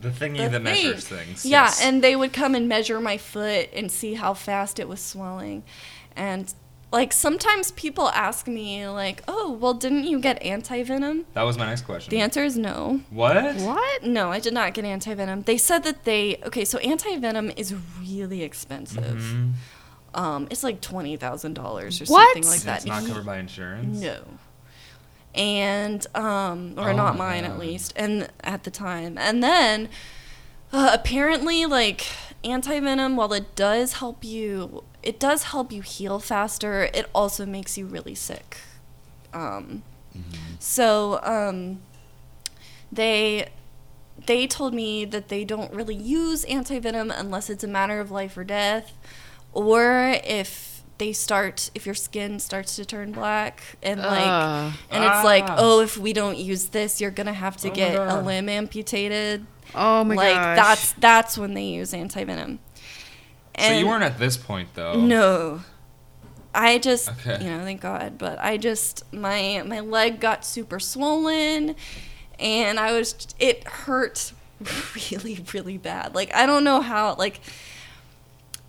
The 0.00 0.10
thingy 0.10 0.36
the 0.38 0.42
that 0.44 0.52
thing. 0.52 0.62
measures 0.64 1.06
things. 1.08 1.44
Yeah, 1.44 1.64
yes. 1.64 1.82
and 1.82 2.02
they 2.02 2.14
would 2.16 2.32
come 2.32 2.54
and 2.54 2.68
measure 2.68 3.00
my 3.00 3.18
foot 3.18 3.68
and 3.72 3.90
see 3.90 4.14
how 4.14 4.34
fast 4.34 4.78
it 4.78 4.88
was 4.88 5.00
swelling. 5.00 5.62
And 6.14 6.52
like 6.90 7.12
sometimes 7.12 7.70
people 7.72 8.08
ask 8.10 8.46
me 8.46 8.86
like, 8.88 9.22
"Oh, 9.28 9.52
well 9.60 9.74
didn't 9.74 10.04
you 10.04 10.18
get 10.20 10.42
anti-venom?" 10.42 11.26
that 11.34 11.42
was 11.42 11.58
my 11.58 11.66
next 11.66 11.82
question. 11.82 12.10
The 12.10 12.20
answer 12.20 12.42
is 12.44 12.56
no. 12.56 13.00
what? 13.10 13.56
what? 13.56 14.02
No, 14.04 14.30
I 14.32 14.38
did 14.40 14.54
not 14.54 14.72
get 14.72 14.84
anti-venom. 14.84 15.42
They 15.42 15.58
said 15.58 15.82
that 15.84 16.04
they 16.04 16.40
Okay, 16.46 16.64
so 16.64 16.78
anti-venom 16.78 17.52
is 17.56 17.74
really 18.00 18.42
expensive. 18.42 19.18
Mhm. 19.20 19.52
Um 20.14 20.46
it's 20.50 20.62
like 20.64 20.80
$20,000 20.80 21.58
or 21.58 22.04
What? 22.06 22.34
something 22.34 22.44
like 22.48 22.60
And 22.60 22.68
that. 22.68 22.76
It's 22.78 22.86
not 22.86 23.04
covered 23.06 23.26
by 23.26 23.38
insurance. 23.38 24.00
No. 24.00 24.20
And 25.34 26.06
um 26.14 26.74
or 26.76 26.90
Oh 26.90 26.96
not 26.96 27.16
mine 27.16 27.44
at 27.44 27.58
least 27.58 27.92
and 27.96 28.28
at 28.42 28.64
the 28.64 28.70
time. 28.70 29.16
And 29.18 29.42
then 29.42 29.88
uh, 30.72 30.90
apparently 30.92 31.66
like 31.66 32.06
anti-venom 32.44 33.16
while 33.16 33.32
it 33.32 33.54
does 33.54 33.94
help 33.94 34.24
you 34.24 34.84
it 35.02 35.18
does 35.20 35.44
help 35.44 35.72
you 35.72 35.82
heal 35.82 36.18
faster, 36.18 36.90
it 36.92 37.06
also 37.14 37.46
makes 37.46 37.78
you 37.78 37.86
really 37.86 38.14
sick. 38.14 38.58
Um 39.32 39.82
so 40.58 41.20
um 41.22 41.80
they 42.90 43.48
they 44.26 44.46
told 44.46 44.74
me 44.74 45.04
that 45.04 45.28
they 45.28 45.44
don't 45.44 45.72
really 45.72 45.94
use 45.94 46.44
anti-venom 46.44 47.10
unless 47.10 47.48
it's 47.48 47.62
a 47.62 47.68
matter 47.68 48.00
of 48.00 48.10
life 48.10 48.36
or 48.36 48.42
death 48.44 48.92
or 49.52 50.16
if 50.24 50.67
they 50.98 51.12
start 51.12 51.70
if 51.74 51.86
your 51.86 51.94
skin 51.94 52.38
starts 52.40 52.76
to 52.76 52.84
turn 52.84 53.12
black 53.12 53.62
and 53.82 54.00
like 54.00 54.20
Ugh. 54.26 54.72
and 54.90 55.04
it's 55.04 55.24
like 55.24 55.44
Ah. 55.46 55.56
oh 55.58 55.80
if 55.80 55.96
we 55.96 56.12
don't 56.12 56.36
use 56.38 56.66
this 56.66 57.00
you're 57.00 57.10
gonna 57.12 57.32
have 57.32 57.56
to 57.58 57.70
Oh 57.70 57.74
get 57.74 57.94
a 57.94 58.20
limb 58.20 58.48
amputated 58.48 59.46
Oh 59.74 60.02
my 60.04 60.14
god. 60.14 60.20
like 60.20 60.34
gosh. 60.34 60.56
that's 60.56 60.92
that's 60.94 61.38
when 61.38 61.54
they 61.54 61.64
use 61.66 61.94
anti-venom 61.94 62.58
So 63.58 63.72
you 63.72 63.86
weren't 63.86 64.04
at 64.04 64.18
this 64.18 64.36
point 64.36 64.68
though. 64.74 64.94
no. 65.00 65.60
I 66.54 66.78
just, 66.78 67.10
Okay. 67.10 67.44
you 67.44 67.50
know, 67.50 67.62
thank 67.62 67.82
God, 67.82 68.18
but 68.18 68.38
I 68.40 68.56
just 68.56 69.04
my 69.12 69.62
my 69.66 69.80
leg 69.80 70.18
got 70.18 70.44
super 70.44 70.80
swollen 70.80 71.76
and 72.40 72.80
I 72.80 72.92
was 72.92 73.28
it 73.38 73.64
hurt 73.64 74.32
really 74.96 75.44
really 75.52 75.76
bad. 75.78 76.14
Like 76.16 76.34
I 76.34 76.46
don't 76.46 76.64
know 76.64 76.80
how 76.80 77.14
like 77.16 77.40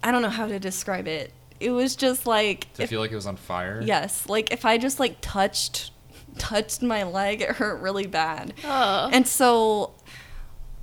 I 0.03 0.11
don't 0.11 0.21
know 0.21 0.29
how 0.29 0.45
to 0.47 0.59
describe 0.59 1.07
it. 1.07 1.31
It 1.59 1.71
was 1.71 1.95
just 1.95 2.25
like 2.25 2.71
To 2.73 2.83
if- 2.83 2.89
feel 2.89 3.01
like 3.01 3.11
it 3.11 3.15
was 3.15 3.27
on 3.27 3.35
fire. 3.35 3.81
yes, 3.83 4.27
like 4.29 4.51
if 4.51 4.65
I 4.65 4.77
just 4.77 4.99
like 4.99 5.17
touched 5.21 5.91
touched 6.37 6.81
my 6.81 7.03
leg, 7.03 7.41
it 7.41 7.49
hurt 7.57 7.81
really 7.81 8.07
bad. 8.07 8.53
Ugh. 8.63 9.09
And 9.13 9.27
so 9.27 9.93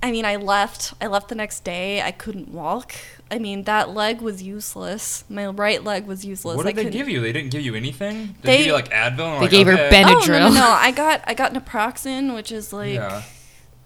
I 0.03 0.11
mean, 0.11 0.25
I 0.25 0.35
left. 0.35 0.93
I 1.01 1.07
left 1.07 1.27
the 1.29 1.33
next 1.35 1.63
day. 1.63 2.03
I 2.03 2.11
couldn't 2.11 2.49
walk. 2.49 2.93
I 3.31 3.39
mean, 3.39 3.63
that 3.63 3.89
leg 3.89 4.21
was 4.21 4.43
useless. 4.43 5.23
My 5.27 5.47
right 5.47 5.83
leg 5.83 6.05
was 6.05 6.23
useless. 6.23 6.55
What 6.55 6.67
I 6.67 6.69
did 6.69 6.75
they 6.75 6.83
couldn't- 6.83 6.97
give 6.99 7.09
you? 7.09 7.19
They 7.19 7.31
didn't 7.33 7.49
give 7.49 7.63
you 7.63 7.73
anything. 7.73 8.35
They, 8.43 8.51
They- 8.51 8.57
give 8.59 8.67
you 8.67 8.73
like 8.73 8.89
Advil. 8.91 9.19
And 9.19 9.37
They 9.37 9.39
like, 9.41 9.49
gave 9.51 9.65
her 9.65 9.73
okay. 9.73 9.89
Ben- 9.89 10.05
Oh 10.05 10.09
no, 10.09 10.15
no, 10.19 10.21
Benadryl. 10.21 10.53
no! 10.53 10.69
I 10.79 10.91
got 10.91 11.23
I 11.25 11.33
got 11.33 11.53
naproxen, 11.55 12.35
which 12.35 12.51
is 12.51 12.71
like 12.71 12.93
yeah. 12.93 13.23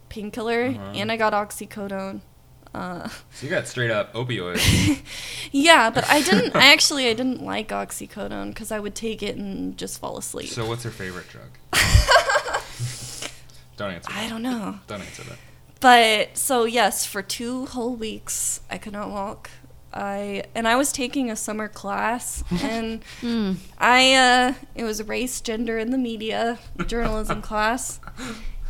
painkiller, 0.10 0.66
Uh-huh. 0.76 0.92
and 0.96 1.12
I 1.12 1.16
got 1.18 1.32
oxycodone. 1.34 2.20
Uh, 2.74 3.10
So 3.34 3.46
you 3.46 3.50
got 3.50 3.68
straight 3.68 3.92
up 3.92 4.14
opioids. 4.14 5.02
yeah, 5.52 5.90
but 5.90 6.10
I 6.10 6.22
didn't. 6.22 6.56
I 6.56 6.72
actually 6.72 7.08
I 7.10 7.14
didn't 7.14 7.44
like 7.44 7.70
oxycodone 7.70 8.50
because 8.50 8.72
I 8.72 8.80
would 8.80 8.96
take 8.96 9.22
it 9.22 9.36
and 9.36 9.78
just 9.78 10.00
fall 10.00 10.18
asleep. 10.18 10.50
so 10.50 10.66
what's 10.68 10.84
your 10.86 10.94
favorite 10.94 11.28
drug? 11.28 11.50
Don't 13.78 13.92
answer. 13.92 14.12
I 14.14 14.30
don't 14.30 14.42
know. 14.44 14.80
Don't 14.88 15.02
answer 15.02 15.24
that. 15.24 15.38
But 15.80 16.38
so 16.38 16.66
yes, 16.66 17.06
for 17.06 17.22
two 17.22 17.66
whole 17.68 17.96
weeks 17.96 18.62
I 18.70 18.78
could 18.78 18.94
not 18.94 19.10
walk. 19.10 19.50
I 19.94 20.44
and 20.56 20.68
I 20.68 20.76
was 20.78 20.92
taking 20.94 21.30
a 21.30 21.36
summer 21.36 21.68
class, 21.68 22.44
and 22.62 23.02
I 23.78 24.14
uh, 24.14 24.54
it 24.76 24.84
was 24.86 25.04
race, 25.04 25.42
gender, 25.42 25.78
and 25.78 25.92
the 25.92 25.98
media 25.98 26.60
journalism 26.88 27.42
class, 27.42 28.00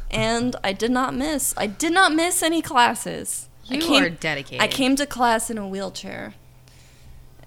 and 0.10 0.56
I 0.64 0.74
did 0.74 0.90
not 0.90 1.14
miss. 1.14 1.54
I 1.58 1.68
did 1.68 1.94
not 1.94 2.14
miss 2.16 2.42
any 2.42 2.62
classes. 2.64 3.50
I 3.74 3.78
came- 3.78 4.04
are 4.04 4.10
dedicated. 4.10 4.62
I 4.62 4.68
came 4.68 4.96
to 4.96 5.06
class 5.06 5.50
in 5.50 5.58
a 5.58 5.68
wheelchair, 5.68 6.34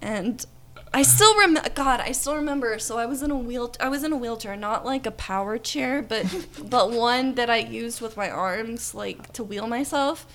and 0.01 0.45
I 0.93 1.01
still 1.01 1.35
remember. 1.35 1.69
God, 1.69 1.99
I 1.99 2.11
still 2.11 2.35
remember. 2.35 2.79
So 2.79 2.97
I 2.97 3.05
was 3.05 3.21
in 3.21 3.31
a 3.31 3.35
wheel. 3.37 3.73
I 3.79 3.89
was 3.89 4.03
in 4.03 4.13
a 4.13 4.17
wheelchair, 4.17 4.55
not 4.55 4.85
like 4.85 5.05
a 5.05 5.11
power 5.11 5.57
chair, 5.57 6.01
but 6.01 6.25
but 6.69 6.91
one 6.91 7.35
that 7.35 7.49
I 7.49 7.57
used 7.57 8.01
with 8.01 8.15
my 8.15 8.29
arms, 8.29 8.95
like 8.95 9.33
to 9.33 9.43
wheel 9.43 9.67
myself. 9.67 10.25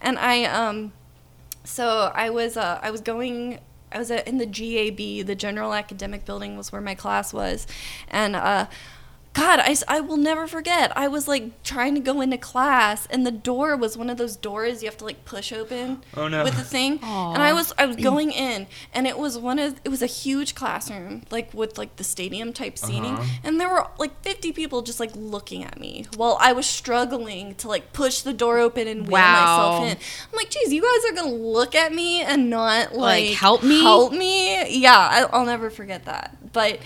And 0.00 0.18
I 0.18 0.44
um, 0.44 0.92
so 1.64 2.12
I 2.14 2.30
was 2.30 2.56
uh, 2.56 2.78
I 2.82 2.90
was 2.90 3.00
going. 3.00 3.58
I 3.90 3.98
was 3.98 4.10
uh, 4.10 4.22
in 4.26 4.38
the 4.38 4.46
GAB, 4.46 5.24
the 5.24 5.36
General 5.36 5.72
Academic 5.72 6.24
Building 6.24 6.56
was 6.56 6.72
where 6.72 6.80
my 6.80 6.96
class 6.96 7.32
was, 7.32 7.66
and 8.08 8.34
uh, 8.34 8.66
God, 9.34 9.58
I, 9.60 9.76
I 9.88 10.00
will 10.00 10.16
never 10.16 10.46
forget. 10.46 10.96
I 10.96 11.08
was 11.08 11.26
like 11.28 11.62
trying 11.64 11.94
to 11.96 12.00
go 12.00 12.20
into 12.20 12.38
class, 12.38 13.06
and 13.10 13.26
the 13.26 13.32
door 13.32 13.76
was 13.76 13.98
one 13.98 14.08
of 14.08 14.16
those 14.16 14.36
doors 14.36 14.82
you 14.82 14.88
have 14.88 14.96
to 14.98 15.04
like 15.04 15.24
push 15.24 15.52
open 15.52 16.02
Oh, 16.16 16.28
no. 16.28 16.44
with 16.44 16.56
the 16.56 16.62
thing. 16.62 17.00
And 17.02 17.42
I 17.42 17.52
was 17.52 17.72
I 17.76 17.84
was 17.86 17.96
going 17.96 18.30
in, 18.30 18.68
and 18.92 19.06
it 19.08 19.18
was 19.18 19.36
one 19.36 19.58
of 19.58 19.80
it 19.84 19.88
was 19.88 20.02
a 20.02 20.06
huge 20.06 20.54
classroom, 20.54 21.22
like 21.32 21.52
with 21.52 21.76
like 21.76 21.96
the 21.96 22.04
stadium 22.04 22.52
type 22.52 22.78
seating, 22.78 23.14
Uh-huh. 23.14 23.40
and 23.42 23.60
there 23.60 23.68
were 23.68 23.88
like 23.98 24.22
50 24.22 24.52
people 24.52 24.82
just 24.82 25.00
like 25.00 25.10
looking 25.16 25.64
at 25.64 25.80
me 25.80 26.06
while 26.16 26.38
I 26.40 26.52
was 26.52 26.66
struggling 26.66 27.56
to 27.56 27.66
like 27.68 27.92
push 27.92 28.20
the 28.20 28.32
door 28.32 28.58
open 28.58 28.86
and 28.86 29.02
wheel 29.02 29.12
Wow. 29.14 29.32
myself 29.80 29.84
in. 29.90 29.98
I'm 30.32 30.36
like, 30.36 30.50
geez, 30.50 30.72
you 30.72 30.80
guys 30.80 31.10
are 31.10 31.14
gonna 31.24 31.34
look 31.34 31.74
at 31.74 31.92
me 31.92 32.22
and 32.22 32.48
not 32.50 32.94
like, 32.94 33.30
Like, 33.30 33.34
help 33.36 33.64
me? 33.64 33.80
Help 33.82 34.12
me? 34.12 34.78
Yeah, 34.78 34.96
I, 34.96 35.22
I'll 35.32 35.44
never 35.44 35.70
forget 35.70 36.04
that. 36.04 36.52
But 36.52 36.78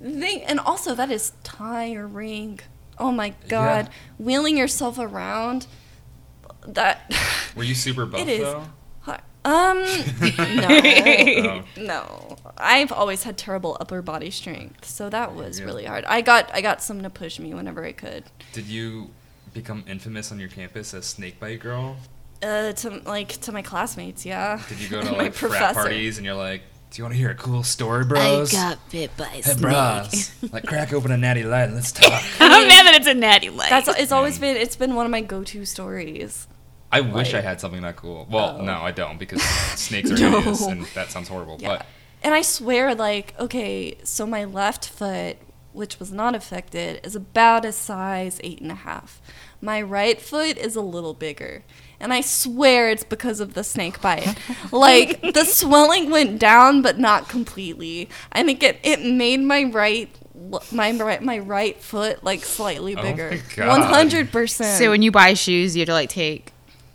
they 0.00 0.42
and 0.42 0.60
also 0.60 0.94
that 0.94 1.10
is 1.10 1.32
tiring. 1.42 2.60
Oh 2.98 3.10
my 3.12 3.34
god, 3.48 3.90
wheeling 4.18 4.56
yourself 4.56 4.98
around. 4.98 5.66
That 6.66 7.12
Were 7.56 7.62
you 7.64 7.74
super 7.74 8.06
buff 8.06 8.20
It 8.20 8.28
is. 8.28 8.40
though? 8.42 8.64
um 9.44 9.78
no 10.56 10.68
Oh. 10.68 11.62
no 11.76 12.36
I've 12.58 12.90
always 12.90 13.22
had 13.22 13.38
terrible 13.38 13.76
upper 13.80 14.02
body 14.02 14.30
strength, 14.32 14.84
so 14.84 15.08
that 15.10 15.36
was 15.36 15.60
Yeah. 15.60 15.66
really 15.66 15.84
hard. 15.84 16.04
I 16.06 16.20
got 16.20 16.50
I 16.52 16.60
got 16.60 16.82
someone 16.82 17.04
to 17.04 17.10
push 17.10 17.38
me 17.38 17.54
whenever 17.54 17.84
I 17.84 17.92
could. 17.92 18.24
Did 18.52 18.66
you 18.66 19.10
become 19.54 19.84
infamous 19.86 20.32
on 20.32 20.40
your 20.40 20.48
campus 20.48 20.92
as 20.94 21.06
Snakebite 21.06 21.60
Girl? 21.60 21.96
Uh, 22.42 22.72
to 22.72 22.90
like 23.06 23.28
to 23.42 23.52
my 23.52 23.62
classmates, 23.62 24.26
yeah. 24.26 24.60
Did 24.68 24.80
you 24.80 24.88
go 24.88 25.00
to 25.00 25.12
My 25.12 25.18
like 25.18 25.34
frat 25.34 25.50
professor. 25.52 25.80
parties 25.80 26.16
and 26.18 26.26
you're 26.26 26.34
like, 26.34 26.62
"Do 26.90 26.98
you 26.98 27.04
want 27.04 27.14
to 27.14 27.18
hear 27.18 27.30
a 27.30 27.34
cool 27.34 27.62
story, 27.62 28.04
bros?" 28.04 28.54
I 28.54 28.70
got 28.70 28.90
bit 28.90 29.16
by 29.16 29.26
a 29.26 29.42
Hey, 29.42 29.54
bros, 29.60 30.30
like 30.52 30.64
crack 30.66 30.92
open 30.92 31.10
a 31.10 31.16
natty 31.16 31.42
light 31.42 31.64
and 31.64 31.74
let's 31.74 31.92
talk. 31.92 32.22
I'm 32.40 32.68
mad 32.68 32.86
that 32.86 32.94
it's 32.94 33.06
a 33.06 33.14
natty 33.14 33.50
light. 33.50 33.70
That's 33.70 33.88
it's 33.88 34.12
always 34.12 34.38
Mm. 34.38 34.40
been 34.40 34.56
it's 34.56 34.76
been 34.76 34.94
one 34.94 35.06
of 35.06 35.10
my 35.12 35.20
go-to 35.20 35.64
stories. 35.64 36.46
I 36.92 37.00
wish 37.00 37.34
I 37.34 37.40
had 37.40 37.60
something 37.60 37.82
that 37.82 37.96
cool. 37.96 38.26
Well, 38.30 38.58
Oh. 38.60 38.64
no, 38.64 38.80
I 38.80 38.92
don't 38.92 39.18
because 39.18 39.42
snakes 39.74 40.10
are 40.10 40.16
No. 40.18 40.38
hideous 40.40 40.62
and 40.66 40.86
that 40.94 41.10
sounds 41.10 41.28
horrible. 41.28 41.56
Yeah. 41.60 41.68
But 41.68 41.86
And 42.22 42.32
I 42.34 42.42
swear, 42.42 42.94
like, 42.94 43.34
okay, 43.38 43.98
so 44.04 44.24
my 44.26 44.44
left 44.44 44.88
foot, 44.88 45.36
which 45.72 45.98
was 46.00 46.10
not 46.12 46.34
affected, 46.34 47.00
is 47.04 47.14
about 47.14 47.64
a 47.64 47.72
size 47.72 48.40
eight 48.42 48.60
and 48.60 48.70
a 48.72 48.76
half. 48.76 49.20
My 49.60 49.82
right 49.82 50.20
foot 50.20 50.56
is 50.56 50.76
a 50.76 50.80
little 50.80 51.12
bigger. 51.12 51.64
And 51.98 52.12
I 52.12 52.20
swear 52.20 52.90
it's 52.90 53.04
because 53.04 53.40
of 53.40 53.54
the 53.54 53.64
snake 53.64 54.00
bite. 54.00 54.36
like, 54.70 55.20
the 55.22 55.44
swelling 55.46 56.10
went 56.10 56.38
down, 56.38 56.82
but 56.82 56.98
not 56.98 57.28
completely. 57.28 58.08
I 58.32 58.42
think 58.42 58.62
it, 58.62 58.78
it 58.82 59.02
made 59.04 59.40
my 59.40 59.64
right. 59.64 60.10
My 60.70 60.92
right, 60.92 61.22
my 61.22 61.38
right 61.38 61.80
foot 61.80 62.22
like 62.22 62.44
slightly 62.44 62.94
Oh 62.94 63.00
bigger. 63.02 63.38
One 63.56 63.80
hundred 63.80 64.30
percent. 64.30 64.78
so 64.78 64.90
when 64.90 65.00
you 65.00 65.10
buy 65.10 65.32
shoes, 65.32 65.74
you 65.74 65.80
have 65.80 65.86
to 65.86 65.94
like 65.94 66.10
take 66.10 66.52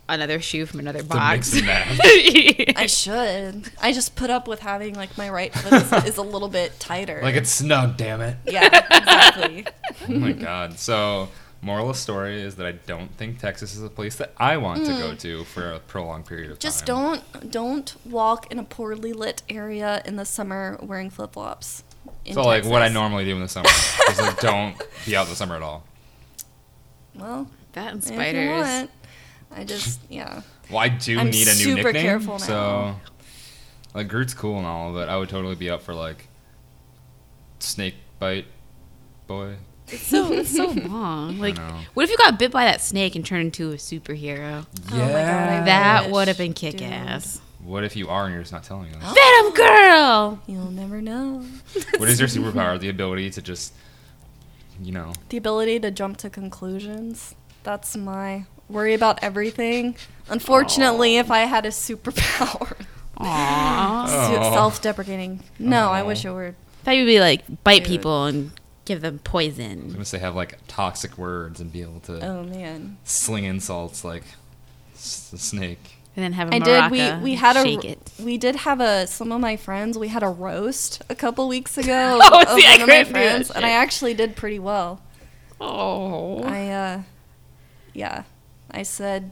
another 0.08 0.40
shoe 0.40 0.64
from 0.64 0.78
another 0.78 1.02
box. 1.02 1.52
mix 1.52 1.56
and 1.56 1.66
match. 1.66 1.98
I 2.76 2.86
should. 2.86 3.70
I 3.80 3.92
just 3.92 4.14
put 4.14 4.30
up 4.30 4.46
with 4.46 4.60
having 4.60 4.94
like 4.94 5.18
my 5.18 5.28
right 5.28 5.52
foot 5.52 5.72
is, 5.72 5.92
is 6.04 6.16
a 6.18 6.22
little 6.22 6.48
bit 6.48 6.78
tighter. 6.78 7.18
like 7.20 7.34
it's 7.34 7.50
snug, 7.50 7.96
damn 7.96 8.20
it. 8.20 8.36
yeah, 8.46 8.66
exactly. 8.96 9.66
Oh 10.08 10.12
my 10.12 10.32
god. 10.32 10.78
So, 10.78 11.28
moral 11.62 11.88
of 11.88 11.96
the 11.96 12.00
story 12.00 12.42
is 12.42 12.56
that 12.56 12.66
I 12.66 12.72
don't 12.72 13.16
think 13.16 13.38
Texas 13.38 13.74
is 13.74 13.82
a 13.82 13.88
place 13.88 14.16
that 14.16 14.34
I 14.36 14.56
want 14.56 14.84
to 14.84 14.92
go 14.92 15.14
to 15.14 15.44
for 15.44 15.72
a 15.72 15.78
prolonged 15.78 16.26
period 16.26 16.50
of 16.50 16.58
Mm. 16.58 16.60
Just 16.60 16.86
time. 16.86 17.22
don't 17.32 17.50
don't 17.50 17.94
walk 18.04 18.50
in 18.52 18.58
a 18.58 18.64
poorly 18.64 19.12
lit 19.12 19.42
area 19.48 20.02
in 20.04 20.16
the 20.16 20.24
summer 20.24 20.78
wearing 20.82 21.08
flip 21.08 21.32
flops. 21.34 21.84
So, 22.32 22.42
like 22.42 22.64
what 22.64 22.82
I 22.82 22.88
normally 22.88 23.24
do 23.24 23.34
in 23.36 23.40
the 23.40 23.48
summer 23.48 23.68
is 24.10 24.20
like 24.20 24.38
don't 24.50 24.74
be 25.06 25.16
out 25.16 25.24
in 25.26 25.30
the 25.30 25.36
summer 25.36 25.54
at 25.56 25.62
all. 25.62 25.84
Well, 27.14 27.48
that 27.72 27.92
and 27.94 28.02
if 28.02 28.10
you 28.10 28.16
spiders. 28.16 28.60
want, 28.66 28.90
I 29.54 29.64
just 29.64 30.00
yeah. 30.08 30.42
Well, 30.68 30.78
I 30.80 30.88
do 30.88 31.18
I'm 31.20 31.30
need 31.30 31.46
a 31.46 31.50
new 31.54 31.56
super 31.56 31.82
nickname. 31.84 32.02
careful 32.02 32.34
now. 32.34 32.44
So, 32.44 32.96
like 33.94 34.08
Groot's 34.08 34.34
cool 34.34 34.58
and 34.58 34.66
all, 34.66 34.92
but 34.92 35.08
I 35.08 35.16
would 35.16 35.28
totally 35.28 35.54
be 35.54 35.70
up 35.70 35.82
for 35.82 35.94
like 35.94 36.26
snake 37.60 37.94
bite 38.18 38.46
boy. 39.26 39.56
It's 39.92 40.02
so 40.06 40.32
it's 40.32 40.54
so 40.56 40.66
long. 40.88 41.38
Like, 41.38 41.58
what 41.94 42.04
if 42.04 42.10
you 42.10 42.16
got 42.16 42.38
bit 42.38 42.50
by 42.50 42.64
that 42.64 42.80
snake 42.80 43.14
and 43.14 43.24
turned 43.24 43.44
into 43.46 43.72
a 43.72 43.76
superhero? 43.76 44.66
Oh 44.90 44.96
my 44.96 45.06
God, 45.06 45.66
That 45.66 46.10
would 46.10 46.28
have 46.28 46.38
been 46.38 46.52
dude. 46.52 46.78
kick 46.78 46.82
ass. 46.82 47.40
What 47.62 47.84
if 47.84 47.94
you 47.94 48.08
are 48.08 48.24
and 48.24 48.32
you're 48.34 48.42
just 48.42 48.52
not 48.52 48.64
telling 48.64 48.92
us? 48.94 49.02
Oh. 49.04 49.14
Venom 49.14 49.54
girl. 49.54 50.40
You'll 50.46 50.70
never 50.72 51.00
know. 51.00 51.44
what 51.98 52.08
is 52.08 52.18
your 52.18 52.28
superpower? 52.28 52.80
The 52.80 52.88
ability 52.88 53.30
to 53.30 53.42
just, 53.42 53.72
you 54.82 54.90
know, 54.92 55.12
The 55.28 55.36
ability 55.36 55.78
to 55.80 55.90
jump 55.92 56.16
to 56.18 56.30
conclusions. 56.30 57.34
That's 57.62 57.96
my 57.96 58.46
worry 58.68 58.94
about 58.94 59.22
everything. 59.22 59.94
Unfortunately, 60.28 61.18
if 61.18 61.30
I 61.30 61.40
had 61.40 61.64
a 61.64 61.68
superpower, 61.70 62.74
Aww. 63.18 64.06
Oh. 64.08 64.52
self-deprecating. 64.54 65.40
No, 65.58 65.90
I 65.90 66.00
Oh. 66.02 66.06
wish 66.06 66.24
it 66.24 66.30
were. 66.32 66.54
thought 66.82 66.96
you'd 66.96 67.06
be 67.06 67.20
like 67.20 67.44
bite 67.62 67.80
Dude. 67.84 67.86
people 67.88 68.24
and 68.24 68.50
give 68.84 69.00
them 69.00 69.18
poison. 69.20 69.70
I'm 69.70 69.78
poison. 69.80 69.92
gonna 69.92 70.04
say 70.04 70.18
have 70.18 70.34
like 70.34 70.58
toxic 70.68 71.16
words 71.18 71.60
and 71.60 71.72
be 71.72 71.82
able 71.82 72.00
to 72.00 72.24
Oh 72.24 72.42
man. 72.44 72.98
sling 73.04 73.44
insults 73.44 74.04
like 74.04 74.24
s- 74.94 75.30
a 75.32 75.38
snake. 75.38 75.96
And 76.14 76.22
then 76.22 76.32
have 76.34 76.50
a 76.52 76.56
I 76.56 76.58
did. 76.58 76.90
We 76.90 76.98
we 77.22 77.30
and 77.32 77.40
had 77.40 77.56
a 77.56 77.62
shake 77.62 77.84
it. 77.86 78.10
we 78.20 78.36
did 78.36 78.54
have 78.56 78.80
a 78.80 79.06
some 79.06 79.32
of 79.32 79.40
my 79.40 79.56
friends. 79.56 79.96
We 79.96 80.08
had 80.08 80.22
a 80.22 80.28
roast 80.28 81.00
a 81.08 81.14
couple 81.14 81.48
weeks 81.48 81.78
ago 81.78 82.18
Oh, 82.22 82.42
of 82.42 82.48
see, 82.60 82.66
I 82.66 82.74
of 82.74 82.80
my 82.80 82.86
couldn't 82.86 83.06
do 83.06 83.12
that 83.12 83.12
friends, 83.12 83.50
and 83.50 83.64
I 83.64 83.70
actually 83.70 84.12
did 84.12 84.36
pretty 84.36 84.58
well. 84.58 85.00
Oh. 85.60 86.42
I 86.42 86.68
uh, 86.68 87.02
yeah, 87.94 88.24
I 88.70 88.82
said, 88.82 89.30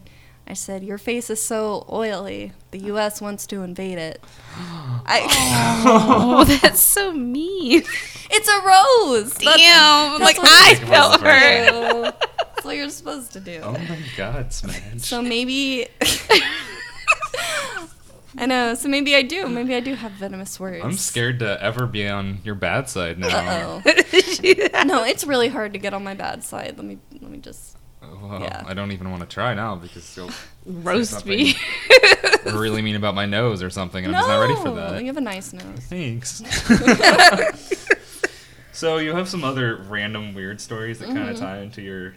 I 0.51 0.55
said 0.55 0.83
your 0.83 0.99
face 0.99 1.31
is 1.31 1.41
so 1.41 1.87
oily. 1.89 2.51
The 2.73 2.79
U.S. 2.79 3.21
wants 3.21 3.47
to 3.47 3.63
invade 3.63 3.99
it. 3.99 4.21
I, 4.57 5.23
oh, 5.87 6.43
that's 6.43 6.81
so 6.81 7.13
mean. 7.13 7.85
it's 8.33 8.49
a 8.49 8.61
rose. 8.67 9.33
That's- 9.35 9.57
Damn. 9.61 10.19
that's 10.19 10.23
like 10.23 10.39
what 10.39 10.49
I 10.49 10.71
you're 10.71 10.87
felt 10.89 11.13
supposed 11.13 11.23
to 11.23 11.31
hurt. 11.31 11.69
do. 11.71 12.27
That's 12.49 12.65
what 12.65 12.77
you're 12.77 12.91
supposed 12.91 13.33
to 13.35 13.41
do. 13.41 13.61
Oh 13.63 13.75
my 13.75 13.99
god, 14.17 14.53
Smash. 14.53 15.03
So 15.03 15.23
maybe. 15.23 15.87
I 18.37 18.47
know. 18.47 18.75
So 18.75 18.89
maybe 18.89 19.15
I 19.15 19.23
do. 19.23 19.49
Maybe 19.49 19.77
I 19.77 19.81
do 19.81 19.95
have 19.95 20.11
venomous 20.13 20.59
words. 20.59 20.85
I'm 20.85 20.95
scared 20.95 21.39
to 21.41 21.63
ever 21.63 21.87
be 21.87 22.09
on 22.09 22.39
your 22.43 22.57
bad 22.57 22.89
side 22.89 23.21
now. 23.21 23.29
Uh 23.29 23.83
oh. 23.87 24.83
no, 24.85 25.05
it's 25.05 25.25
really 25.25 25.49
hard 25.49 25.75
to 25.75 25.79
get 25.79 25.95
on 25.95 26.03
my 26.03 26.15
bad 26.15 26.43
side. 26.43 26.75
Let 26.77 26.87
me 26.87 26.99
let 27.21 27.31
me 27.31 27.39
just. 27.39 27.77
Well, 28.03 28.41
Yeah. 28.41 28.65
I 28.67 28.75
don't 28.75 28.93
even 28.93 29.11
want 29.11 29.23
to 29.23 29.29
try 29.29 29.55
now 29.55 29.77
because 29.77 30.17
you'll 30.17 30.31
Roast 30.67 31.21
say 31.21 31.29
me. 31.29 31.53
something 31.55 32.55
really 32.57 32.83
mean 32.83 32.97
about 32.97 33.15
my 33.15 33.27
nose 33.27 33.63
or 33.63 33.71
something, 33.71 34.05
and 34.05 34.15
I'm 34.15 34.21
just 34.21 34.29
not 34.29 34.41
ready 34.41 34.55
for 34.57 34.65
No, 34.67 34.75
that. 34.75 35.01
You 35.01 35.07
have 35.09 35.17
a 35.17 35.21
nice 35.21 35.53
nose. 35.53 35.65
Thanks. 35.81 36.43
so 38.73 38.99
you 38.99 39.15
have 39.15 39.29
some 39.29 39.45
other 39.45 39.77
random 39.89 40.35
weird 40.35 40.61
stories 40.61 40.99
that 41.01 41.09
kind 41.09 41.29
of 41.29 41.37
tie 41.39 41.59
into 41.59 41.83
your 41.83 42.15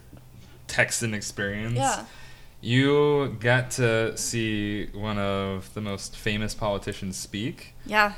Texan 0.68 1.14
experience. 1.14 1.78
Mm-hmm. 1.78 2.02
Yeah. 2.02 2.06
You 2.62 3.36
got 3.42 3.72
to 3.72 4.16
see 4.18 4.86
one 4.94 5.18
of 5.18 5.74
the 5.74 5.82
most 5.82 6.16
famous 6.16 6.56
politicians 6.56 7.18
speak. 7.18 7.74
Yeah. 7.86 8.14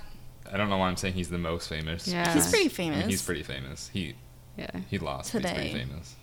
I 0.51 0.57
don't 0.57 0.69
know 0.69 0.77
why 0.77 0.87
I'm 0.89 0.97
saying 0.97 1.15
he's 1.15 1.29
the 1.29 1.39
most 1.39 1.67
famous. 1.67 2.07
Yeah. 2.07 2.31
He's 2.31 2.47
pretty 2.51 2.65
I 2.65 2.67
mean, 2.67 2.93
famous. 2.99 3.05
he's 3.07 3.21
pretty 3.23 3.41
famous. 3.41 3.89
He 3.91 4.13
yeah. 4.55 4.69
he 4.89 4.99
lost. 4.99 5.33
But 5.33 5.41
he's 5.43 5.51
pretty 5.51 5.69
Today. 5.71 5.85
famous. 5.85 6.15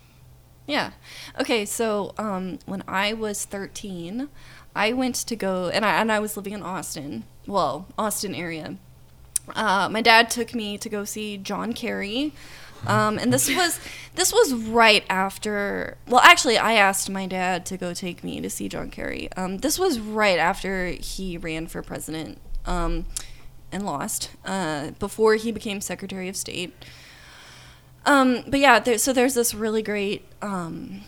Yeah. 0.66 0.92
Okay, 1.40 1.64
so 1.64 2.14
um, 2.18 2.58
when 2.66 2.82
I 2.86 3.12
was 3.12 3.44
13, 3.44 4.28
I 4.74 4.92
went 4.92 5.16
to 5.16 5.36
go, 5.36 5.68
and 5.68 5.84
I, 5.84 6.00
and 6.00 6.10
I 6.10 6.18
was 6.18 6.36
living 6.36 6.52
in 6.52 6.62
Austin. 6.62 7.24
Well, 7.46 7.86
Austin 7.98 8.34
area. 8.34 8.76
Uh, 9.54 9.88
my 9.90 10.00
dad 10.00 10.30
took 10.30 10.54
me 10.54 10.78
to 10.78 10.88
go 10.88 11.04
see 11.04 11.36
John 11.36 11.72
Kerry. 11.72 12.32
Um, 12.86 13.18
and 13.18 13.32
this 13.32 13.48
was 13.54 13.78
this 14.14 14.32
was 14.32 14.54
right 14.54 15.04
after. 15.08 15.96
Well, 16.08 16.20
actually, 16.20 16.58
I 16.58 16.74
asked 16.74 17.08
my 17.08 17.26
dad 17.26 17.64
to 17.66 17.76
go 17.76 17.94
take 17.94 18.24
me 18.24 18.40
to 18.40 18.50
see 18.50 18.68
John 18.68 18.90
Kerry. 18.90 19.32
Um, 19.36 19.58
this 19.58 19.78
was 19.78 20.00
right 20.00 20.38
after 20.38 20.86
he 20.88 21.38
ran 21.38 21.66
for 21.66 21.82
president 21.82 22.38
um, 22.66 23.06
and 23.70 23.84
lost 23.84 24.30
uh, 24.44 24.90
before 24.98 25.36
he 25.36 25.52
became 25.52 25.80
Secretary 25.80 26.28
of 26.28 26.36
State. 26.36 26.74
Um, 28.04 28.44
but 28.48 28.60
yeah, 28.60 28.78
there, 28.80 28.98
so 28.98 29.12
there's 29.12 29.34
this 29.34 29.54
really 29.54 29.82
great 29.82 30.26
um, 30.40 31.02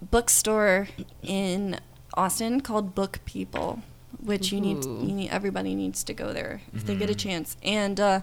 bookstore 0.00 0.88
in 1.22 1.78
Austin 2.14 2.60
called 2.60 2.94
Book 2.94 3.20
People, 3.24 3.82
which 4.20 4.52
you 4.52 4.60
need, 4.60 4.84
you 4.84 5.14
need 5.14 5.30
everybody 5.30 5.74
needs 5.74 6.02
to 6.04 6.14
go 6.14 6.32
there 6.32 6.62
if 6.74 6.84
they 6.84 6.96
get 6.96 7.10
a 7.10 7.14
chance. 7.14 7.56
And 7.62 8.00
uh, 8.00 8.20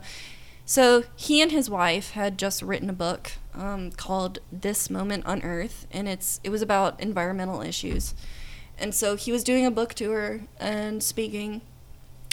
so 0.65 1.03
he 1.15 1.41
and 1.41 1.51
his 1.51 1.69
wife 1.69 2.11
had 2.11 2.37
just 2.37 2.61
written 2.61 2.89
a 2.89 2.93
book 2.93 3.31
um, 3.55 3.91
called 3.91 4.39
"This 4.51 4.89
Moment 4.89 5.25
on 5.25 5.41
Earth," 5.41 5.87
and 5.91 6.07
it's 6.07 6.39
it 6.43 6.49
was 6.49 6.61
about 6.61 6.99
environmental 6.99 7.61
issues. 7.61 8.13
And 8.77 8.93
so 8.93 9.15
he 9.15 9.31
was 9.31 9.43
doing 9.43 9.65
a 9.65 9.71
book 9.71 9.93
tour 9.93 10.41
and 10.59 11.03
speaking, 11.03 11.61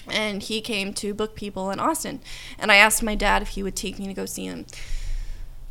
and 0.09 0.43
he 0.43 0.61
came 0.61 0.93
to 0.95 1.15
Book 1.15 1.35
People 1.35 1.71
in 1.71 1.81
Austin. 1.81 2.21
And 2.59 2.71
I 2.71 2.77
asked 2.77 3.03
my 3.03 3.15
dad 3.15 3.43
if 3.43 3.49
he 3.49 3.63
would 3.63 3.75
take 3.75 3.99
me 3.99 4.07
to 4.07 4.15
go 4.15 4.27
see 4.27 4.45
him. 4.45 4.67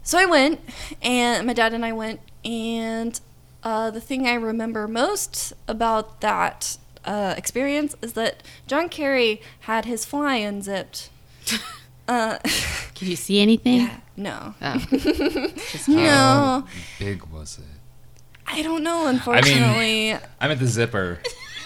So 0.06 0.20
I 0.20 0.26
went, 0.28 0.60
and 1.01 1.47
my 1.47 1.53
dad 1.53 1.74
and 1.74 1.84
I 1.84 1.91
went, 1.91 2.20
and 2.45 3.20
uh, 3.64 3.89
the 3.89 3.99
thing 3.99 4.28
I 4.28 4.36
remember 4.36 4.88
most 4.88 5.51
about 5.68 6.22
that 6.22 6.78
uh, 7.06 7.34
experience 7.36 7.95
is 8.03 8.14
that 8.14 8.43
John 8.68 8.88
Kerry 8.88 9.41
had 9.62 9.86
his 9.86 10.06
fly 10.06 10.36
unzipped. 10.38 11.10
Uh, 12.08 12.38
Can 12.93 13.08
you 13.08 13.16
see 13.16 13.39
anything? 13.39 13.78
yeah, 13.80 13.97
no. 14.16 14.53
Oh. 14.62 14.78
Just 15.72 15.89
No. 15.89 15.97
How 16.06 16.68
big 16.99 17.24
was 17.26 17.58
it? 17.58 17.64
I 18.45 18.62
don't 18.62 18.84
know, 18.84 19.08
unfortunately. 19.08 20.14
I 20.14 20.47
meant 20.47 20.60
the 20.60 20.68
zipper. 20.68 21.18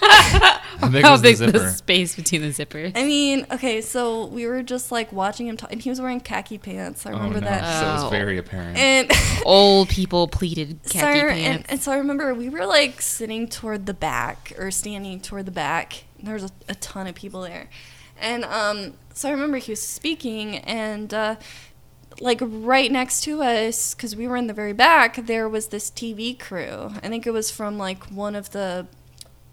How 0.78 0.88
big 0.88 1.02
How 1.04 1.12
was 1.12 1.22
the 1.22 1.30
the, 1.32 1.36
zipper? 1.36 1.68
space 1.70 2.14
between 2.16 2.42
the 2.42 2.48
zippers? 2.48 2.92
I 2.96 3.04
mean, 3.04 3.46
okay, 3.50 3.80
so 3.80 4.26
we 4.26 4.46
were 4.46 4.62
just 4.62 4.90
like 4.92 5.12
watching 5.12 5.46
him 5.48 5.56
talk, 5.56 5.72
and 5.72 5.80
he 5.82 5.90
was 5.90 6.00
wearing 6.00 6.20
khaki 6.20 6.58
pants. 6.58 7.04
I 7.06 7.10
oh 7.12 7.16
remember 7.16 7.40
no, 7.40 7.46
that. 7.48 7.80
so 7.80 7.86
it 7.86 7.90
Oh. 7.90 8.02
was 8.04 8.10
very 8.10 8.38
apparent. 8.38 8.76
And 8.78 9.10
Old 9.44 9.88
people 9.88 10.28
pleated 10.28 10.78
so, 10.86 11.00
khaki 11.00 11.20
I- 11.20 11.22
pants. 11.22 11.46
and, 11.46 11.70
and 11.72 11.80
so 11.82 11.92
I 11.92 11.96
remember 11.96 12.34
we 12.34 12.48
were 12.48 12.66
like 12.66 13.00
sitting 13.02 13.48
toward 13.48 13.86
the 13.86 13.94
back 13.94 14.52
or 14.58 14.70
standing 14.70 15.20
toward 15.20 15.46
the 15.46 15.52
back. 15.52 16.04
and 16.18 16.26
There 16.26 16.34
was 16.34 16.44
a, 16.44 16.50
a 16.68 16.74
ton 16.76 17.06
of 17.06 17.14
people 17.14 17.42
there. 17.42 17.68
And 18.20 18.44
um, 18.44 18.94
so 19.14 19.28
I 19.28 19.32
remember 19.32 19.56
he 19.58 19.72
was 19.72 19.82
speaking, 19.82 20.56
and 20.58 21.12
uh, 21.14 21.36
like 22.20 22.38
right 22.42 22.92
next 22.92 23.22
to 23.22 23.42
us, 23.42 23.94
because 23.94 24.14
we 24.14 24.28
were 24.28 24.36
in 24.36 24.46
the 24.46 24.52
very 24.52 24.74
back, 24.74 25.16
there 25.26 25.48
was 25.48 25.68
this 25.68 25.90
TV 25.90 26.38
crew. 26.38 26.90
I 27.02 27.08
think 27.08 27.26
it 27.26 27.30
was 27.32 27.50
from 27.50 27.78
like 27.78 28.04
one 28.10 28.34
of 28.34 28.50
the 28.50 28.86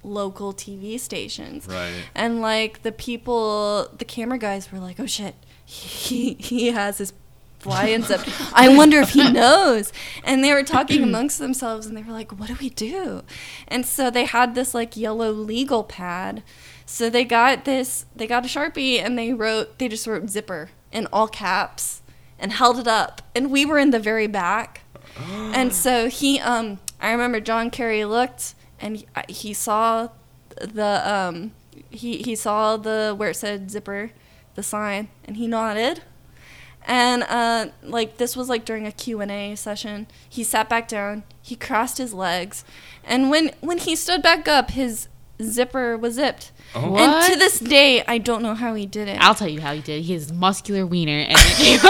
local 0.07 0.53
TV 0.53 0.99
stations. 0.99 1.67
right. 1.67 2.03
And 2.15 2.41
like 2.41 2.83
the 2.83 2.91
people, 2.91 3.89
the 3.97 4.05
camera 4.05 4.37
guys 4.37 4.71
were 4.71 4.79
like, 4.79 4.99
"Oh 4.99 5.05
shit, 5.05 5.35
he 5.65 6.35
he 6.39 6.67
has 6.71 6.97
his 6.97 7.13
fly 7.59 7.87
unzipped. 7.87 8.29
I 8.53 8.69
wonder 8.77 8.99
if 8.99 9.09
he 9.09 9.31
knows." 9.31 9.91
And 10.23 10.43
they 10.43 10.53
were 10.53 10.63
talking 10.63 11.03
amongst 11.03 11.39
themselves, 11.39 11.85
and 11.85 11.95
they 11.97 12.03
were 12.03 12.13
like, 12.13 12.31
"What 12.37 12.47
do 12.47 12.55
we 12.59 12.69
do?" 12.69 13.23
And 13.67 13.85
so 13.85 14.09
they 14.09 14.25
had 14.25 14.55
this 14.55 14.73
like 14.73 14.95
yellow 14.97 15.31
legal 15.31 15.83
pad. 15.83 16.43
So 16.89 17.09
they 17.09 17.25
got 17.25 17.65
this, 17.65 18.05
they 18.15 18.27
got 18.27 18.45
a 18.45 18.47
sharpie, 18.47 18.97
and 19.03 19.17
they 19.19 19.33
wrote, 19.33 19.77
they 19.77 19.89
just 19.89 20.07
wrote 20.07 20.29
"zipper" 20.29 20.69
in 20.91 21.05
all 21.11 21.27
caps, 21.27 22.01
and 22.39 22.53
held 22.53 22.79
it 22.79 22.87
up. 22.87 23.21
And 23.35 23.51
we 23.51 23.65
were 23.65 23.77
in 23.77 23.91
the 23.91 23.99
very 23.99 24.27
back. 24.27 24.83
And 25.19 25.73
so 25.83 26.07
he, 26.07 26.39
um, 26.39 26.79
I 27.01 27.11
remember 27.11 27.41
John 27.41 27.69
Kerry 27.71 28.05
looked 28.05 28.55
and 28.79 28.97
he, 28.97 29.05
he 29.27 29.53
saw 29.53 30.09
the, 30.59 31.01
um, 31.11 31.51
he, 31.89 32.17
he 32.17 32.35
saw 32.35 32.77
the, 32.77 33.13
where 33.17 33.29
it 33.31 33.35
said 33.35 33.69
zipper, 33.71 34.11
the 34.55 34.63
sign, 34.63 35.09
and 35.25 35.37
he 35.37 35.47
nodded. 35.47 36.01
And, 36.89 37.23
uh, 37.23 37.67
like, 37.83 38.17
this 38.17 38.37
was 38.37 38.47
like 38.47 38.63
during 38.63 38.87
a 38.87 38.91
Q&A 38.93 39.55
session. 39.55 40.07
He 40.29 40.43
sat 40.43 40.69
back 40.69 40.87
down, 40.87 41.23
he 41.41 41.55
crossed 41.55 41.97
his 41.97 42.13
legs, 42.13 42.63
and 43.03 43.29
when, 43.29 43.51
when 43.61 43.77
he 43.77 43.95
stood 43.95 44.21
back 44.21 44.47
up, 44.47 44.71
his 44.71 45.09
zipper 45.43 45.97
was 45.97 46.13
zipped. 46.15 46.51
Oh, 46.73 46.83
And 46.83 46.91
What? 47.11 47.31
to 47.31 47.37
this 47.37 47.59
day, 47.59 48.03
I 48.07 48.17
don't 48.19 48.41
know 48.41 48.55
how 48.55 48.73
he 48.73 48.85
did 48.85 49.07
it. 49.09 49.17
I'll 49.19 49.35
tell 49.35 49.49
you 49.49 49.59
how 49.61 49.73
he 49.73 49.81
did. 49.81 49.99
It. 49.99 50.03
He 50.03 50.13
has 50.13 50.31
muscular 50.31 50.85
wiener, 50.85 51.11
and 51.27 51.31
it 51.37 51.81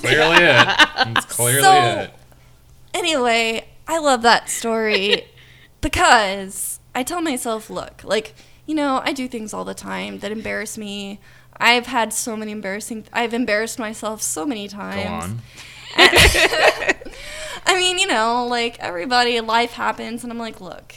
clearly 0.00 0.36
it. 0.44 1.16
It's 1.16 1.26
clearly 1.34 1.62
So- 1.62 2.00
it. 2.02 2.10
anyway, 2.94 3.66
I 3.86 3.98
love 3.98 4.22
that 4.22 4.48
story 4.48 5.26
because 5.80 6.80
I 6.94 7.02
tell 7.02 7.20
myself, 7.20 7.68
look, 7.70 8.02
like, 8.04 8.34
you 8.66 8.74
know, 8.74 9.00
I 9.04 9.12
do 9.12 9.28
things 9.28 9.52
all 9.52 9.64
the 9.64 9.74
time 9.74 10.18
that 10.20 10.32
embarrass 10.32 10.78
me. 10.78 11.20
I've 11.56 11.86
had 11.86 12.12
so 12.12 12.36
many 12.36 12.50
embarrassing 12.52 13.04
I've 13.12 13.34
embarrassed 13.34 13.78
myself 13.78 14.22
so 14.22 14.46
many 14.46 14.68
Go 14.68 14.76
times. 14.76 15.24
on. 15.24 15.42
I 17.66 17.76
mean, 17.76 17.98
you 17.98 18.06
know, 18.06 18.46
like 18.46 18.78
everybody 18.78 19.40
life 19.40 19.72
happens 19.72 20.22
and 20.22 20.32
I'm 20.32 20.38
like, 20.38 20.60
look, 20.60 20.94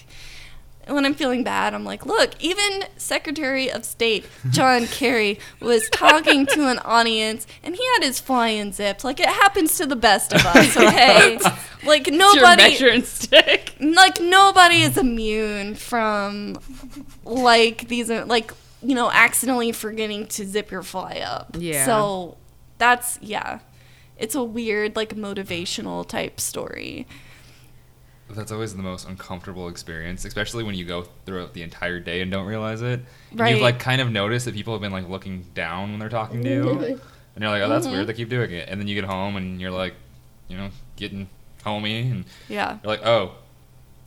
when 0.88 1.05
I'm 1.05 1.13
feeling 1.15 1.43
bad, 1.43 1.73
I'm 1.73 1.83
like, 1.83 2.05
look, 2.05 2.31
even 2.39 2.86
Secretary 2.97 3.71
of 3.71 3.86
State 3.86 4.25
John 4.51 4.86
Kerry 4.88 5.39
was 5.59 5.89
talking 5.89 6.45
to 6.47 6.67
an 6.69 6.79
audience 6.79 7.47
and 7.63 7.75
he 7.75 7.83
had 7.93 8.03
his 8.03 8.19
fly 8.19 8.49
unzipped. 8.49 9.03
Like 9.03 9.19
it 9.19 9.27
happens 9.29 9.77
to 9.77 9.86
the 9.86 9.95
best 9.95 10.33
of 10.33 10.45
us, 10.45 10.77
okay? 10.77 11.39
like 11.86 12.07
Your 12.07 12.17
nobody 12.17 12.63
measuring 12.63 13.03
stick. 13.03 13.75
like 13.79 14.19
nobody 14.19 14.81
is 14.81 14.97
immune 14.97 15.75
from 15.75 16.57
like 17.23 17.88
these 17.88 18.09
uh, 18.09 18.25
like 18.27 18.51
you 18.81 18.95
know 18.95 19.09
accidentally 19.11 19.71
forgetting 19.71 20.27
to 20.27 20.45
zip 20.45 20.71
your 20.71 20.83
fly 20.83 21.21
up 21.25 21.55
Yeah. 21.59 21.86
so 21.86 22.38
that's 22.77 23.17
yeah 23.21 23.59
it's 24.17 24.36
a 24.36 24.43
weird 24.43 24.95
like 24.95 25.15
motivational 25.15 26.07
type 26.07 26.39
story 26.39 27.05
That's 28.30 28.51
always 28.51 28.76
the 28.76 28.82
most 28.82 29.07
uncomfortable 29.07 29.67
experience, 29.69 30.26
especially 30.26 30.63
when 30.63 30.73
you 30.76 30.84
go 30.84 31.07
throughout 31.26 31.53
the 31.53 31.61
entire 31.61 31.99
day 31.99 32.21
and 32.21 32.32
don't 32.32 32.47
realize 32.47 32.82
it. 32.82 33.01
And 33.32 33.39
Right. 33.39 33.51
you've 33.51 33.61
like 33.61 33.78
kind 33.80 34.01
of 34.01 34.11
noticed 34.11 34.45
that 34.45 34.55
people 34.55 34.73
have 34.73 34.82
been 34.82 34.91
like 34.91 35.07
looking 35.07 35.43
down 35.53 35.91
when 35.91 35.99
they're 35.99 36.09
talking 36.09 36.43
to 36.43 36.49
you. 36.49 36.99
And 37.36 37.43
you're 37.43 37.51
like, 37.51 37.61
oh, 37.63 37.67
that's 37.69 37.86
Mm-hmm. 37.86 37.95
weird. 37.95 38.07
They 38.07 38.13
keep 38.13 38.30
doing 38.30 38.51
it. 38.51 38.69
And 38.69 38.80
then 38.80 38.88
you 38.88 38.95
get 38.95 39.03
home 39.03 39.36
and 39.36 39.59
you're 39.59 39.69
like, 39.69 39.93
you 40.47 40.55
know, 40.57 40.69
getting 40.95 41.28
homey. 41.65 42.09
And 42.09 42.23
yeah 42.47 42.78
you're 42.82 42.93
like, 42.95 43.05
oh. 43.05 43.36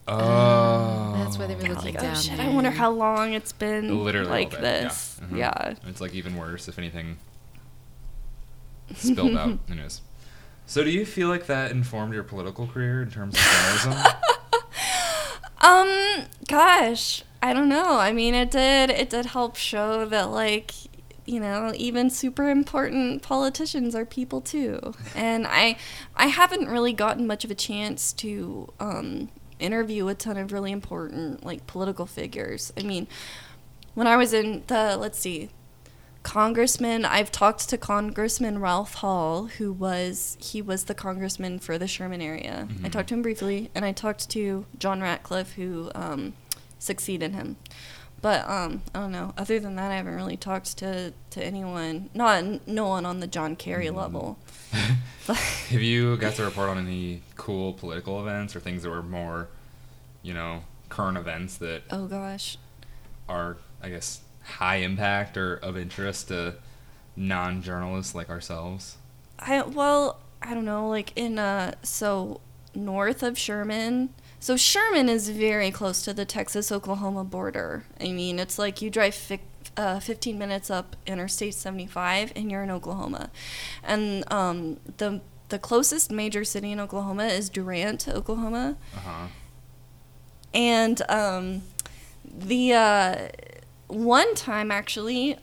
Oh. 0.09 1.13
That's 1.19 1.37
why 1.39 1.47
they 1.47 1.55
were 1.55 1.61
Yeah, 1.63 1.69
looking 1.75 1.85
like 1.93 2.01
down 2.01 2.17
oh 2.17 2.19
shit 2.19 2.41
i 2.41 2.49
wonder 2.49 2.71
how 2.71 2.91
long 2.91 3.35
it's 3.35 3.53
been 3.53 4.03
Literally 4.03 4.31
like 4.31 4.51
this 4.53 5.21
Yeah. 5.21 5.27
Mhm. 5.29 5.39
yeah, 5.39 5.75
It's 5.91 6.01
like 6.01 6.15
even 6.15 6.35
worse 6.37 6.67
if 6.69 6.79
anything 6.79 7.19
spilled 8.95 9.37
out. 9.37 9.59
Anyways. 9.71 10.01
So 10.69 10.85
do 10.85 10.91
you 10.91 11.07
feel 11.07 11.29
like 11.29 11.47
that 11.47 11.71
informed 11.71 12.13
your 12.13 12.23
political 12.23 12.67
career 12.67 13.01
in 13.01 13.11
terms 13.11 13.35
of 13.35 13.41
journalism? 13.41 14.13
Um, 15.61 16.27
gosh, 16.47 17.25
I 17.43 17.53
don't 17.53 17.69
know. 17.69 17.99
I 17.99 18.13
mean, 18.13 18.33
it 18.33 18.53
did 18.53 18.91
it 18.91 19.11
did 19.11 19.27
help 19.27 19.57
show 19.57 20.07
that 20.07 20.31
like 20.31 20.73
you 21.27 21.41
know 21.41 21.73
even 21.75 22.11
super 22.11 22.49
important 22.49 23.23
politicians 23.23 23.97
are 23.97 24.05
people 24.05 24.41
too. 24.41 24.95
And 25.17 25.49
I 25.49 25.77
I 26.15 26.29
haven't 26.29 26.69
really 26.69 26.93
gotten 26.93 27.27
much 27.27 27.45
of 27.45 27.51
a 27.51 27.57
chance 27.57 28.13
to 28.15 28.73
um, 28.79 29.31
interview 29.59 30.07
a 30.07 30.15
ton 30.15 30.37
of 30.37 30.53
really 30.53 30.71
important 30.71 31.45
like 31.45 31.67
political 31.67 32.07
figures. 32.07 32.73
I 32.79 32.83
mean, 32.85 33.09
when 33.95 34.07
I 34.07 34.17
was 34.17 34.33
in 34.33 34.63
the 34.69 34.97
let's 34.97 35.19
see. 35.19 35.51
Congressman, 36.23 37.05
I've 37.05 37.33
talked 37.33 37.69
to 37.71 37.79
Congressman 37.79 38.59
Ralph 38.61 38.95
Hall, 38.95 39.47
who 39.47 39.73
was 39.73 40.37
he 40.41 40.61
was 40.61 40.85
the 40.85 40.95
congressman 40.95 41.59
for 41.59 41.79
the 41.79 41.87
Sherman 41.89 42.21
area. 42.21 42.69
I 42.69 42.89
Mhm. 42.89 42.93
talked 42.93 43.09
to 43.09 43.15
him 43.15 43.23
briefly, 43.23 43.71
and 43.75 43.85
I 43.85 43.93
talked 43.93 44.29
to 44.31 44.67
John 44.79 45.01
Ratcliffe, 45.01 45.53
who 45.53 45.91
um, 45.95 46.35
succeeded 46.79 47.33
him. 47.35 47.57
But 48.21 48.49
um, 48.49 48.83
I 48.95 48.99
don't 49.01 49.13
know. 49.13 49.33
Other 49.39 49.61
than 49.61 49.77
that, 49.77 49.93
I 49.93 49.97
haven't 49.97 50.17
really 50.17 50.37
talked 50.37 50.77
to, 50.79 51.13
to 51.31 51.43
anyone. 51.45 52.11
Not 52.15 52.67
no 52.67 52.89
one 52.89 53.07
on 53.07 53.21
the 53.21 53.29
John 53.29 53.55
Kerry 53.57 53.87
Mm. 53.87 53.95
level. 53.95 54.39
Have 55.29 55.83
you 55.83 56.17
got 56.17 56.35
to 56.35 56.45
report 56.45 56.69
on 56.71 56.79
any 56.79 57.23
cool 57.37 57.75
political 57.75 58.21
events 58.21 58.57
or 58.57 58.61
things 58.61 58.83
that 58.83 58.91
were 58.91 59.03
more, 59.03 59.49
you 60.23 60.35
know, 60.35 60.65
current 60.89 61.17
events 61.17 61.57
that 61.59 61.83
Oh 61.91 62.07
gosh. 62.07 62.57
are, 63.29 63.59
I 63.83 63.91
guess, 63.91 64.21
high 64.49 64.77
impact 64.77 65.37
or 65.37 65.57
of 65.57 65.77
interest 65.77 66.29
to 66.29 66.57
non-journalists 67.17 68.15
like 68.15 68.31
ourselves? 68.31 68.97
I 69.39 69.63
well, 69.63 70.19
I 70.43 70.55
don't 70.55 70.65
know, 70.65 70.89
like 70.89 71.13
in 71.17 71.39
uh 71.39 71.75
so 71.83 72.41
north 72.75 73.23
of 73.23 73.39
Sherman. 73.39 74.11
So 74.41 74.57
Sherman 74.57 75.09
is 75.09 75.31
very 75.31 75.73
close 75.73 76.03
to 76.03 76.15
the 76.15 76.25
Texas-Oklahoma 76.25 77.25
border. 77.25 77.85
I 78.01 78.13
mean, 78.13 78.39
it's 78.39 78.57
like 78.57 78.81
you 78.81 78.89
drive 78.89 79.17
fi- 79.17 79.41
uh, 79.77 79.99
15 79.99 80.39
minutes 80.39 80.71
up 80.71 80.95
Interstate 81.07 81.55
75 81.55 82.33
and 82.37 82.49
you're 82.51 82.63
in 82.63 82.71
Oklahoma. 82.71 83.31
And 83.83 84.25
um 84.33 84.79
the 84.99 85.21
the 85.49 85.59
closest 85.59 86.11
major 86.13 86.45
city 86.45 86.71
in 86.73 86.79
Oklahoma 86.81 87.25
is 87.25 87.49
Durant, 87.49 88.07
Oklahoma. 88.09 88.77
Uh 88.95 89.01
huh. 89.01 89.27
And 90.55 91.03
um 91.09 91.63
the 92.25 92.73
uh 92.75 93.29
one 93.89 94.35
time 94.35 94.71
actually, 94.71 95.37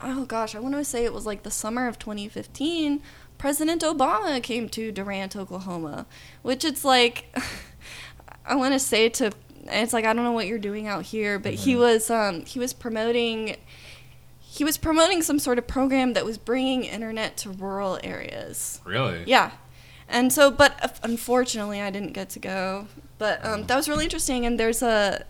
oh 0.00 0.24
gosh, 0.24 0.54
I 0.54 0.58
want 0.58 0.74
to 0.74 0.84
say 0.84 1.04
it 1.04 1.12
was 1.12 1.26
like 1.26 1.42
the 1.42 1.50
summer 1.50 1.86
of 1.86 1.98
2015. 1.98 3.00
President 3.38 3.82
Obama 3.82 4.42
came 4.42 4.68
to 4.70 4.90
Durant, 4.90 5.36
Oklahoma, 5.36 6.06
which 6.42 6.64
it's 6.64 6.84
like, 6.84 7.36
I 8.46 8.54
want 8.54 8.72
to 8.74 8.78
say 8.78 9.08
to, 9.10 9.32
it's 9.66 9.92
like 9.92 10.04
I 10.04 10.12
don't 10.12 10.24
know 10.24 10.32
what 10.32 10.46
you're 10.46 10.58
doing 10.58 10.86
out 10.86 11.04
here, 11.04 11.38
but 11.38 11.54
he 11.54 11.76
was 11.76 12.10
um 12.10 12.44
he 12.44 12.58
was 12.58 12.72
promoting. 12.72 13.56
He 14.40 14.62
was 14.62 14.78
promoting 14.78 15.20
some 15.20 15.40
sort 15.40 15.58
of 15.58 15.66
program 15.66 16.12
that 16.12 16.24
was 16.24 16.38
bringing 16.38 16.84
internet 16.84 17.36
to 17.38 17.50
rural 17.50 17.98
areas. 18.04 18.80
Really? 18.84 19.24
Yeah. 19.26 19.50
And 20.08 20.32
so, 20.32 20.50
but 20.52 21.00
unfortunately, 21.02 21.80
I 21.80 21.90
didn't 21.90 22.12
get 22.12 22.28
to 22.30 22.38
go. 22.38 22.86
But 23.18 23.44
um, 23.44 23.64
that 23.64 23.74
was 23.74 23.88
really 23.88 24.04
interesting. 24.04 24.46
And 24.46 24.60
there's 24.60 24.80
a 24.80 25.24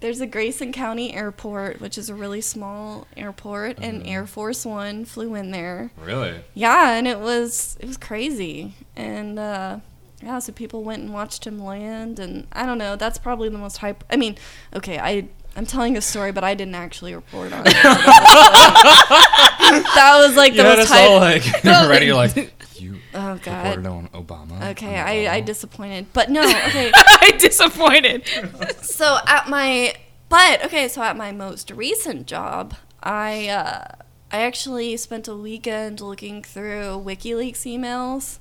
there's 0.00 0.20
a 0.20 0.26
Grayson 0.26 0.72
County 0.72 1.14
Airport, 1.14 1.80
which 1.80 1.98
is 1.98 2.08
a 2.08 2.14
really 2.14 2.40
small 2.40 3.06
airport, 3.16 3.78
and 3.80 4.06
Air 4.06 4.26
Force 4.26 4.64
One 4.64 5.04
flew 5.04 5.34
in 5.34 5.50
there. 5.50 5.90
Really? 6.00 6.40
Yeah, 6.54 6.92
and 6.92 7.06
it 7.08 7.18
was 7.18 7.76
it 7.80 7.86
was 7.86 7.96
crazy. 7.96 8.74
And 8.94 9.38
uh, 9.38 9.80
yeah, 10.22 10.38
so 10.38 10.52
people 10.52 10.84
went 10.84 11.02
and 11.02 11.12
watched 11.12 11.46
him 11.46 11.58
land, 11.58 12.18
and 12.18 12.46
I 12.52 12.66
don't 12.66 12.78
know. 12.78 12.96
That's 12.96 13.18
probably 13.18 13.48
the 13.48 13.58
most 13.58 13.78
hype. 13.78 14.04
I 14.10 14.16
mean, 14.16 14.36
okay, 14.74 14.98
I. 14.98 15.28
I'm 15.58 15.66
telling 15.66 15.96
a 15.96 16.00
story, 16.00 16.30
but 16.30 16.44
I 16.44 16.54
didn't 16.54 16.76
actually 16.76 17.14
report 17.16 17.52
on 17.52 17.66
it. 17.66 17.72
that 18.92 20.24
was 20.26 20.36
like 20.36 20.54
the 20.54 20.62
had 20.62 20.78
most 20.78 20.90
us 20.90 20.96
all 20.98 21.18
hype. 21.20 21.44
like 21.44 21.64
ready. 21.90 22.06
You're 22.06 22.14
like, 22.14 22.36
you 22.80 22.98
Oh 23.14 23.38
God. 23.42 23.76
reported 23.76 23.86
on 23.86 24.08
Obama. 24.08 24.70
Okay, 24.70 24.98
on 24.98 25.06
I, 25.08 25.34
I 25.34 25.40
disappointed. 25.40 26.06
But 26.12 26.30
no, 26.30 26.42
okay. 26.42 26.92
I 26.94 27.32
disappointed. 27.38 28.26
so 28.82 29.18
at 29.26 29.48
my 29.48 29.94
but 30.28 30.64
okay, 30.66 30.88
so 30.88 31.02
at 31.02 31.16
my 31.16 31.32
most 31.32 31.70
recent 31.70 32.26
job, 32.26 32.74
I 33.02 33.48
uh 33.48 33.84
I 34.30 34.40
actually 34.42 34.96
spent 34.96 35.26
a 35.26 35.34
weekend 35.34 36.00
looking 36.00 36.42
through 36.42 37.02
WikiLeaks 37.04 37.62
emails. 37.66 38.38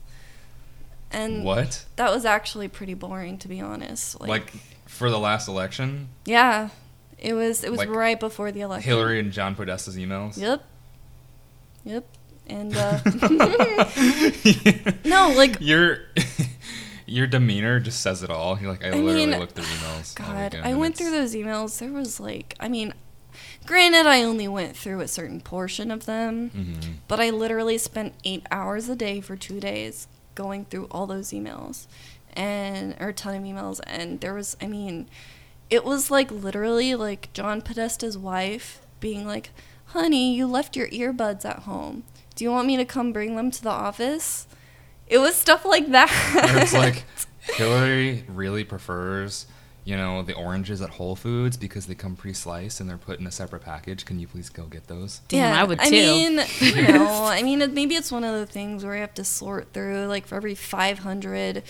And 1.09 1.43
What? 1.45 1.85
that 1.95 2.11
was 2.11 2.25
actually 2.25 2.67
pretty 2.67 2.93
boring 2.93 3.37
to 3.39 3.47
be 3.47 3.59
honest. 3.61 4.19
Like 4.19 4.51
for 4.85 5.09
the 5.09 5.17
last 5.19 5.47
election, 5.47 6.09
yeah. 6.25 6.69
It 7.19 7.33
was 7.33 7.63
it 7.63 7.69
was 7.71 7.79
Like 7.79 7.89
right 7.89 8.19
before 8.19 8.51
the 8.51 8.61
election. 8.61 8.89
Hillary 8.89 9.19
and 9.19 9.31
John 9.31 9.55
Podesta's 9.55 9.97
emails. 9.97 10.37
Yep. 10.37 10.63
Yep. 11.83 12.05
And 12.47 12.75
uh 12.77 12.99
No, 15.05 15.33
like 15.35 15.57
your 15.59 15.99
your 17.05 17.27
demeanor 17.27 17.79
just 17.79 18.01
says 18.01 18.23
it 18.23 18.29
all. 18.29 18.59
You're 18.59 18.71
like, 18.71 18.83
I, 18.83 18.89
I 18.89 18.91
literally 18.91 19.25
mean, 19.27 19.39
looked 19.39 19.53
through 19.53 19.63
emails. 19.65 20.15
God, 20.15 20.55
I 20.55 20.73
went 20.75 20.95
through 20.97 21.11
those 21.11 21.33
emails. 21.35 21.79
There 21.79 21.91
was 21.91 22.19
like, 22.19 22.55
I 22.59 22.67
mean, 22.67 22.93
granted, 23.65 24.05
I 24.05 24.23
only 24.23 24.47
went 24.47 24.75
through 24.77 25.01
a 25.01 25.07
certain 25.07 25.41
portion 25.41 25.89
of 25.91 26.05
them, 26.05 26.49
Mhm. 26.51 26.93
but 27.07 27.19
I 27.19 27.29
literally 27.29 27.77
spent 27.77 28.13
eight 28.23 28.45
hours 28.51 28.89
a 28.89 28.95
day 28.95 29.21
for 29.21 29.35
two 29.35 29.59
days 29.59 30.07
going 30.35 30.65
through 30.65 30.87
all 30.91 31.07
those 31.07 31.29
emails, 31.31 31.87
and 32.33 32.95
or 32.99 33.09
a 33.09 33.13
ton 33.13 33.35
of 33.35 33.43
emails, 33.43 33.79
and 33.87 34.19
there 34.21 34.33
was, 34.33 34.55
I 34.61 34.67
mean, 34.67 35.07
it 35.69 35.83
was 35.83 36.09
like 36.11 36.31
literally 36.31 36.95
like 36.95 37.31
John 37.33 37.61
Podesta's 37.61 38.17
wife 38.17 38.81
being 38.99 39.25
like, 39.25 39.51
"Honey, 39.87 40.35
you 40.35 40.47
left 40.47 40.75
your 40.75 40.87
earbuds 40.89 41.45
at 41.45 41.59
home. 41.59 42.03
Do 42.35 42.43
you 42.43 42.51
want 42.51 42.67
me 42.67 42.77
to 42.77 42.85
come 42.85 43.11
bring 43.11 43.35
them 43.35 43.51
to 43.51 43.61
the 43.63 43.69
office?" 43.69 44.47
It 45.07 45.19
was 45.19 45.35
stuff 45.35 45.65
like 45.65 45.89
that. 45.91 46.11
Or 46.35 46.59
it's 46.59 46.73
like 46.73 47.05
Hillary 47.39 48.25
really 48.27 48.63
prefers, 48.63 49.47
you 49.85 49.95
know, 49.95 50.21
the 50.21 50.33
oranges 50.33 50.81
at 50.81 50.89
Whole 50.89 51.15
Foods 51.15 51.55
because 51.55 51.85
they 51.87 51.95
come 51.95 52.15
pre-sliced 52.15 52.81
and 52.81 52.89
they're 52.89 52.97
put 52.97 53.19
in 53.19 53.25
a 53.27 53.31
separate 53.31 53.61
package. 53.61 54.03
Can 54.05 54.19
you 54.19 54.27
please 54.27 54.49
go 54.49 54.65
get 54.65 54.87
those? 54.87 55.21
Damn, 55.29 55.55
I 55.55 55.63
would 55.63 55.79
too. 55.79 55.85
I 55.85 55.89
mean, 55.89 56.41
you 56.59 56.87
know, 56.87 57.23
I 57.23 57.41
mean, 57.41 57.59
maybe 57.73 57.95
it's 57.95 58.11
one 58.11 58.25
of 58.25 58.35
the 58.35 58.45
things 58.45 58.83
where 58.83 58.95
you 58.95 59.01
have 59.01 59.13
to 59.13 59.23
sort 59.23 59.71
through, 59.71 60.07
like, 60.07 60.27
for 60.27 60.35
every 60.35 60.55
500 60.55 61.63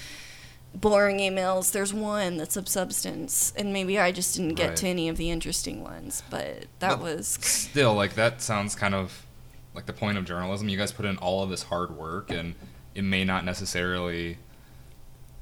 boring 0.75 1.17
emails, 1.19 1.71
there's 1.71 1.93
one 1.93 2.37
that's 2.37 2.55
of 2.57 2.67
substance. 2.67 3.51
And 3.57 3.73
maybe 3.73 3.97
I 3.99 4.11
just 4.11 4.35
didn't 4.35 4.55
get 4.55 4.69
Right. 4.69 4.77
to 4.77 4.87
any 4.87 5.09
of 5.09 5.17
the 5.17 5.29
interesting 5.31 5.81
ones, 5.83 6.23
but 6.29 6.65
that 6.79 6.89
But 6.89 6.99
was. 6.99 7.27
still 7.27 7.93
like 7.95 8.15
that 8.15 8.41
sounds 8.41 8.75
kind 8.75 8.93
of 8.95 9.25
like 9.73 9.85
the 9.85 9.93
point 9.93 10.17
of 10.17 10.25
journalism. 10.25 10.69
You 10.69 10.77
guys 10.77 10.91
put 10.91 11.05
in 11.05 11.17
all 11.17 11.43
of 11.43 11.49
this 11.49 11.63
hard 11.63 11.95
work, 11.95 12.29
and 12.31 12.55
it 12.95 13.03
may 13.03 13.23
not 13.23 13.45
necessarily 13.45 14.37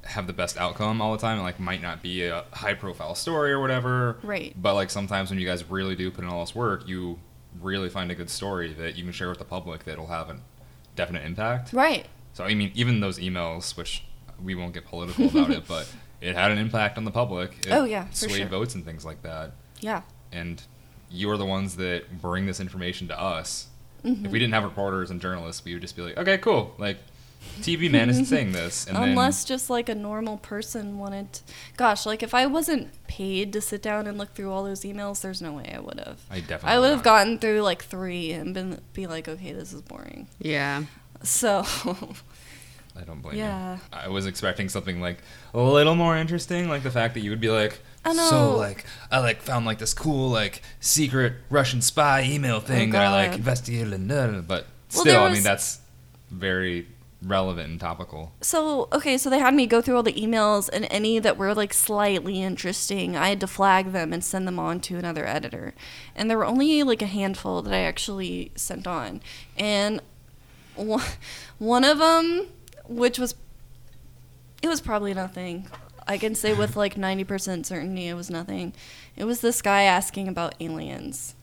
have 0.04 0.26
the 0.26 0.32
best 0.32 0.56
outcome 0.58 1.00
all 1.02 1.12
the 1.12 1.18
time. 1.18 1.38
It, 1.38 1.42
like 1.42 1.58
might 1.58 1.82
not 1.82 2.02
be 2.02 2.24
a 2.24 2.44
high 2.52 2.74
profile 2.74 3.14
story 3.14 3.50
or 3.52 3.60
whatever. 3.60 4.18
Right. 4.22 4.54
But 4.60 4.74
like 4.74 4.90
sometimes 4.90 5.30
when 5.30 5.38
you 5.38 5.46
guys 5.46 5.68
really 5.68 5.96
do 5.96 6.10
put 6.10 6.22
in 6.24 6.30
all 6.30 6.40
this 6.44 6.54
work, 6.54 6.86
you 6.86 7.18
really 7.60 7.88
find 7.88 8.10
a 8.10 8.14
good 8.14 8.30
story 8.30 8.72
that 8.74 8.96
you 8.96 9.02
can 9.04 9.12
share 9.12 9.28
with 9.30 9.38
the 9.38 9.44
public 9.44 9.84
that'll 9.84 10.06
have 10.06 10.28
a 10.30 10.36
definite 10.94 11.24
impact. 11.24 11.72
Right. 11.72 12.06
So 12.34 12.44
I 12.44 12.54
mean, 12.54 12.70
even 12.74 13.00
those 13.00 13.18
emails, 13.18 13.76
which 13.76 14.04
we 14.42 14.54
won't 14.54 14.74
get 14.74 14.84
political 14.86 15.26
about 15.28 15.50
it, 15.50 15.66
but 15.66 15.88
it 16.20 16.34
had 16.34 16.50
an 16.50 16.58
impact 16.58 16.98
on 16.98 17.04
the 17.04 17.10
public. 17.10 17.52
It 17.66 17.72
Oh, 17.72 17.84
yeah, 17.84 18.06
for 18.08 18.16
swayed 18.28 18.36
sure. 18.38 18.46
votes 18.46 18.74
and 18.74 18.84
things 18.84 19.04
like 19.04 19.22
that. 19.22 19.52
Yeah. 19.80 20.02
And 20.32 20.62
you're 21.10 21.36
the 21.36 21.46
ones 21.46 21.76
that 21.76 22.20
bring 22.20 22.46
this 22.46 22.60
information 22.60 23.08
to 23.08 23.20
us. 23.20 23.68
Mm-hmm. 24.04 24.26
If 24.26 24.32
we 24.32 24.38
didn't 24.38 24.54
have 24.54 24.64
reporters 24.64 25.10
and 25.10 25.20
journalists, 25.20 25.64
we 25.64 25.72
would 25.72 25.82
just 25.82 25.96
be 25.96 26.02
like, 26.02 26.16
okay, 26.16 26.38
cool. 26.38 26.74
Like, 26.78 26.98
TV 27.60 27.90
man 27.90 28.10
is 28.10 28.28
saying 28.28 28.52
this, 28.52 28.86
and 28.86 28.96
Unless 28.96 29.44
just 29.44 29.70
like 29.70 29.88
a 29.88 29.94
normal 29.94 30.36
person 30.38 30.98
wanted. 30.98 31.32
To, 31.32 31.42
gosh, 31.76 32.04
like 32.04 32.22
if 32.22 32.34
I 32.34 32.46
wasn't 32.46 32.88
paid 33.06 33.52
to 33.52 33.60
sit 33.60 33.82
down 33.82 34.06
and 34.06 34.18
look 34.18 34.34
through 34.34 34.50
all 34.50 34.64
those 34.64 34.82
emails, 34.82 35.20
there's 35.22 35.40
no 35.40 35.52
way 35.52 35.72
I 35.74 35.78
would 35.80 36.00
have. 36.00 36.20
I 36.30 36.40
definitely 36.40 36.70
I 36.70 36.78
would 36.80 36.90
have 36.90 37.02
gotten 37.04 37.38
through 37.38 37.60
like 37.62 37.84
three 37.84 38.32
and 38.32 38.52
been 38.52 38.80
be 38.94 39.06
like, 39.06 39.28
okay, 39.28 39.52
this 39.52 39.72
is 39.72 39.82
boring. 39.82 40.26
yeah. 40.40 40.84
So, 41.22 41.64
I 43.00 43.04
don't 43.04 43.20
blame 43.20 43.36
Yeah. 43.36 43.74
you. 43.74 43.80
I 43.92 44.08
was 44.08 44.26
expecting 44.26 44.68
something 44.68 45.00
like 45.00 45.18
a 45.54 45.60
little 45.60 45.94
more 45.94 46.16
interesting, 46.16 46.68
like 46.68 46.82
the 46.82 46.90
fact 46.90 47.14
that 47.14 47.20
you 47.20 47.30
would 47.30 47.40
be 47.40 47.50
like, 47.50 47.80
I 48.04 48.12
know. 48.12 48.28
so 48.30 48.56
like 48.56 48.84
I 49.10 49.18
like 49.18 49.42
found 49.42 49.66
like 49.66 49.78
this 49.78 49.92
cool 49.94 50.30
like 50.30 50.62
secret 50.80 51.34
Russian 51.50 51.82
spy 51.82 52.22
email 52.22 52.60
thing 52.60 52.90
that 52.90 53.02
I 53.06 53.10
like 53.10 53.30
Oh, 53.32 53.34
investigated, 53.34 53.92
and 53.92 54.08
da- 54.08 54.26
da. 54.28 54.40
but 54.40 54.66
Well, 54.94 55.02
still, 55.02 55.22
I 55.24 55.32
mean 55.32 55.42
that's 55.42 55.80
very 56.30 56.86
relevant 57.22 57.68
and 57.70 57.80
topical. 57.80 58.30
so 58.42 58.88
okay, 58.92 59.18
so 59.18 59.28
they 59.30 59.38
had 59.40 59.54
me 59.54 59.66
go 59.66 59.80
through 59.80 59.96
all 59.96 60.02
the 60.02 60.12
emails 60.12 60.68
and 60.72 60.86
any 60.90 61.18
that 61.18 61.36
were 61.36 61.54
like 61.54 61.72
slightly 61.74 62.40
interesting, 62.42 63.16
I 63.16 63.30
had 63.30 63.40
to 63.40 63.46
flag 63.48 63.92
them 63.92 64.12
and 64.12 64.22
send 64.22 64.46
them 64.46 64.58
on 64.60 64.80
to 64.80 64.96
another 64.96 65.26
editor. 65.26 65.74
And 66.14 66.30
there 66.30 66.38
were 66.38 66.44
only 66.46 66.82
like 66.84 67.02
a 67.02 67.06
handful 67.06 67.62
that 67.62 67.72
I 67.74 67.80
actually 67.80 68.52
sent 68.54 68.86
on. 68.86 69.20
And 69.56 70.00
one 71.58 71.84
of 71.84 71.98
them, 71.98 72.48
which 72.88 73.18
was 73.18 73.34
it 74.62 74.68
was 74.68 74.80
probably 74.80 75.14
nothing. 75.14 75.66
I 76.08 76.18
can 76.18 76.34
say 76.34 76.54
with 76.54 76.76
like 76.76 76.94
90% 76.94 77.66
certainty 77.66 78.06
it 78.08 78.14
was 78.14 78.30
nothing. 78.30 78.72
It 79.16 79.24
was 79.24 79.40
this 79.40 79.60
guy 79.60 79.82
asking 79.82 80.28
about 80.28 80.54
aliens. 80.60 81.34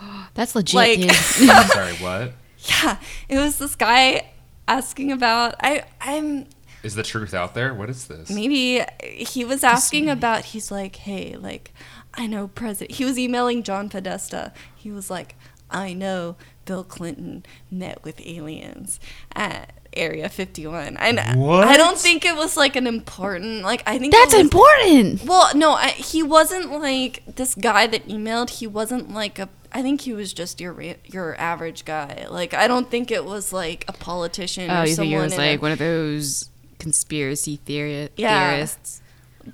That's 0.34 0.54
legit, 0.54 0.74
Like- 0.74 1.00
dude. 1.00 1.12
Sorry, 1.72 1.94
what 1.94 2.32
Yeah, 2.58 2.98
it 3.28 3.38
was 3.38 3.58
this 3.58 3.74
guy 3.74 4.30
asking 4.66 5.10
about 5.12 5.54
I 5.60 5.84
I'm 6.00 6.46
is 6.84 6.94
the 6.94 7.02
truth 7.02 7.34
out 7.34 7.54
there? 7.54 7.74
What 7.74 7.90
is 7.90 8.06
this? 8.06 8.30
maybe 8.30 8.84
he 9.02 9.44
was 9.44 9.64
asking 9.64 10.08
about 10.08 10.44
he's 10.46 10.70
like 10.70 10.94
hey 10.96 11.34
like 11.36 11.72
i 12.14 12.26
know 12.26 12.48
president 12.48 12.92
he 12.96 13.04
was 13.04 13.18
emailing 13.18 13.62
john 13.62 13.88
podesta 13.88 14.52
he 14.76 14.90
was 14.90 15.10
like 15.10 15.34
i 15.70 15.92
know 15.92 16.36
bill 16.66 16.84
clinton 16.84 17.44
met 17.70 18.02
with 18.04 18.20
aliens 18.24 18.98
at 19.34 19.72
area 19.94 20.28
51 20.28 20.96
and 20.98 21.18
i 21.18 21.76
don't 21.76 21.98
think 21.98 22.24
it 22.24 22.36
was 22.36 22.56
like 22.56 22.76
an 22.76 22.86
important 22.86 23.62
like 23.62 23.82
i 23.86 23.98
think 23.98 24.12
That's 24.12 24.32
was- 24.34 24.42
important. 24.42 25.24
well 25.24 25.54
no 25.56 25.72
I, 25.72 25.88
he 25.90 26.22
wasn't 26.22 26.70
like 26.70 27.22
this 27.36 27.54
guy 27.54 27.86
that 27.88 28.06
emailed 28.06 28.50
he 28.50 28.66
wasn't 28.66 29.12
like 29.12 29.38
a 29.38 29.48
i 29.72 29.82
think 29.82 30.02
he 30.02 30.12
was 30.12 30.32
just 30.32 30.60
your 30.60 30.80
your 31.06 31.34
average 31.40 31.84
guy 31.84 32.26
like 32.30 32.54
i 32.54 32.68
don't 32.68 32.90
think 32.90 33.10
it 33.10 33.24
was 33.24 33.52
like 33.52 33.84
a 33.88 33.92
politician 33.92 34.70
Oh, 34.70 34.82
or 34.82 34.86
you 34.86 34.94
think 34.94 35.08
it 35.10 35.12
someone 35.12 35.22
was 35.24 35.32
in 35.32 35.40
a- 35.40 35.50
like 35.52 35.62
one 35.62 35.72
of 35.72 35.78
those 35.78 36.50
conspiracy 36.78 37.56
theory- 37.64 38.08
Yeah. 38.16 38.50
theorists? 38.56 39.00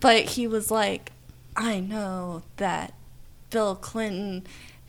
but 0.01 0.24
he 0.30 0.47
was 0.49 0.70
like, 0.72 1.12
I 1.57 1.78
know 1.80 2.43
that 2.57 2.93
Bill 3.51 3.76
Clinton 3.76 4.45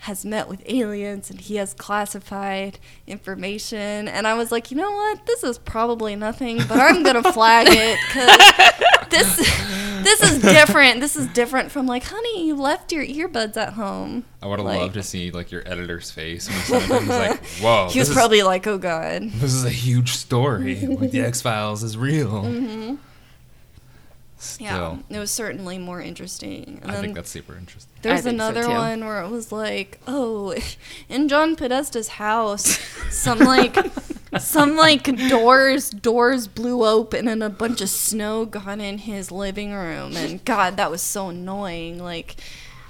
has 0.05 0.23
met 0.23 0.47
with 0.47 0.61
aliens 0.67 1.31
and 1.31 1.41
he 1.41 1.55
has 1.55 1.73
classified 1.73 2.77
information. 3.07 4.07
And 4.07 4.27
I 4.27 4.35
was 4.35 4.51
like, 4.51 4.69
you 4.69 4.77
know 4.77 4.91
what? 4.91 5.25
This 5.25 5.43
is 5.43 5.57
probably 5.57 6.15
nothing, 6.15 6.57
but 6.57 6.73
I'm 6.79 7.01
going 7.03 7.15
to 7.23 7.33
flag 7.33 7.67
it 7.69 7.99
because 8.07 9.09
this, 9.09 9.35
this 10.03 10.21
is 10.21 10.41
different. 10.41 10.99
This 10.99 11.15
is 11.15 11.25
different 11.27 11.71
from 11.71 11.87
like, 11.87 12.03
honey, 12.03 12.45
you 12.47 12.55
left 12.55 12.91
your 12.91 13.03
earbuds 13.03 13.57
at 13.57 13.73
home. 13.73 14.25
I 14.43 14.47
would 14.47 14.59
have 14.59 14.65
Like- 14.67 14.79
loved 14.79 14.93
to 14.93 15.03
see 15.03 15.31
like 15.31 15.51
your 15.51 15.63
editor's 15.67 16.11
face 16.11 16.47
when 16.47 16.57
you 16.57 16.63
sent 16.65 16.83
it. 16.83 16.87
to 16.87 16.93
him. 16.97 17.01
He's 17.01 17.09
like, 17.09 17.45
"Whoa, 17.61 17.87
he 17.89 17.99
was 17.99 18.07
this 18.07 18.09
is- 18.09 18.13
probably 18.15 18.43
like, 18.43 18.67
oh 18.67 18.77
God. 18.77 19.23
this 19.23 19.53
is 19.53 19.65
a 19.65 19.69
huge 19.71 20.11
story. 20.11 20.75
like 20.85 21.09
the 21.11 21.21
X 21.25 21.41
Files 21.41 21.81
is 21.83 21.97
real." 21.97 22.43
Mm-hmm. 22.43 22.95
Still, 24.37 24.65
Yeah, 24.65 24.97
it 25.09 25.19
was 25.19 25.31
certainly 25.31 25.77
more 25.77 26.01
interesting. 26.01 26.79
And 26.81 26.91
I 26.91 27.01
think 27.01 27.15
that's 27.15 27.29
super 27.29 27.55
interesting. 27.55 27.93
There's 28.01 28.21
think 28.21 28.39
so, 28.39 28.47
another 28.49 28.67
one 28.67 29.05
where 29.05 29.21
it 29.21 29.29
was 29.29 29.51
like, 29.51 29.99
oh, 30.07 30.55
in 31.09 31.27
John 31.27 31.55
Podesta's 31.55 32.09
house, 32.09 32.77
some 33.09 33.39
like 33.39 33.77
some 34.39 34.75
like 34.75 35.03
doors 35.29 35.89
doors 35.89 36.47
blew 36.47 36.85
open 36.85 37.27
and 37.27 37.41
a 37.41 37.49
bunch 37.49 37.81
of 37.81 37.89
snow 37.89 38.45
got 38.45 38.79
in 38.79 38.99
his 38.99 39.31
living 39.31 39.73
room 39.73 40.17
and 40.17 40.43
God, 40.43 40.77
that 40.77 40.91
was 40.91 41.01
so 41.01 41.29
annoying. 41.29 42.03
Like 42.03 42.35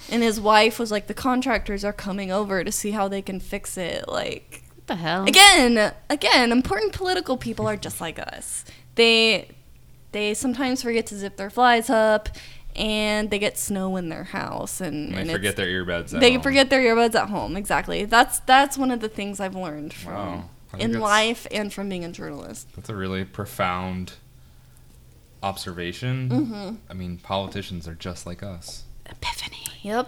and 0.09 0.21
his 0.21 0.39
wife 0.39 0.79
was 0.79 0.91
like, 0.91 1.07
the 1.07 1.13
contractors 1.13 1.83
are 1.83 1.93
coming 1.93 2.31
over 2.31 2.63
to 2.63 2.71
see 2.71 2.91
how 2.91 3.07
they 3.07 3.21
can 3.21 3.39
fix 3.39 3.77
it. 3.77 4.07
Like 4.07 4.63
What 4.75 4.87
the 4.87 4.95
hell? 4.95 5.25
again, 5.25 5.93
again, 6.09 6.51
important 6.51 6.93
political 6.93 7.37
people 7.37 7.67
are 7.67 7.77
just 7.77 8.01
like 8.01 8.19
us. 8.19 8.65
They 8.95 9.49
they 10.15 10.33
sometimes 10.33 10.81
forget 10.81 11.05
to 11.07 11.15
zip 11.17 11.35
their 11.35 11.49
flies 11.49 11.89
up, 11.89 12.29
and 12.75 13.29
they 13.29 13.37
get 13.37 13.57
snow 13.57 13.97
in 13.97 14.07
their 14.09 14.23
house, 14.23 14.79
and, 14.79 15.09
And 15.09 15.09
and 15.09 15.15
they 15.29 15.33
it's- 15.33 15.35
forget 15.35 15.55
their 15.57 15.67
earbuds. 15.67 16.13
At 16.13 16.21
they 16.21 16.33
home. 16.33 16.41
forget 16.41 16.69
their 16.69 16.79
earbuds 16.81 17.15
at 17.15 17.29
home. 17.29 17.57
Exactly. 17.57 18.05
That's 18.05 18.39
that's 18.39 18.77
one 18.77 18.91
of 18.91 19.01
the 19.01 19.09
things 19.09 19.39
I've 19.41 19.55
learned 19.55 19.93
from 19.93 20.13
Wow. 20.13 20.49
In 20.79 20.99
life 20.99 21.47
and 21.51 21.71
from 21.73 21.89
being 21.89 22.03
a 22.05 22.11
journalist. 22.11 22.67
That's 22.75 22.89
a 22.89 22.95
really 22.95 23.23
profound 23.25 24.13
observation. 25.43 26.29
Mm-hmm. 26.29 26.75
I 26.89 26.93
mean, 26.93 27.17
politicians 27.17 27.87
are 27.87 27.95
just 27.95 28.25
like 28.25 28.41
us. 28.43 28.83
Epiphany. 29.05 29.63
Yep. 29.83 30.07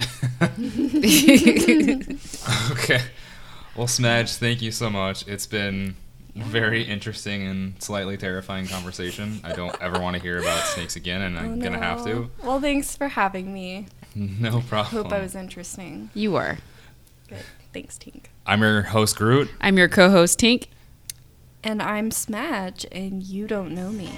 okay. 2.72 3.00
Well, 3.76 3.86
Smedge, 3.86 4.36
thank 4.38 4.60
you 4.62 4.72
so 4.72 4.90
much. 4.90 5.26
It's 5.28 5.46
been 5.46 5.94
very 6.44 6.82
interesting 6.82 7.46
and 7.46 7.82
slightly 7.82 8.16
terrifying 8.16 8.66
conversation. 8.66 9.40
I 9.44 9.52
don't 9.52 9.76
ever 9.80 9.98
want 10.00 10.16
to 10.16 10.22
hear 10.22 10.38
about 10.38 10.64
snakes 10.64 10.96
again, 10.96 11.22
and 11.22 11.38
I'm 11.38 11.54
Oh, 11.54 11.62
gonna 11.62 11.78
have 11.78 12.04
to. 12.04 12.30
Well, 12.42 12.60
thanks 12.60 12.96
for 12.96 13.08
having 13.08 13.52
me. 13.52 13.86
No 14.14 14.62
problem. 14.62 15.04
Hope 15.04 15.12
I 15.12 15.20
was 15.20 15.34
interesting. 15.36 16.10
You 16.14 16.32
were. 16.32 16.58
Good. 17.28 17.44
Thanks, 17.72 17.96
Tink. 17.98 18.24
I'm 18.46 18.62
your 18.62 18.82
host, 18.82 19.16
Groot. 19.16 19.48
I'm 19.60 19.76
your 19.78 19.88
co-host 19.88 20.40
Tink. 20.40 20.66
And 21.62 21.80
I'm 21.82 22.10
Smadge, 22.10 22.86
and 22.90 23.22
you 23.22 23.46
don't 23.46 23.74
know 23.74 23.90
me. 23.90 24.10